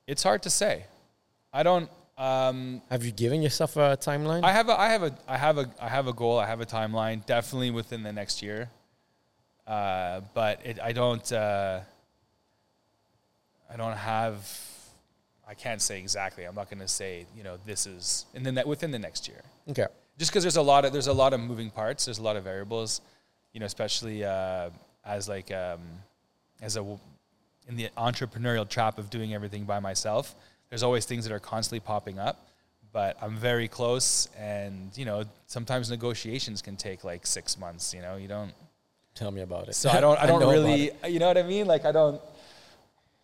[0.05, 0.85] It's hard to say.
[1.51, 1.89] I don't.
[2.15, 4.43] Um, Have you given yourself a timeline?
[4.43, 6.37] I have a, I have a, I have a, I have a goal.
[6.37, 7.25] I have a timeline.
[7.25, 8.69] Definitely within the next year.
[9.65, 11.79] Uh, but it, I don't, uh,
[13.71, 14.47] I don't have,
[15.53, 16.45] I can't say exactly.
[16.45, 19.27] I'm not going to say, you know, this is, and then that within the next
[19.27, 19.41] year.
[19.69, 19.88] okay.
[20.17, 22.05] Just because there's a lot of, there's a lot of moving parts.
[22.05, 23.01] There's a lot of variables,
[23.51, 24.69] you know, especially uh,
[25.05, 25.81] as like, um,
[26.61, 26.81] as a,
[27.67, 30.35] in the entrepreneurial trap of doing everything by myself.
[30.69, 32.47] There's always things that are constantly popping up
[32.93, 37.93] but I'm very close, and you know sometimes negotiations can take like six months.
[37.93, 38.53] You know, you don't.
[39.15, 39.75] Tell me about it.
[39.75, 40.17] So I don't.
[40.17, 40.91] I don't about really.
[41.07, 41.65] You know what I mean?
[41.65, 42.21] Like I don't.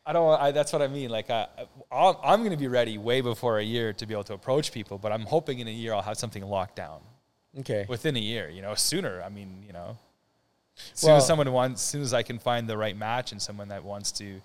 [0.09, 0.41] I don't.
[0.41, 1.11] I, that's what I mean.
[1.11, 1.45] Like I,
[1.91, 4.97] I'm going to be ready way before a year to be able to approach people,
[4.97, 6.99] but I'm hoping in a year I'll have something locked down
[7.59, 7.85] Okay.
[7.87, 8.49] within a year.
[8.49, 9.21] You know, sooner.
[9.21, 9.97] I mean, you know.
[10.93, 13.31] As soon Well- as someone wants, as soon as I can find the right match
[13.33, 14.41] and someone that wants to,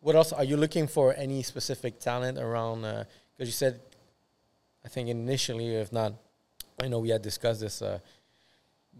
[0.00, 1.14] What else are you looking for?
[1.14, 2.80] Any specific talent around?
[2.82, 3.78] Because you said,
[4.84, 6.14] I think initially, if not,
[6.82, 8.00] I know we had discussed this, uh,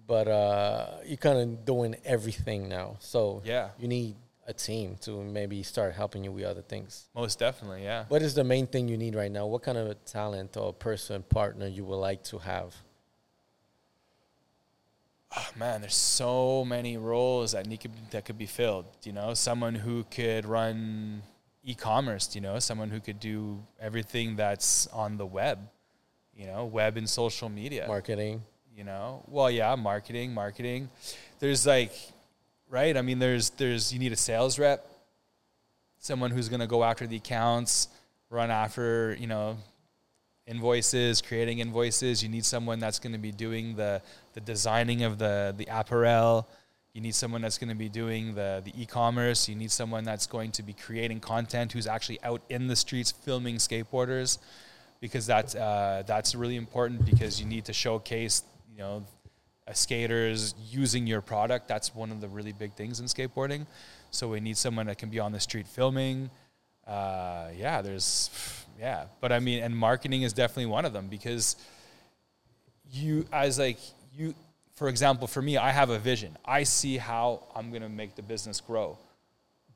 [0.06, 2.98] but uh, you're kind of doing everything now.
[3.00, 4.14] So yeah, you need
[4.46, 7.06] a team to maybe start helping you with other things.
[7.14, 8.04] most definitely, yeah.
[8.08, 9.46] What is the main thing you need right now?
[9.46, 12.74] What kind of a talent or person, partner you would like to have?
[15.36, 18.84] Oh, man, there's so many roles that need could, that could be filled.
[19.02, 21.22] You know, someone who could run
[21.64, 22.34] e-commerce.
[22.34, 25.58] You know, someone who could do everything that's on the web.
[26.36, 27.86] You know, web and social media.
[27.86, 28.42] Marketing.
[28.74, 30.88] you know well yeah marketing marketing
[31.40, 31.92] there's like
[32.72, 32.96] right?
[32.96, 34.84] I mean there's there's you need a sales rep
[35.98, 37.86] someone who's going to go after the accounts
[38.28, 39.56] run after you know
[40.46, 42.22] invoices creating invoices.
[42.22, 44.02] You need someone that's going to be doing the
[44.34, 46.48] the designing of the the apparel.
[46.94, 49.48] You need someone that's going to be doing the the e-commerce.
[49.48, 53.12] You need someone that's going to be creating content who's actually out in the streets
[53.12, 54.38] filming skateboarders
[55.00, 59.04] because that's uh, that's really important because you need to showcase you know
[59.72, 63.66] skaters using your product that's one of the really big things in skateboarding.
[64.10, 66.30] So we need someone that can be on the street filming.
[66.86, 68.28] Uh, yeah there's
[68.78, 71.54] yeah but i mean and marketing is definitely one of them because
[72.90, 73.78] you as like
[74.12, 74.34] you
[74.74, 76.36] for example for me i have a vision.
[76.44, 78.98] I see how i'm going to make the business grow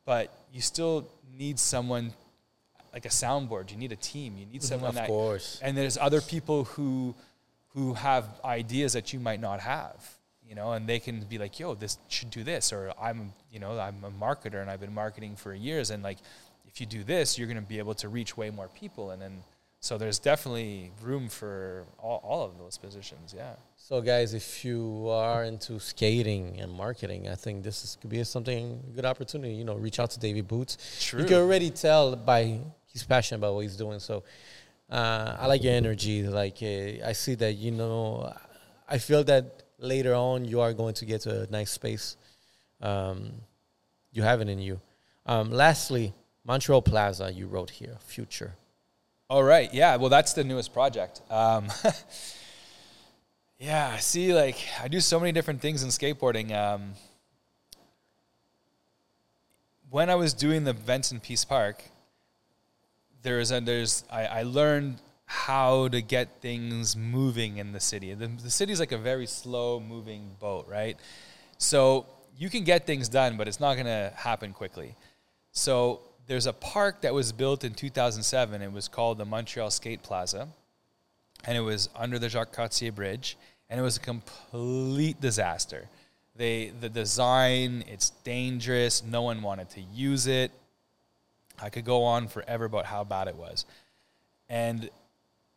[0.04, 2.12] but you still need someone
[2.92, 3.70] like a soundboard.
[3.70, 4.38] You need a team.
[4.38, 5.60] You need someone of that course.
[5.62, 7.14] and there's other people who
[7.76, 10.16] who have ideas that you might not have
[10.48, 13.60] you know and they can be like yo this should do this or i'm you
[13.60, 16.18] know i'm a marketer and i've been marketing for years and like
[16.66, 19.20] if you do this you're going to be able to reach way more people and
[19.20, 19.42] then
[19.80, 23.54] so there's definitely room for all, all of those positions yeah
[23.88, 28.24] So, guys, if you are into skating and marketing, I think this is, could be
[28.24, 29.54] something good opportunity.
[29.54, 30.72] You know, reach out to David Boots.
[31.06, 31.20] True.
[31.20, 32.58] You can already tell by
[32.92, 34.00] he's passionate about what he's doing.
[34.00, 34.24] So,
[34.90, 36.22] uh, I like your energy.
[36.22, 38.32] Like, uh, I see that you know.
[38.88, 42.16] I feel that later on you are going to get to a nice space.
[42.80, 43.32] Um,
[44.12, 44.80] you have it in you.
[45.26, 46.12] Um, lastly,
[46.44, 47.32] Montreal Plaza.
[47.32, 48.54] You wrote here, future.
[49.28, 49.72] All right.
[49.74, 49.96] Yeah.
[49.96, 51.20] Well, that's the newest project.
[51.30, 51.66] Um,
[53.58, 53.96] yeah.
[53.96, 56.52] See, like I do so many different things in skateboarding.
[56.52, 56.92] Um,
[59.90, 61.82] when I was doing the events in Peace Park,
[63.26, 68.14] there's a, there's I, I learned how to get things moving in the city.
[68.14, 70.96] The, the city's like a very slow moving boat, right?
[71.58, 72.06] So
[72.38, 74.94] you can get things done, but it's not going to happen quickly.
[75.50, 78.62] So there's a park that was built in 2007.
[78.62, 80.46] It was called the Montreal Skate Plaza,
[81.44, 83.36] and it was under the Jacques Cartier Bridge,
[83.68, 85.88] and it was a complete disaster.
[86.36, 89.02] They the design, it's dangerous.
[89.02, 90.52] No one wanted to use it.
[91.60, 93.64] I could go on forever about how bad it was,
[94.48, 94.90] and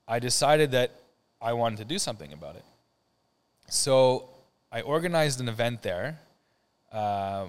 [0.08, 0.92] I decided that
[1.42, 2.66] I wanted to do something about it.
[3.70, 4.30] So
[4.72, 6.20] I organized an event there
[6.92, 7.48] uh,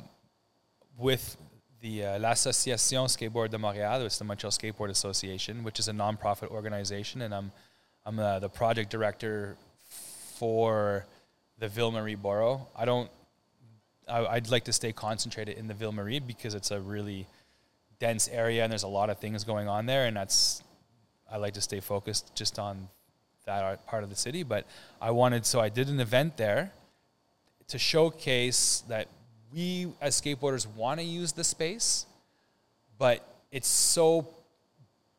[0.98, 1.36] with
[1.80, 6.48] the uh, l'Association Skateboard de Montréal, it's the Montreal Skateboard Association, which is a nonprofit
[6.48, 7.52] organization, and I'm
[8.06, 9.56] I'm uh, the project director
[10.36, 11.04] for
[11.58, 12.66] the Ville Marie Borough.
[12.76, 13.10] I don't.
[14.08, 17.26] I, I'd like to stay concentrated in the Ville Marie because it's a really
[18.00, 20.62] dense area and there's a lot of things going on there, and that's
[21.30, 22.88] I like to stay focused just on
[23.46, 24.42] that part of the city.
[24.42, 24.66] But
[25.00, 26.72] I wanted, so I did an event there
[27.68, 29.06] to showcase that
[29.52, 32.06] we as skateboarders want to use the space,
[32.98, 34.28] but it's so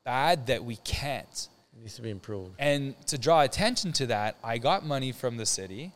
[0.04, 1.48] bad that we can't.
[1.74, 2.56] It needs to be improved.
[2.60, 5.92] And to draw attention to that, I got money from the city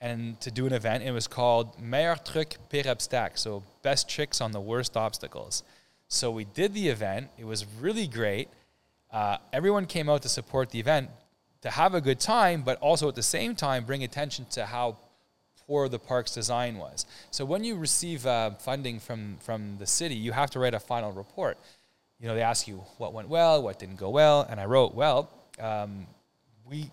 [0.00, 1.02] and to do an event.
[1.02, 5.62] It was called Meilleur Truc Pire Obstacle, so best tricks on the worst obstacles.
[6.08, 7.28] So we did the event.
[7.38, 8.48] It was really great.
[9.10, 11.10] Uh, everyone came out to support the event
[11.62, 14.96] to have a good time, but also at the same time bring attention to how
[15.66, 17.06] poor the park's design was.
[17.30, 20.80] So when you receive uh, funding from from the city, you have to write a
[20.80, 21.58] final report.
[22.20, 24.94] You know, they ask you what went well, what didn't go well, and I wrote,
[24.94, 25.30] well,
[25.60, 26.06] um,
[26.64, 26.90] we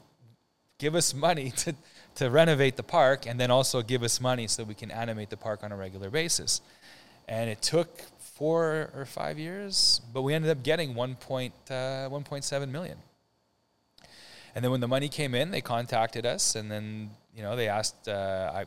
[0.80, 1.76] give us money to
[2.16, 5.38] to renovate the park, and then also give us money so we can animate the
[5.38, 6.62] park on a regular basis.
[7.28, 7.90] And it took
[8.44, 11.16] four or five years, but we ended up getting 1.
[11.16, 12.98] Point, uh, 1.7 million.
[14.54, 17.70] And then when the money came in, they contacted us, and then you know they
[17.70, 18.10] asked.
[18.10, 18.66] Uh, I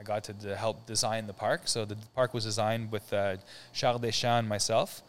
[0.00, 1.62] I got to help design the park.
[1.66, 3.36] So the park was designed with uh,
[3.74, 5.02] Charles Deschamps and myself.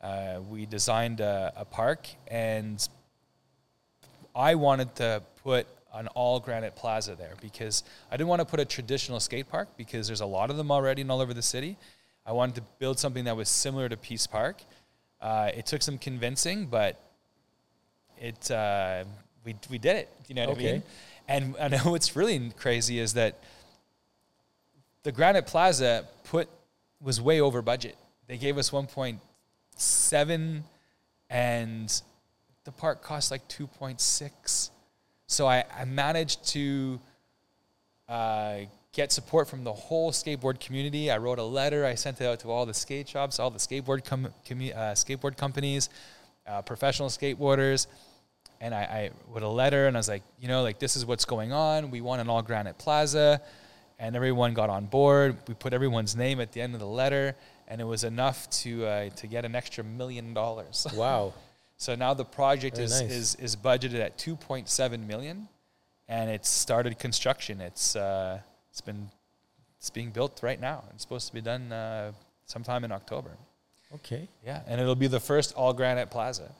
[0.00, 2.88] Uh, we designed a, a park, and
[4.34, 8.60] I wanted to put an all granite plaza there because I didn't want to put
[8.60, 11.48] a traditional skate park because there's a lot of them already and all over the
[11.56, 11.76] city.
[12.28, 14.60] I wanted to build something that was similar to Peace Park.
[15.18, 17.00] Uh, it took some convincing, but
[18.18, 19.04] it uh,
[19.46, 20.10] we we did it.
[20.26, 20.82] You know what I mean?
[21.26, 23.38] And I know what's really crazy is that
[25.04, 26.50] the Granite Plaza put
[27.00, 27.96] was way over budget.
[28.26, 30.62] They gave us 1.7
[31.30, 32.02] and
[32.64, 34.70] the park cost like 2.6.
[35.26, 37.00] So I, I managed to
[38.06, 38.58] uh,
[38.92, 41.10] get support from the whole skateboard community.
[41.10, 41.84] I wrote a letter.
[41.84, 44.94] I sent it out to all the skate shops, all the skateboard com- commu- uh,
[44.94, 45.88] skateboard companies,
[46.46, 47.86] uh, professional skateboarders,
[48.60, 51.06] and I, I wrote a letter and I was like, you know, like this is
[51.06, 51.90] what's going on.
[51.90, 53.40] We want an all granite plaza,
[53.98, 55.36] and everyone got on board.
[55.46, 57.36] We put everyone's name at the end of the letter,
[57.68, 60.86] and it was enough to uh, to get an extra million dollars.
[60.94, 61.34] Wow.
[61.80, 63.10] So now the project Very is, nice.
[63.12, 65.46] is is budgeted at 2.7 million,
[66.08, 67.60] and it's started construction.
[67.60, 68.40] It's uh,
[68.78, 69.08] it's been
[69.78, 70.84] it's being built right now.
[70.94, 72.12] It's supposed to be done uh,
[72.46, 73.30] sometime in October.
[73.96, 74.28] Okay.
[74.44, 76.52] Yeah, and it'll be the first all granite plaza.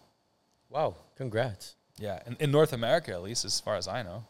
[0.69, 0.97] Wow.
[1.17, 1.77] Congrats.
[1.99, 4.25] Yeah, in, in North America at least, as far as I know.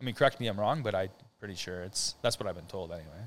[0.00, 1.08] I mean, correct me, if I'm wrong, but I'm
[1.38, 3.24] pretty sure it's that's what I've been told anyway.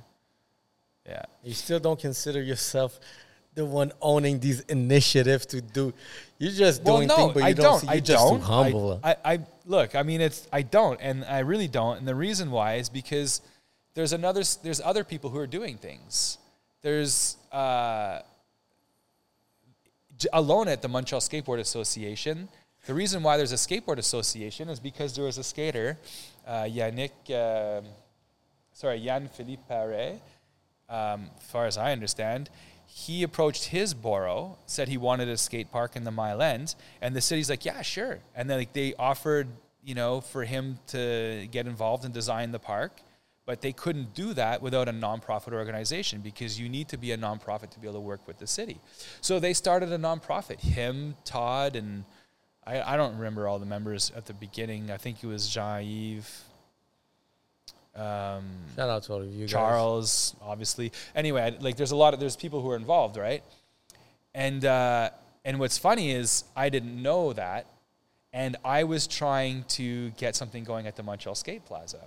[1.07, 1.23] Yeah.
[1.44, 2.99] You still don't consider yourself
[3.56, 5.94] the one owning these initiatives to do.
[6.38, 7.64] You're just doing things, but you I don't.
[7.64, 7.80] don't.
[7.80, 8.40] see, I you're just don't.
[8.40, 8.99] too humble.
[9.03, 9.95] I, I, I look.
[9.95, 10.48] I mean, it's.
[10.52, 11.98] I don't, and I really don't.
[11.98, 13.41] And the reason why is because
[13.94, 14.44] there's another.
[14.64, 16.38] There's other people who are doing things.
[16.82, 18.20] There's uh,
[20.32, 22.49] alone at the Montreal Skateboard Association.
[22.86, 25.98] The reason why there's a skateboard association is because there was a skater,
[26.45, 27.11] uh, Yannick.
[27.30, 27.86] Um,
[28.74, 30.20] sorry, Yann Philippe Paré.
[30.90, 32.49] Um, as far as I understand,
[32.86, 37.15] he approached his borough, said he wanted a skate park in the Mile End, and
[37.15, 38.20] the city's like, yeah, sure.
[38.36, 39.48] And then like they offered,
[39.84, 42.99] you know, for him to get involved and design the park,
[43.45, 47.18] but they couldn't do that without a nonprofit organization because you need to be a
[47.18, 48.80] nonprofit to be able to work with the city.
[49.22, 50.61] So they started a nonprofit.
[50.61, 52.06] Him, Todd, and
[52.65, 54.91] I, I don't remember all the members at the beginning.
[54.91, 56.44] I think it was Jean-Yves.
[57.95, 58.45] Um,
[58.76, 59.52] Shout out to all of you guys.
[59.52, 60.91] Charles, obviously.
[61.15, 63.44] Anyway, like there's a lot of there's people who are involved, right?
[64.34, 65.11] And uh,
[65.45, 67.68] and what's funny is I didn't know that,
[68.32, 71.99] and I was trying to get something going at the Montreal Skate Plaza,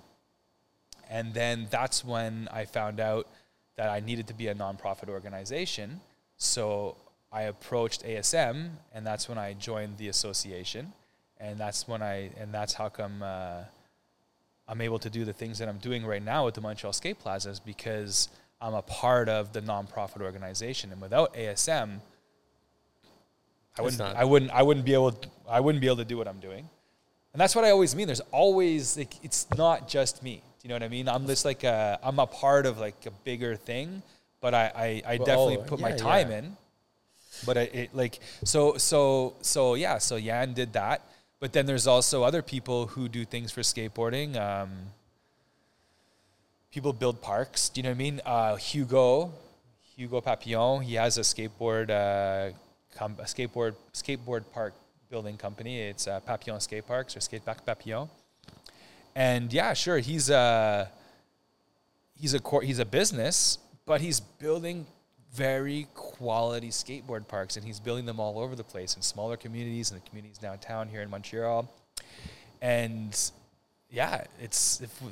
[1.10, 3.28] and then that's when I found out
[3.76, 6.00] that I needed to be a nonprofit organization.
[6.36, 6.96] So
[7.32, 10.92] I approached ASM, and that's when I joined the association,
[11.38, 13.22] and that's when I and that's how come.
[13.22, 13.64] Uh,
[14.68, 17.20] I'm able to do the things that I'm doing right now at the Montreal Skate
[17.20, 18.28] Plazas because
[18.60, 22.00] I'm a part of the nonprofit organization, and without ASM,
[23.78, 25.14] I wouldn't, I wouldn't, I wouldn't be able,
[25.48, 26.68] I wouldn't be able to do what I'm doing,
[27.36, 28.06] and that's what I always mean.
[28.06, 30.36] There's always like, it's not just me.
[30.36, 31.06] Do you know what I mean?
[31.06, 34.02] I'm just like a, I'm a part of like a bigger thing,
[34.40, 36.38] but I, I, I Well, definitely oh, put my time yeah.
[36.38, 36.56] in.
[37.44, 39.98] But I, it like so so so yeah.
[39.98, 41.02] So Yan did that,
[41.38, 44.34] but then there's also other people who do things for skateboarding.
[44.38, 44.70] Um,
[46.72, 47.68] people build parks.
[47.68, 48.20] Do you know what I mean?
[48.24, 49.34] Uh, Hugo,
[49.94, 52.56] Hugo Papillon, he has a skateboard, uh,
[52.96, 54.72] com- a skateboard skateboard park
[55.08, 55.80] building company.
[55.80, 58.08] It's uh, Papillon Skate Parks or Skate Park Papillon.
[59.14, 60.90] And yeah, sure, he's a
[62.14, 64.86] he's a cor- he's a business, but he's building
[65.32, 69.90] very quality skateboard parks, and he's building them all over the place in smaller communities
[69.90, 71.70] and the communities downtown here in Montreal.
[72.60, 73.18] And
[73.90, 75.02] yeah, it's if,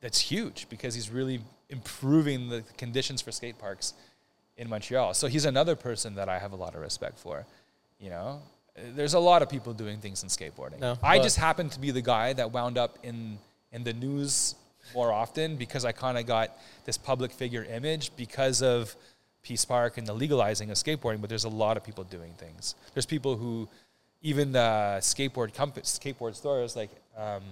[0.00, 1.40] that's huge because he's really
[1.70, 3.94] improving the conditions for skate parks
[4.56, 5.14] in Montreal.
[5.14, 7.46] So he's another person that I have a lot of respect for.
[7.98, 8.42] You know,
[8.76, 10.80] there's a lot of people doing things in skateboarding.
[10.80, 13.38] No, I just happened to be the guy that wound up in
[13.72, 14.54] in the news
[14.94, 16.50] more often because I kind of got
[16.84, 18.94] this public figure image because of
[19.42, 21.20] Peace Park and the legalizing of skateboarding.
[21.20, 22.74] But there's a lot of people doing things.
[22.94, 23.68] There's people who
[24.22, 27.42] even the skateboard comp- skateboard stores like um,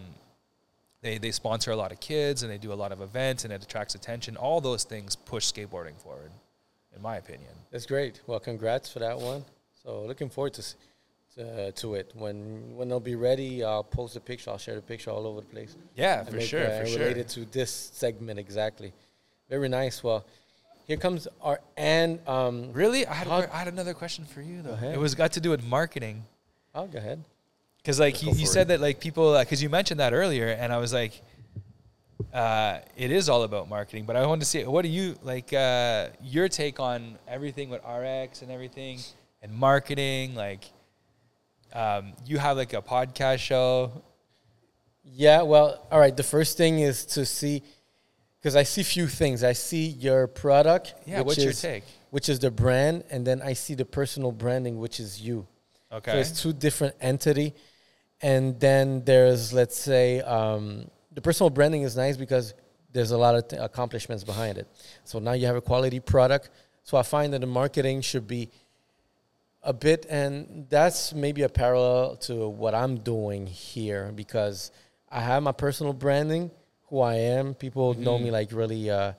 [1.03, 3.53] they they sponsor a lot of kids and they do a lot of events and
[3.53, 4.37] it attracts attention.
[4.37, 6.31] All those things push skateboarding forward,
[6.97, 7.53] in my opinion.
[7.71, 8.21] That's great.
[8.27, 9.45] Well, congrats for that one.
[9.83, 10.65] So looking forward to
[11.37, 12.13] s- to, to it.
[12.15, 14.51] When when they'll be ready, I'll post a picture.
[14.51, 15.77] I'll share the picture all over the place.
[15.97, 16.99] Yeah, for make, sure, uh, for sure.
[17.01, 18.93] Related to this segment exactly.
[19.49, 20.03] Very nice.
[20.03, 20.25] Well,
[20.87, 22.73] here comes our and um.
[22.73, 24.73] Really, I had, How- I had another question for you though.
[24.73, 24.95] ahead.
[24.95, 26.25] It was got to do with marketing.
[26.75, 27.23] Oh, go ahead.
[27.79, 28.69] Because like Go you, you said it.
[28.69, 31.21] that like people because you mentioned that earlier and I was like,
[32.33, 34.05] uh, it is all about marketing.
[34.07, 37.81] But I wanted to see what do you like uh, your take on everything with
[37.85, 39.01] RX and everything
[39.43, 40.35] and marketing.
[40.35, 40.65] Like,
[41.73, 44.03] um, you have like a podcast show.
[45.05, 46.17] Yeah, well, all right.
[46.17, 47.63] The first thing is to see,
[48.41, 49.43] because I see few things.
[49.43, 50.95] I see your product.
[51.07, 51.85] Yeah, which what's your is- take?
[52.11, 55.47] Which is the brand, and then I see the personal branding, which is you.
[55.91, 56.21] So Okay.
[56.21, 57.55] it's two different entity,
[58.21, 62.53] and then there's let's say um, the personal branding is nice because
[62.93, 64.67] there's a lot of accomplishments behind it.
[65.05, 66.51] So now you have a quality product.
[66.83, 68.51] So I find that the marketing should be
[69.63, 74.73] a bit, and that's maybe a parallel to what I'm doing here because
[75.11, 76.51] I have my personal branding,
[76.89, 77.55] who I am.
[77.55, 78.91] People know me like really.
[78.91, 79.13] Uh,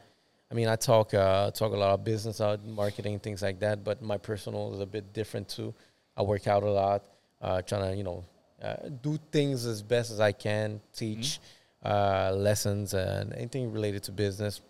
[0.52, 3.84] I mean, I talk uh, talk a lot of business, uh, marketing, things like that.
[3.84, 5.74] But my personal is a bit different too.
[6.16, 7.04] I work out a lot,
[7.42, 8.26] uh, trying to you know
[8.62, 11.40] uh, do things as best as I can, teach
[11.84, 14.62] uh, lessons and anything related to business.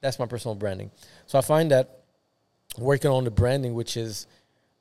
[0.00, 0.90] That's my personal branding.
[1.26, 2.00] So I find that
[2.78, 4.26] working on the branding, which is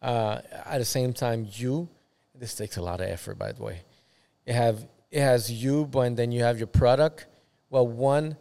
[0.06, 1.90] uh, at the same time you.
[2.38, 3.82] This takes a lot of effort, by the way.
[4.46, 7.26] It have it has you, but and then you have your product.
[7.70, 8.38] Well, one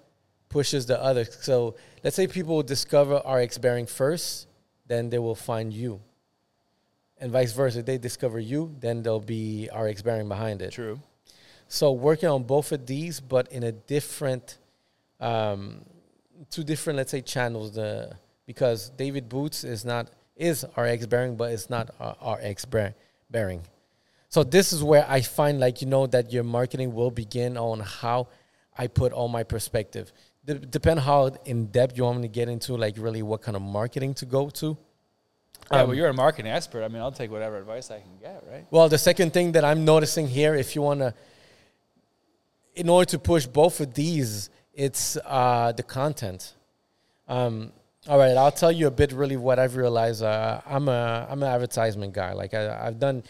[0.50, 1.24] pushes the other.
[1.24, 4.46] So let's say people discover RX Bearing first,
[4.86, 6.00] then they will find you,
[7.18, 7.78] and vice versa.
[7.78, 10.72] If they discover you, then there'll be RX Bearing behind it.
[10.72, 11.00] True.
[11.68, 14.58] So working on both of these, but in a different,
[15.18, 15.86] um,
[16.50, 17.72] two different, let's say, channels.
[17.72, 22.66] The because David Boots is not is RX bearing, but it's not RX
[23.30, 23.62] bearing.
[24.28, 27.80] So this is where I find like you know that your marketing will begin on
[27.80, 28.28] how
[28.76, 30.12] I put all my perspective.
[30.44, 33.56] De- depend how in depth you want me to get into, like really what kind
[33.56, 34.76] of marketing to go to.
[35.70, 36.82] Yeah, Um, well, you're a marketing expert.
[36.82, 38.66] I mean, I'll take whatever advice I can get, right?
[38.70, 41.14] Well, the second thing that I'm noticing here, if you want to,
[42.74, 46.54] in order to push both of these, it's uh, the content.
[47.28, 47.72] Um,
[48.06, 50.22] all right, I'll tell you a bit really what I've realized.
[50.22, 52.32] Uh, I'm a I'm an advertisement guy.
[52.32, 53.22] Like I, I've done,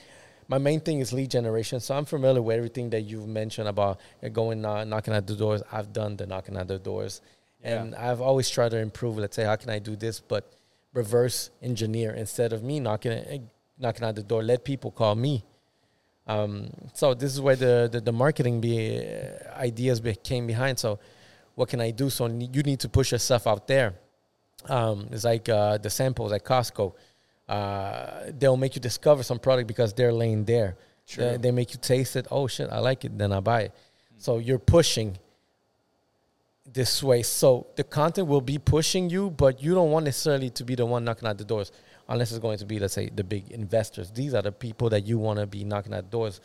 [0.49, 4.01] my main thing is lead generation, so I'm familiar with everything that you've mentioned about
[4.23, 5.63] uh, going uh, knocking at the doors.
[5.71, 7.21] I've done the knocking at the doors,
[7.63, 9.17] and I've always tried to improve.
[9.17, 10.53] Let's say, how can I do this, but
[10.93, 13.39] reverse engineer instead of me knocking eh,
[13.79, 14.43] knocking at the door.
[14.43, 15.45] Let people call me.
[16.27, 20.81] Um, so this is where the the, the marketing be, uh, ideas be, came behind.
[20.81, 20.99] So
[21.55, 22.11] what can I do?
[22.11, 23.95] So you need to push yourself out there.
[24.69, 26.93] Um, it's like uh, the samples at Costco.
[27.49, 30.77] Uh, they'll make you discover some product because they're laying there.
[31.07, 31.25] True.
[31.25, 32.27] They, they make you taste it.
[32.31, 33.17] Oh shit, I like it.
[33.19, 33.73] Then I buy it.
[34.17, 35.19] So you're pushing
[36.73, 37.23] this way.
[37.23, 40.87] So the content will be pushing you, but you don't want necessarily to be the
[40.87, 41.73] one knocking at the doors,
[42.09, 44.11] unless it's going to be, let's say, the big investors.
[44.11, 46.41] These are the people that you want to be knocking at doors.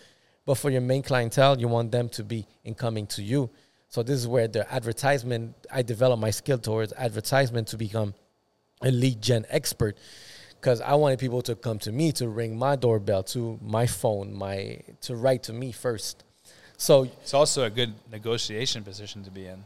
[0.45, 3.49] But for your main clientele, you want them to be incoming to you.
[3.89, 8.13] So this is where the advertisement, I developed my skill towards advertisement to become
[8.81, 9.97] a lead gen expert
[10.61, 14.33] because I wanted people to come to me to ring my doorbell, to my phone,
[14.33, 16.23] my to write to me first.
[16.77, 19.63] So It's also a good negotiation position to be in.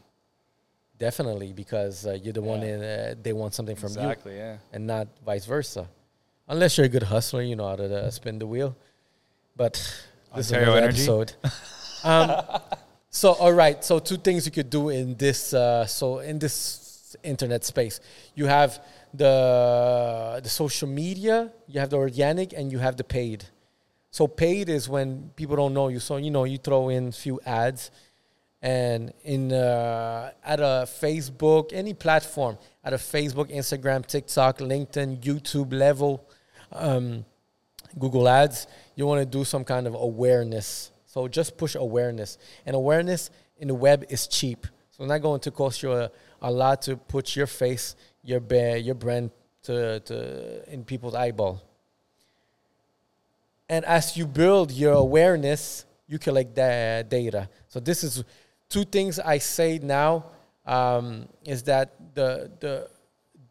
[0.97, 2.67] definitely because uh, you're the one Yeah.
[2.75, 4.57] in, uh, they want something from you exactly, yeah.
[4.71, 5.87] and not vice versa.
[6.47, 8.75] Unless you're a good hustler, you know how to uh, spin the wheel.
[9.55, 9.73] But
[10.35, 11.33] this Ontario is another episode.
[12.03, 12.29] um,
[13.15, 15.53] so all right, so two things you could do in this.
[15.53, 17.99] Uh, so in this internet space,
[18.33, 18.83] you have
[19.13, 23.45] the the social media, you have the organic, and you have the paid.
[24.09, 25.99] So paid is when people don't know you.
[25.99, 27.91] So you know you throw in a few ads,
[28.63, 35.71] and in uh, at a Facebook, any platform, at a Facebook, Instagram, TikTok, LinkedIn, YouTube
[35.71, 36.27] level,
[36.71, 37.25] um,
[37.99, 38.65] Google Ads,
[38.95, 40.89] you want to do some kind of awareness.
[41.13, 43.29] So just push awareness, and awareness
[43.59, 44.65] in the web is cheap.
[44.89, 46.09] So it's not going to cost you a,
[46.41, 49.29] a lot to put your face, your ba- your brand
[49.61, 51.61] to, to in people's eyeball.
[53.69, 57.47] And as you build your awareness, you collect the data.
[57.67, 58.23] So this is
[58.67, 60.25] two things I say now
[60.65, 62.89] um, is that the the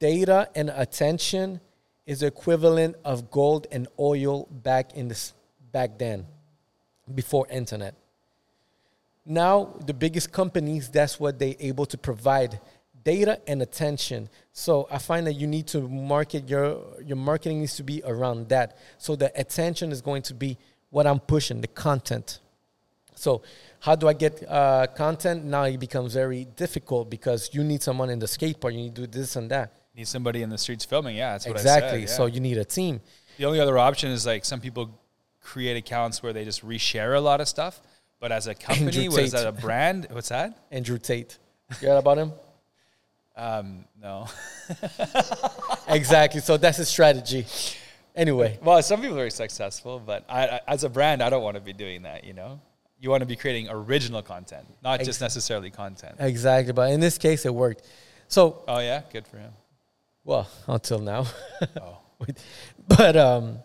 [0.00, 1.60] data and attention
[2.06, 5.32] is equivalent of gold and oil back in this
[5.70, 6.26] back then,
[7.14, 7.94] before internet.
[9.24, 12.60] Now the biggest companies, that's what they able to provide
[13.04, 14.28] data and attention.
[14.52, 18.48] So I find that you need to market your your marketing needs to be around
[18.48, 18.78] that.
[18.98, 20.58] So the attention is going to be
[20.90, 22.40] what I'm pushing, the content.
[23.14, 23.42] So
[23.80, 25.44] how do I get uh, content?
[25.44, 28.74] Now it becomes very difficult because you need someone in the skate park.
[28.74, 29.72] You need to do this and that.
[29.94, 31.16] Need somebody in the streets filming.
[31.16, 32.02] Yeah, that's what exactly.
[32.02, 32.16] I said.
[32.16, 32.34] So yeah.
[32.34, 33.00] you need a team.
[33.36, 34.98] the only other option is like some people
[35.42, 37.80] create accounts where they just reshare a lot of stuff.
[38.20, 39.32] But as a company, Andrew was Tate.
[39.32, 40.06] that a brand?
[40.10, 40.56] What's that?
[40.70, 41.38] Andrew Tate.
[41.80, 42.32] You heard about him?
[43.36, 44.26] Um, no.
[45.88, 46.40] exactly.
[46.40, 47.46] So that's his strategy.
[48.14, 51.54] Anyway, Well, some people are successful, but I, I, as a brand, I don't want
[51.56, 52.24] to be doing that.
[52.24, 52.60] You know.
[53.00, 56.16] you want to be creating original content, not Ex- just necessarily content.
[56.18, 57.82] Exactly, but in this case, it worked.
[58.28, 59.52] So, Oh yeah, good for him.
[60.24, 61.26] well, until now,
[61.80, 61.98] Oh,
[62.86, 63.58] but um,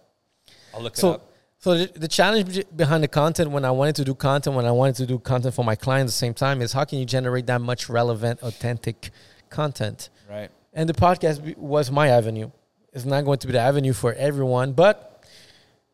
[0.74, 1.27] I'll look it so up.
[1.60, 4.72] So the, the challenge behind the content when I wanted to do content, when I
[4.72, 7.06] wanted to do content for my clients at the same time, is how can you
[7.06, 9.10] generate that much relevant, authentic
[9.50, 10.10] content?
[10.30, 10.52] Right.
[10.74, 12.52] And the podcast was my avenue.
[12.94, 15.26] It's not going to be the avenue for everyone, but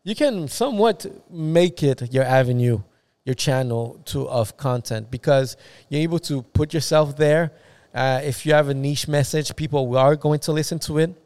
[0.03, 2.81] you can somewhat make it your avenue,
[3.23, 5.55] your channel to of content because
[5.87, 7.53] you're able to put yourself there.
[7.93, 11.22] Uh, if you have a niche message, people are going to listen to it.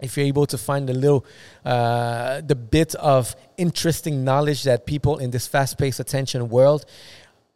[0.00, 1.24] If you're able to find the little,
[1.64, 6.84] uh, the bit of interesting knowledge that people in this fast-paced attention world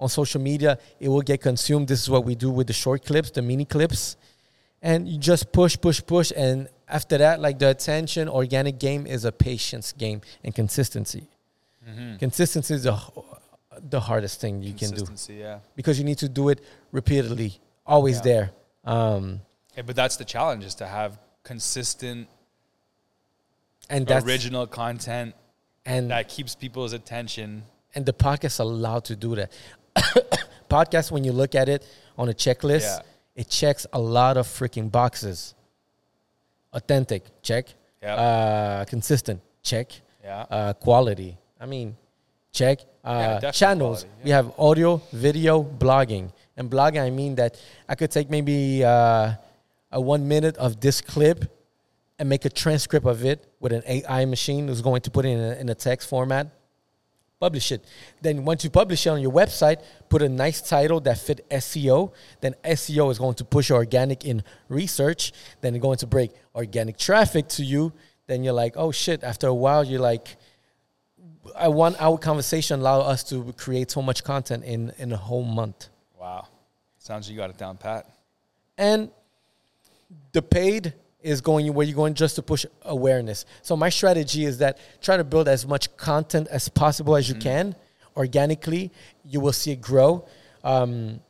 [0.01, 1.89] on social media, it will get consumed.
[1.89, 4.16] This is what we do with the short clips, the mini clips
[4.82, 9.24] and you just push, push, push, and after that, like the attention organic game is
[9.24, 11.28] a patience game and consistency.
[11.89, 12.16] Mm-hmm.
[12.16, 12.98] Consistency is the
[13.90, 15.60] the hardest thing you can do yeah.
[15.77, 16.60] because you need to do it
[16.90, 18.23] repeatedly, always Yeah.
[18.23, 18.51] there.
[18.85, 19.40] Um,
[19.77, 21.19] Yeah, but that's the challenge: is to have
[21.53, 22.29] consistent,
[23.91, 25.35] and that's original content
[25.87, 27.49] and that keeps people's attention.
[27.95, 29.51] and the podcast allowed to do that.
[30.77, 31.83] podcast, when you look at it
[32.20, 33.41] on a checklist, Yeah.
[33.43, 35.55] it checks a lot of freaking boxes.
[36.73, 37.65] Authentic, check.
[38.03, 38.15] Yeah.
[38.15, 39.87] Uh, consistent, check.
[40.23, 40.45] yeah.
[40.57, 41.37] uh, quality.
[41.59, 41.97] I mean,
[42.53, 43.99] check uh, definitely channels.
[44.05, 46.31] quality, We have audio, video, blogging.
[46.59, 47.53] And blogging, I mean that
[47.89, 49.33] I could take maybe uh,
[49.90, 51.55] a one minute of this clip
[52.19, 55.31] and make a transcript of it with an AI machine who's going to put it
[55.31, 56.48] in a, in a text format.
[57.40, 57.85] Publish it.
[58.20, 62.12] Then once you publish it on your website, put a nice title that fit SEO.
[62.40, 65.32] Then SEO is going to push organic in research.
[65.60, 67.93] Then it's going to break organic traffic to you.
[68.27, 69.23] Then you're like, oh shit.
[69.23, 70.36] After a while, you're like,
[71.56, 75.44] I want our conversation allow us to create so much content in in a whole
[75.44, 75.89] month.
[76.19, 76.48] Wow.
[76.98, 78.06] Sounds like you got it down pat.
[78.77, 79.10] And
[80.32, 83.44] the paid is going where you're going just to push awareness.
[83.62, 87.35] So my strategy is that try to build as much content as possible as you
[87.35, 87.74] can
[88.16, 88.93] organically.
[89.24, 90.26] You will see it grow.
[90.62, 91.20] Um,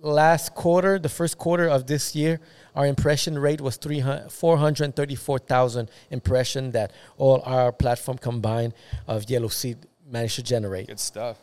[0.00, 2.40] last quarter, the first quarter of this year,
[2.76, 8.74] our impression rate was 300 434,000 impression that all our platform combined
[9.06, 9.78] of Yellow Seed
[10.10, 11.38] managed to generate Good stuff.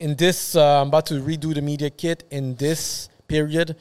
[0.00, 3.76] in this uh, i'm about to redo the media kit in this period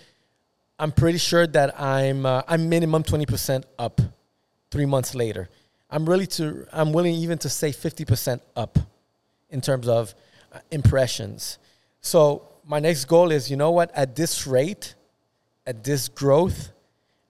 [0.80, 4.02] i'm pretty sure that i'm uh, i'm minimum 20% up
[4.70, 5.49] three months later.
[5.90, 8.78] I'm really to i'm willing even to say 50% up
[9.49, 10.14] in terms of
[10.52, 11.58] uh, impressions.
[12.02, 13.91] So my next goal is you know what?
[13.95, 14.95] At this rate
[15.66, 16.72] at this growth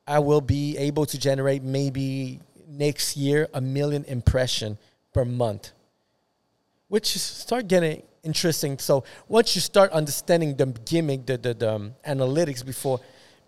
[0.06, 4.78] i will be able to generate maybe next year a million impression
[5.12, 5.72] per month
[6.88, 8.78] which is start getting interesting.
[8.78, 13.00] So once you start understanding the gimmick, the the, the um, analytics before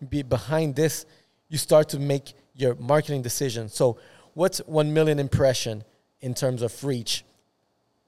[0.09, 1.05] be behind this,
[1.49, 3.69] you start to make your marketing decision.
[3.69, 3.97] So
[4.33, 5.83] what's one million impression
[6.21, 7.23] in terms of reach?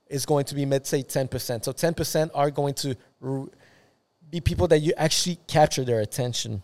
[0.07, 1.63] Is going to be let's say ten percent.
[1.63, 2.95] So ten percent are going to
[4.29, 6.63] be people that you actually capture their attention.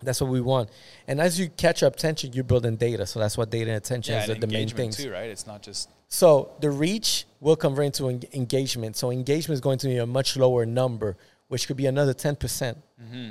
[0.00, 0.70] That's what we want.
[1.08, 3.04] And as you catch up attention, you're building data.
[3.04, 4.96] So that's what data and attention Yeah, is and the, main things.
[4.96, 5.28] too, right?
[5.28, 8.96] It's not just So the reach will convert into en- engagement.
[8.96, 11.16] So engagement is going to be a much lower number,
[11.48, 12.38] which could be another 10%.
[12.38, 12.78] percent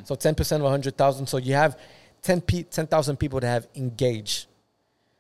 [0.06, 1.28] So 10% of 100,000.
[1.28, 1.80] So you have
[2.22, 4.48] 10 pe- 10,000 people that have engaged.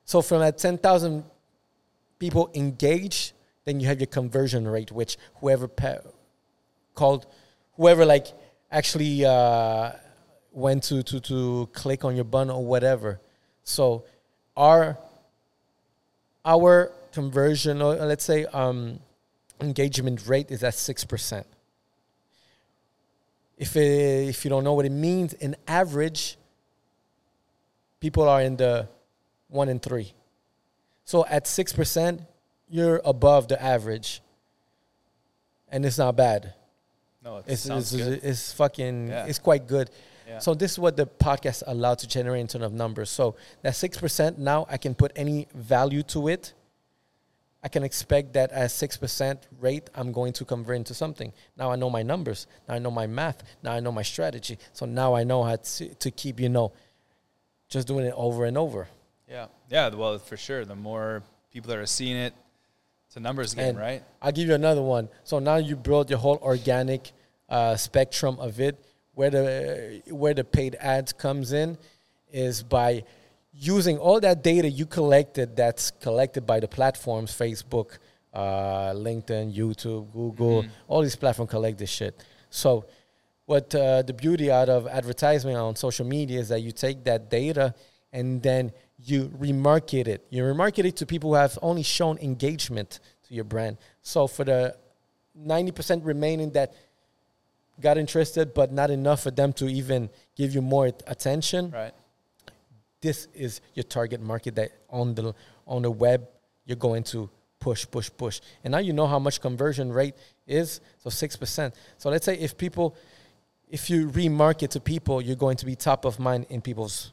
[0.05, 1.23] So from that 10,000
[2.19, 3.33] people engaged,
[3.65, 5.99] then you have your conversion rate, which whoever pa-
[6.95, 7.25] called,
[7.75, 8.27] whoever like
[8.71, 9.91] actually uh,
[10.51, 13.19] went to, to, to click on your button or whatever.
[13.63, 14.05] So
[14.55, 14.97] our
[16.45, 18.99] our conversion or let's say um,
[19.59, 21.43] engagement rate is at 6%
[23.57, 26.37] if, it, if you don't know what it means in average
[27.99, 28.87] people are in the
[29.49, 30.11] 1 in 3
[31.05, 32.25] so at 6%
[32.69, 34.21] you're above the average
[35.69, 36.53] and it's not bad
[37.23, 37.37] no.
[37.37, 38.19] It it's, sounds it's, good.
[38.23, 39.25] it's fucking Yeah.
[39.25, 39.89] it's quite good
[40.27, 40.39] Yeah.
[40.39, 43.09] so this is what the podcast allowed to generate in terms of numbers.
[43.09, 46.53] So that six percent now I can put any value to it.
[47.67, 51.33] I can expect that at six percent rate I'm going to convert into something.
[51.57, 52.47] Now I know my numbers.
[52.65, 53.43] Now I know my math.
[53.61, 54.57] Now I know my strategy.
[54.71, 56.71] So now I know how to, to keep you know
[57.67, 58.87] just doing it over and over.
[59.29, 59.89] yeah, yeah.
[59.89, 60.63] Well, for sure.
[60.63, 62.33] The more people that are seeing it,
[63.07, 64.01] it's a numbers game, And right?
[64.21, 65.09] I'll give you another one.
[65.25, 67.11] So now you build your whole organic
[67.49, 68.75] uh, spectrum of it.
[69.13, 71.77] Where the where the paid ads comes in
[72.31, 73.03] is by
[73.59, 77.97] using all that data you collected that's collected by the platforms, Facebook,
[78.33, 80.69] uh, LinkedIn, YouTube, Google, Mhm.
[80.87, 82.13] all these platforms collect this shit.
[82.49, 82.85] So,
[83.45, 87.29] what uh, the beauty out of advertising on social media is that you take that
[87.29, 87.73] data
[88.11, 90.25] and then you remarket it.
[90.29, 93.77] You remarket it to people who have only shown engagement to your brand.
[94.01, 94.75] So, for the
[95.35, 96.73] 90% remaining that
[97.79, 101.93] got interested, but not enough for them to even give you more attention, Right.
[103.01, 105.33] This is your target market that on the
[105.65, 106.27] on the web
[106.65, 107.29] you're going to
[107.59, 108.39] push push push.
[108.63, 110.15] And now you know how much conversion rate
[110.45, 112.95] is so 6% so let's say if people
[113.69, 117.11] if you remarket to people you're going to be top of mind in people's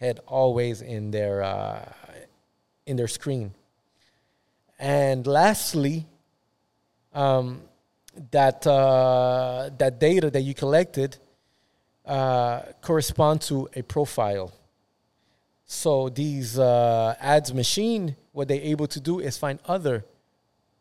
[0.00, 1.92] head always in their uh,
[2.86, 3.54] in their screen.
[4.78, 6.06] And lastly
[7.14, 7.62] um,
[8.30, 11.16] that uh, that data that you collected
[12.04, 14.52] uh, correspond to a profile
[15.74, 20.04] so these uh, ads machine, what they're able to do is find other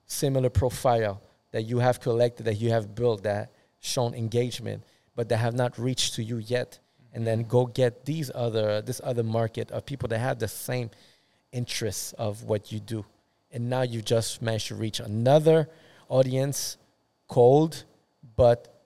[0.06, 1.20] similar profile
[1.52, 4.84] that you have collected, that you have built, that shown engagement,
[5.16, 6.80] but that have not reached to you yet,
[7.12, 10.90] and then go get these other this other market of people that have the same
[11.52, 13.04] interests of what you do,
[13.52, 15.70] and now you just managed to reach another
[16.08, 16.78] audience,
[17.28, 17.84] cold,
[18.36, 18.84] but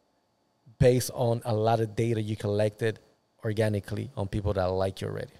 [0.79, 2.97] based on a lot of data you collected
[3.43, 5.33] organically on people that like you already.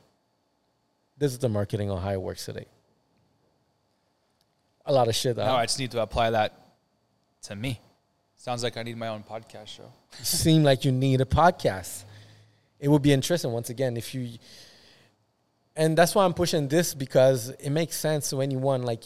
[1.18, 2.66] This is the marketing on how it works today.
[4.86, 5.36] A lot of shit.
[5.38, 6.54] Now I just need to apply that
[7.44, 7.82] to me.
[8.36, 9.92] Sounds like I need my own podcast show.
[10.24, 12.06] seem like you need a podcast.
[12.80, 14.38] It would be interesting once again if you
[15.76, 19.04] and that's why I'm pushing this because it makes sense to anyone like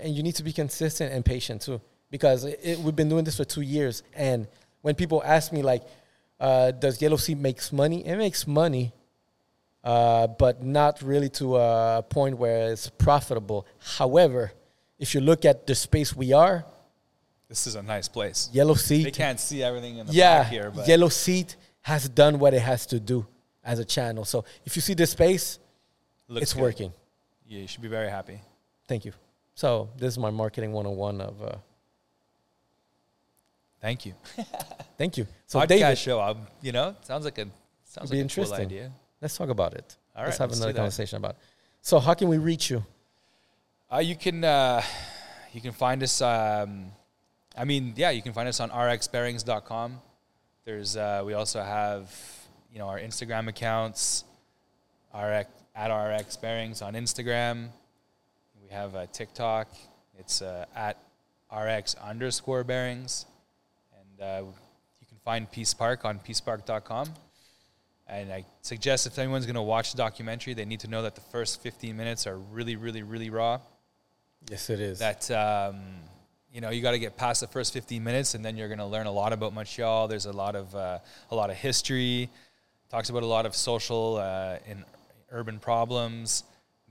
[0.00, 1.80] and you need to be consistent and patient too
[2.10, 4.46] because it, it- we've been doing this for 2 years and
[4.82, 5.82] when people ask me like
[6.40, 8.06] uh, does Yellow Sea makes money?
[8.06, 8.92] It makes money
[9.88, 13.66] uh, but not really to a point where it's profitable.
[13.96, 14.52] However,
[14.98, 16.66] if you look at the space we are,
[17.48, 18.50] This is a nice place.
[18.52, 19.04] Yellow Seat.
[19.04, 22.52] They can't see everything in the yeah, back here, but Yellow Seat has done what
[22.52, 23.26] it has to do
[23.64, 24.26] as a channel.
[24.26, 25.58] So if you see this space,
[26.28, 26.62] looks it's good.
[26.62, 26.92] working.
[27.46, 28.38] Yeah, you should be very happy.
[28.86, 29.12] Thank you.
[29.54, 31.56] So this is my marketing 101 of uh,
[33.80, 34.12] Thank you.
[34.98, 35.26] thank you.
[35.46, 36.20] So Podcast David, show.
[36.20, 37.46] Um, you know, sounds like a
[37.84, 38.66] sounds like a cool interesting.
[38.66, 38.92] idea.
[39.20, 39.96] Let's talk about it.
[40.16, 41.36] All let's have let's another conversation about it.
[41.82, 42.84] So how can we reach you?
[43.92, 44.82] Uh, you can uh,
[45.52, 46.20] you can find us.
[46.20, 46.86] Um,
[47.56, 50.00] I mean, yeah, you can find us on rxbearings.com.
[50.64, 52.14] There's uh, we also have
[52.72, 54.24] you know our Instagram accounts,
[55.14, 57.68] rx at rx bearings on Instagram.
[58.60, 59.68] We have a TikTok.
[60.18, 60.98] It's uh, at
[61.54, 63.24] rx underscore bearings,
[63.98, 64.42] and uh,
[65.00, 67.08] you can find Peace Park on peacepark.com.
[68.08, 71.14] And I suggest if anyone's going to watch the documentary, they need to know that
[71.14, 73.60] the first 15 minutes are really, really, really raw
[74.50, 74.98] Yes, it is.
[75.00, 75.80] that um,
[76.52, 78.78] you know you got to get past the first 15 minutes and then you're going
[78.78, 80.08] to learn a lot about Montreal.
[80.08, 80.98] There's a lot of uh,
[81.30, 82.30] a lot of history.
[82.88, 84.84] Talks about a lot of social uh, and
[85.30, 86.44] urban problems,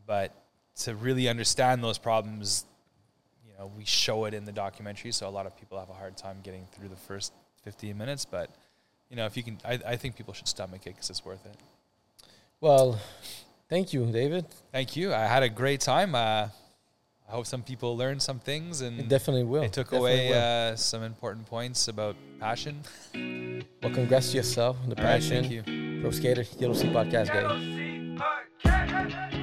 [0.06, 0.32] but
[0.82, 2.66] to really understand those problems,
[3.44, 5.12] you know, we show it in the documentary.
[5.12, 7.34] So a lot of people have a hard time getting through the first
[7.64, 8.52] 15 minutes, but
[9.10, 11.46] you know, if you can, I, I think people should stomach it because it's worth
[11.46, 11.56] it.
[12.60, 13.00] well,
[13.70, 14.46] thank you, David.
[14.72, 15.14] Thank you.
[15.14, 16.16] I had a great time.
[16.16, 16.48] Uh,
[17.30, 19.64] I hope some people learned some things and It definitely will.
[19.64, 22.82] it took Definitely away uh, some important points about passion.
[23.14, 25.44] well, congrats to yourself, on the All right, passion.
[25.44, 26.02] thank you.
[26.02, 29.37] Pro Skater, Yellow Sea Podcast, guys.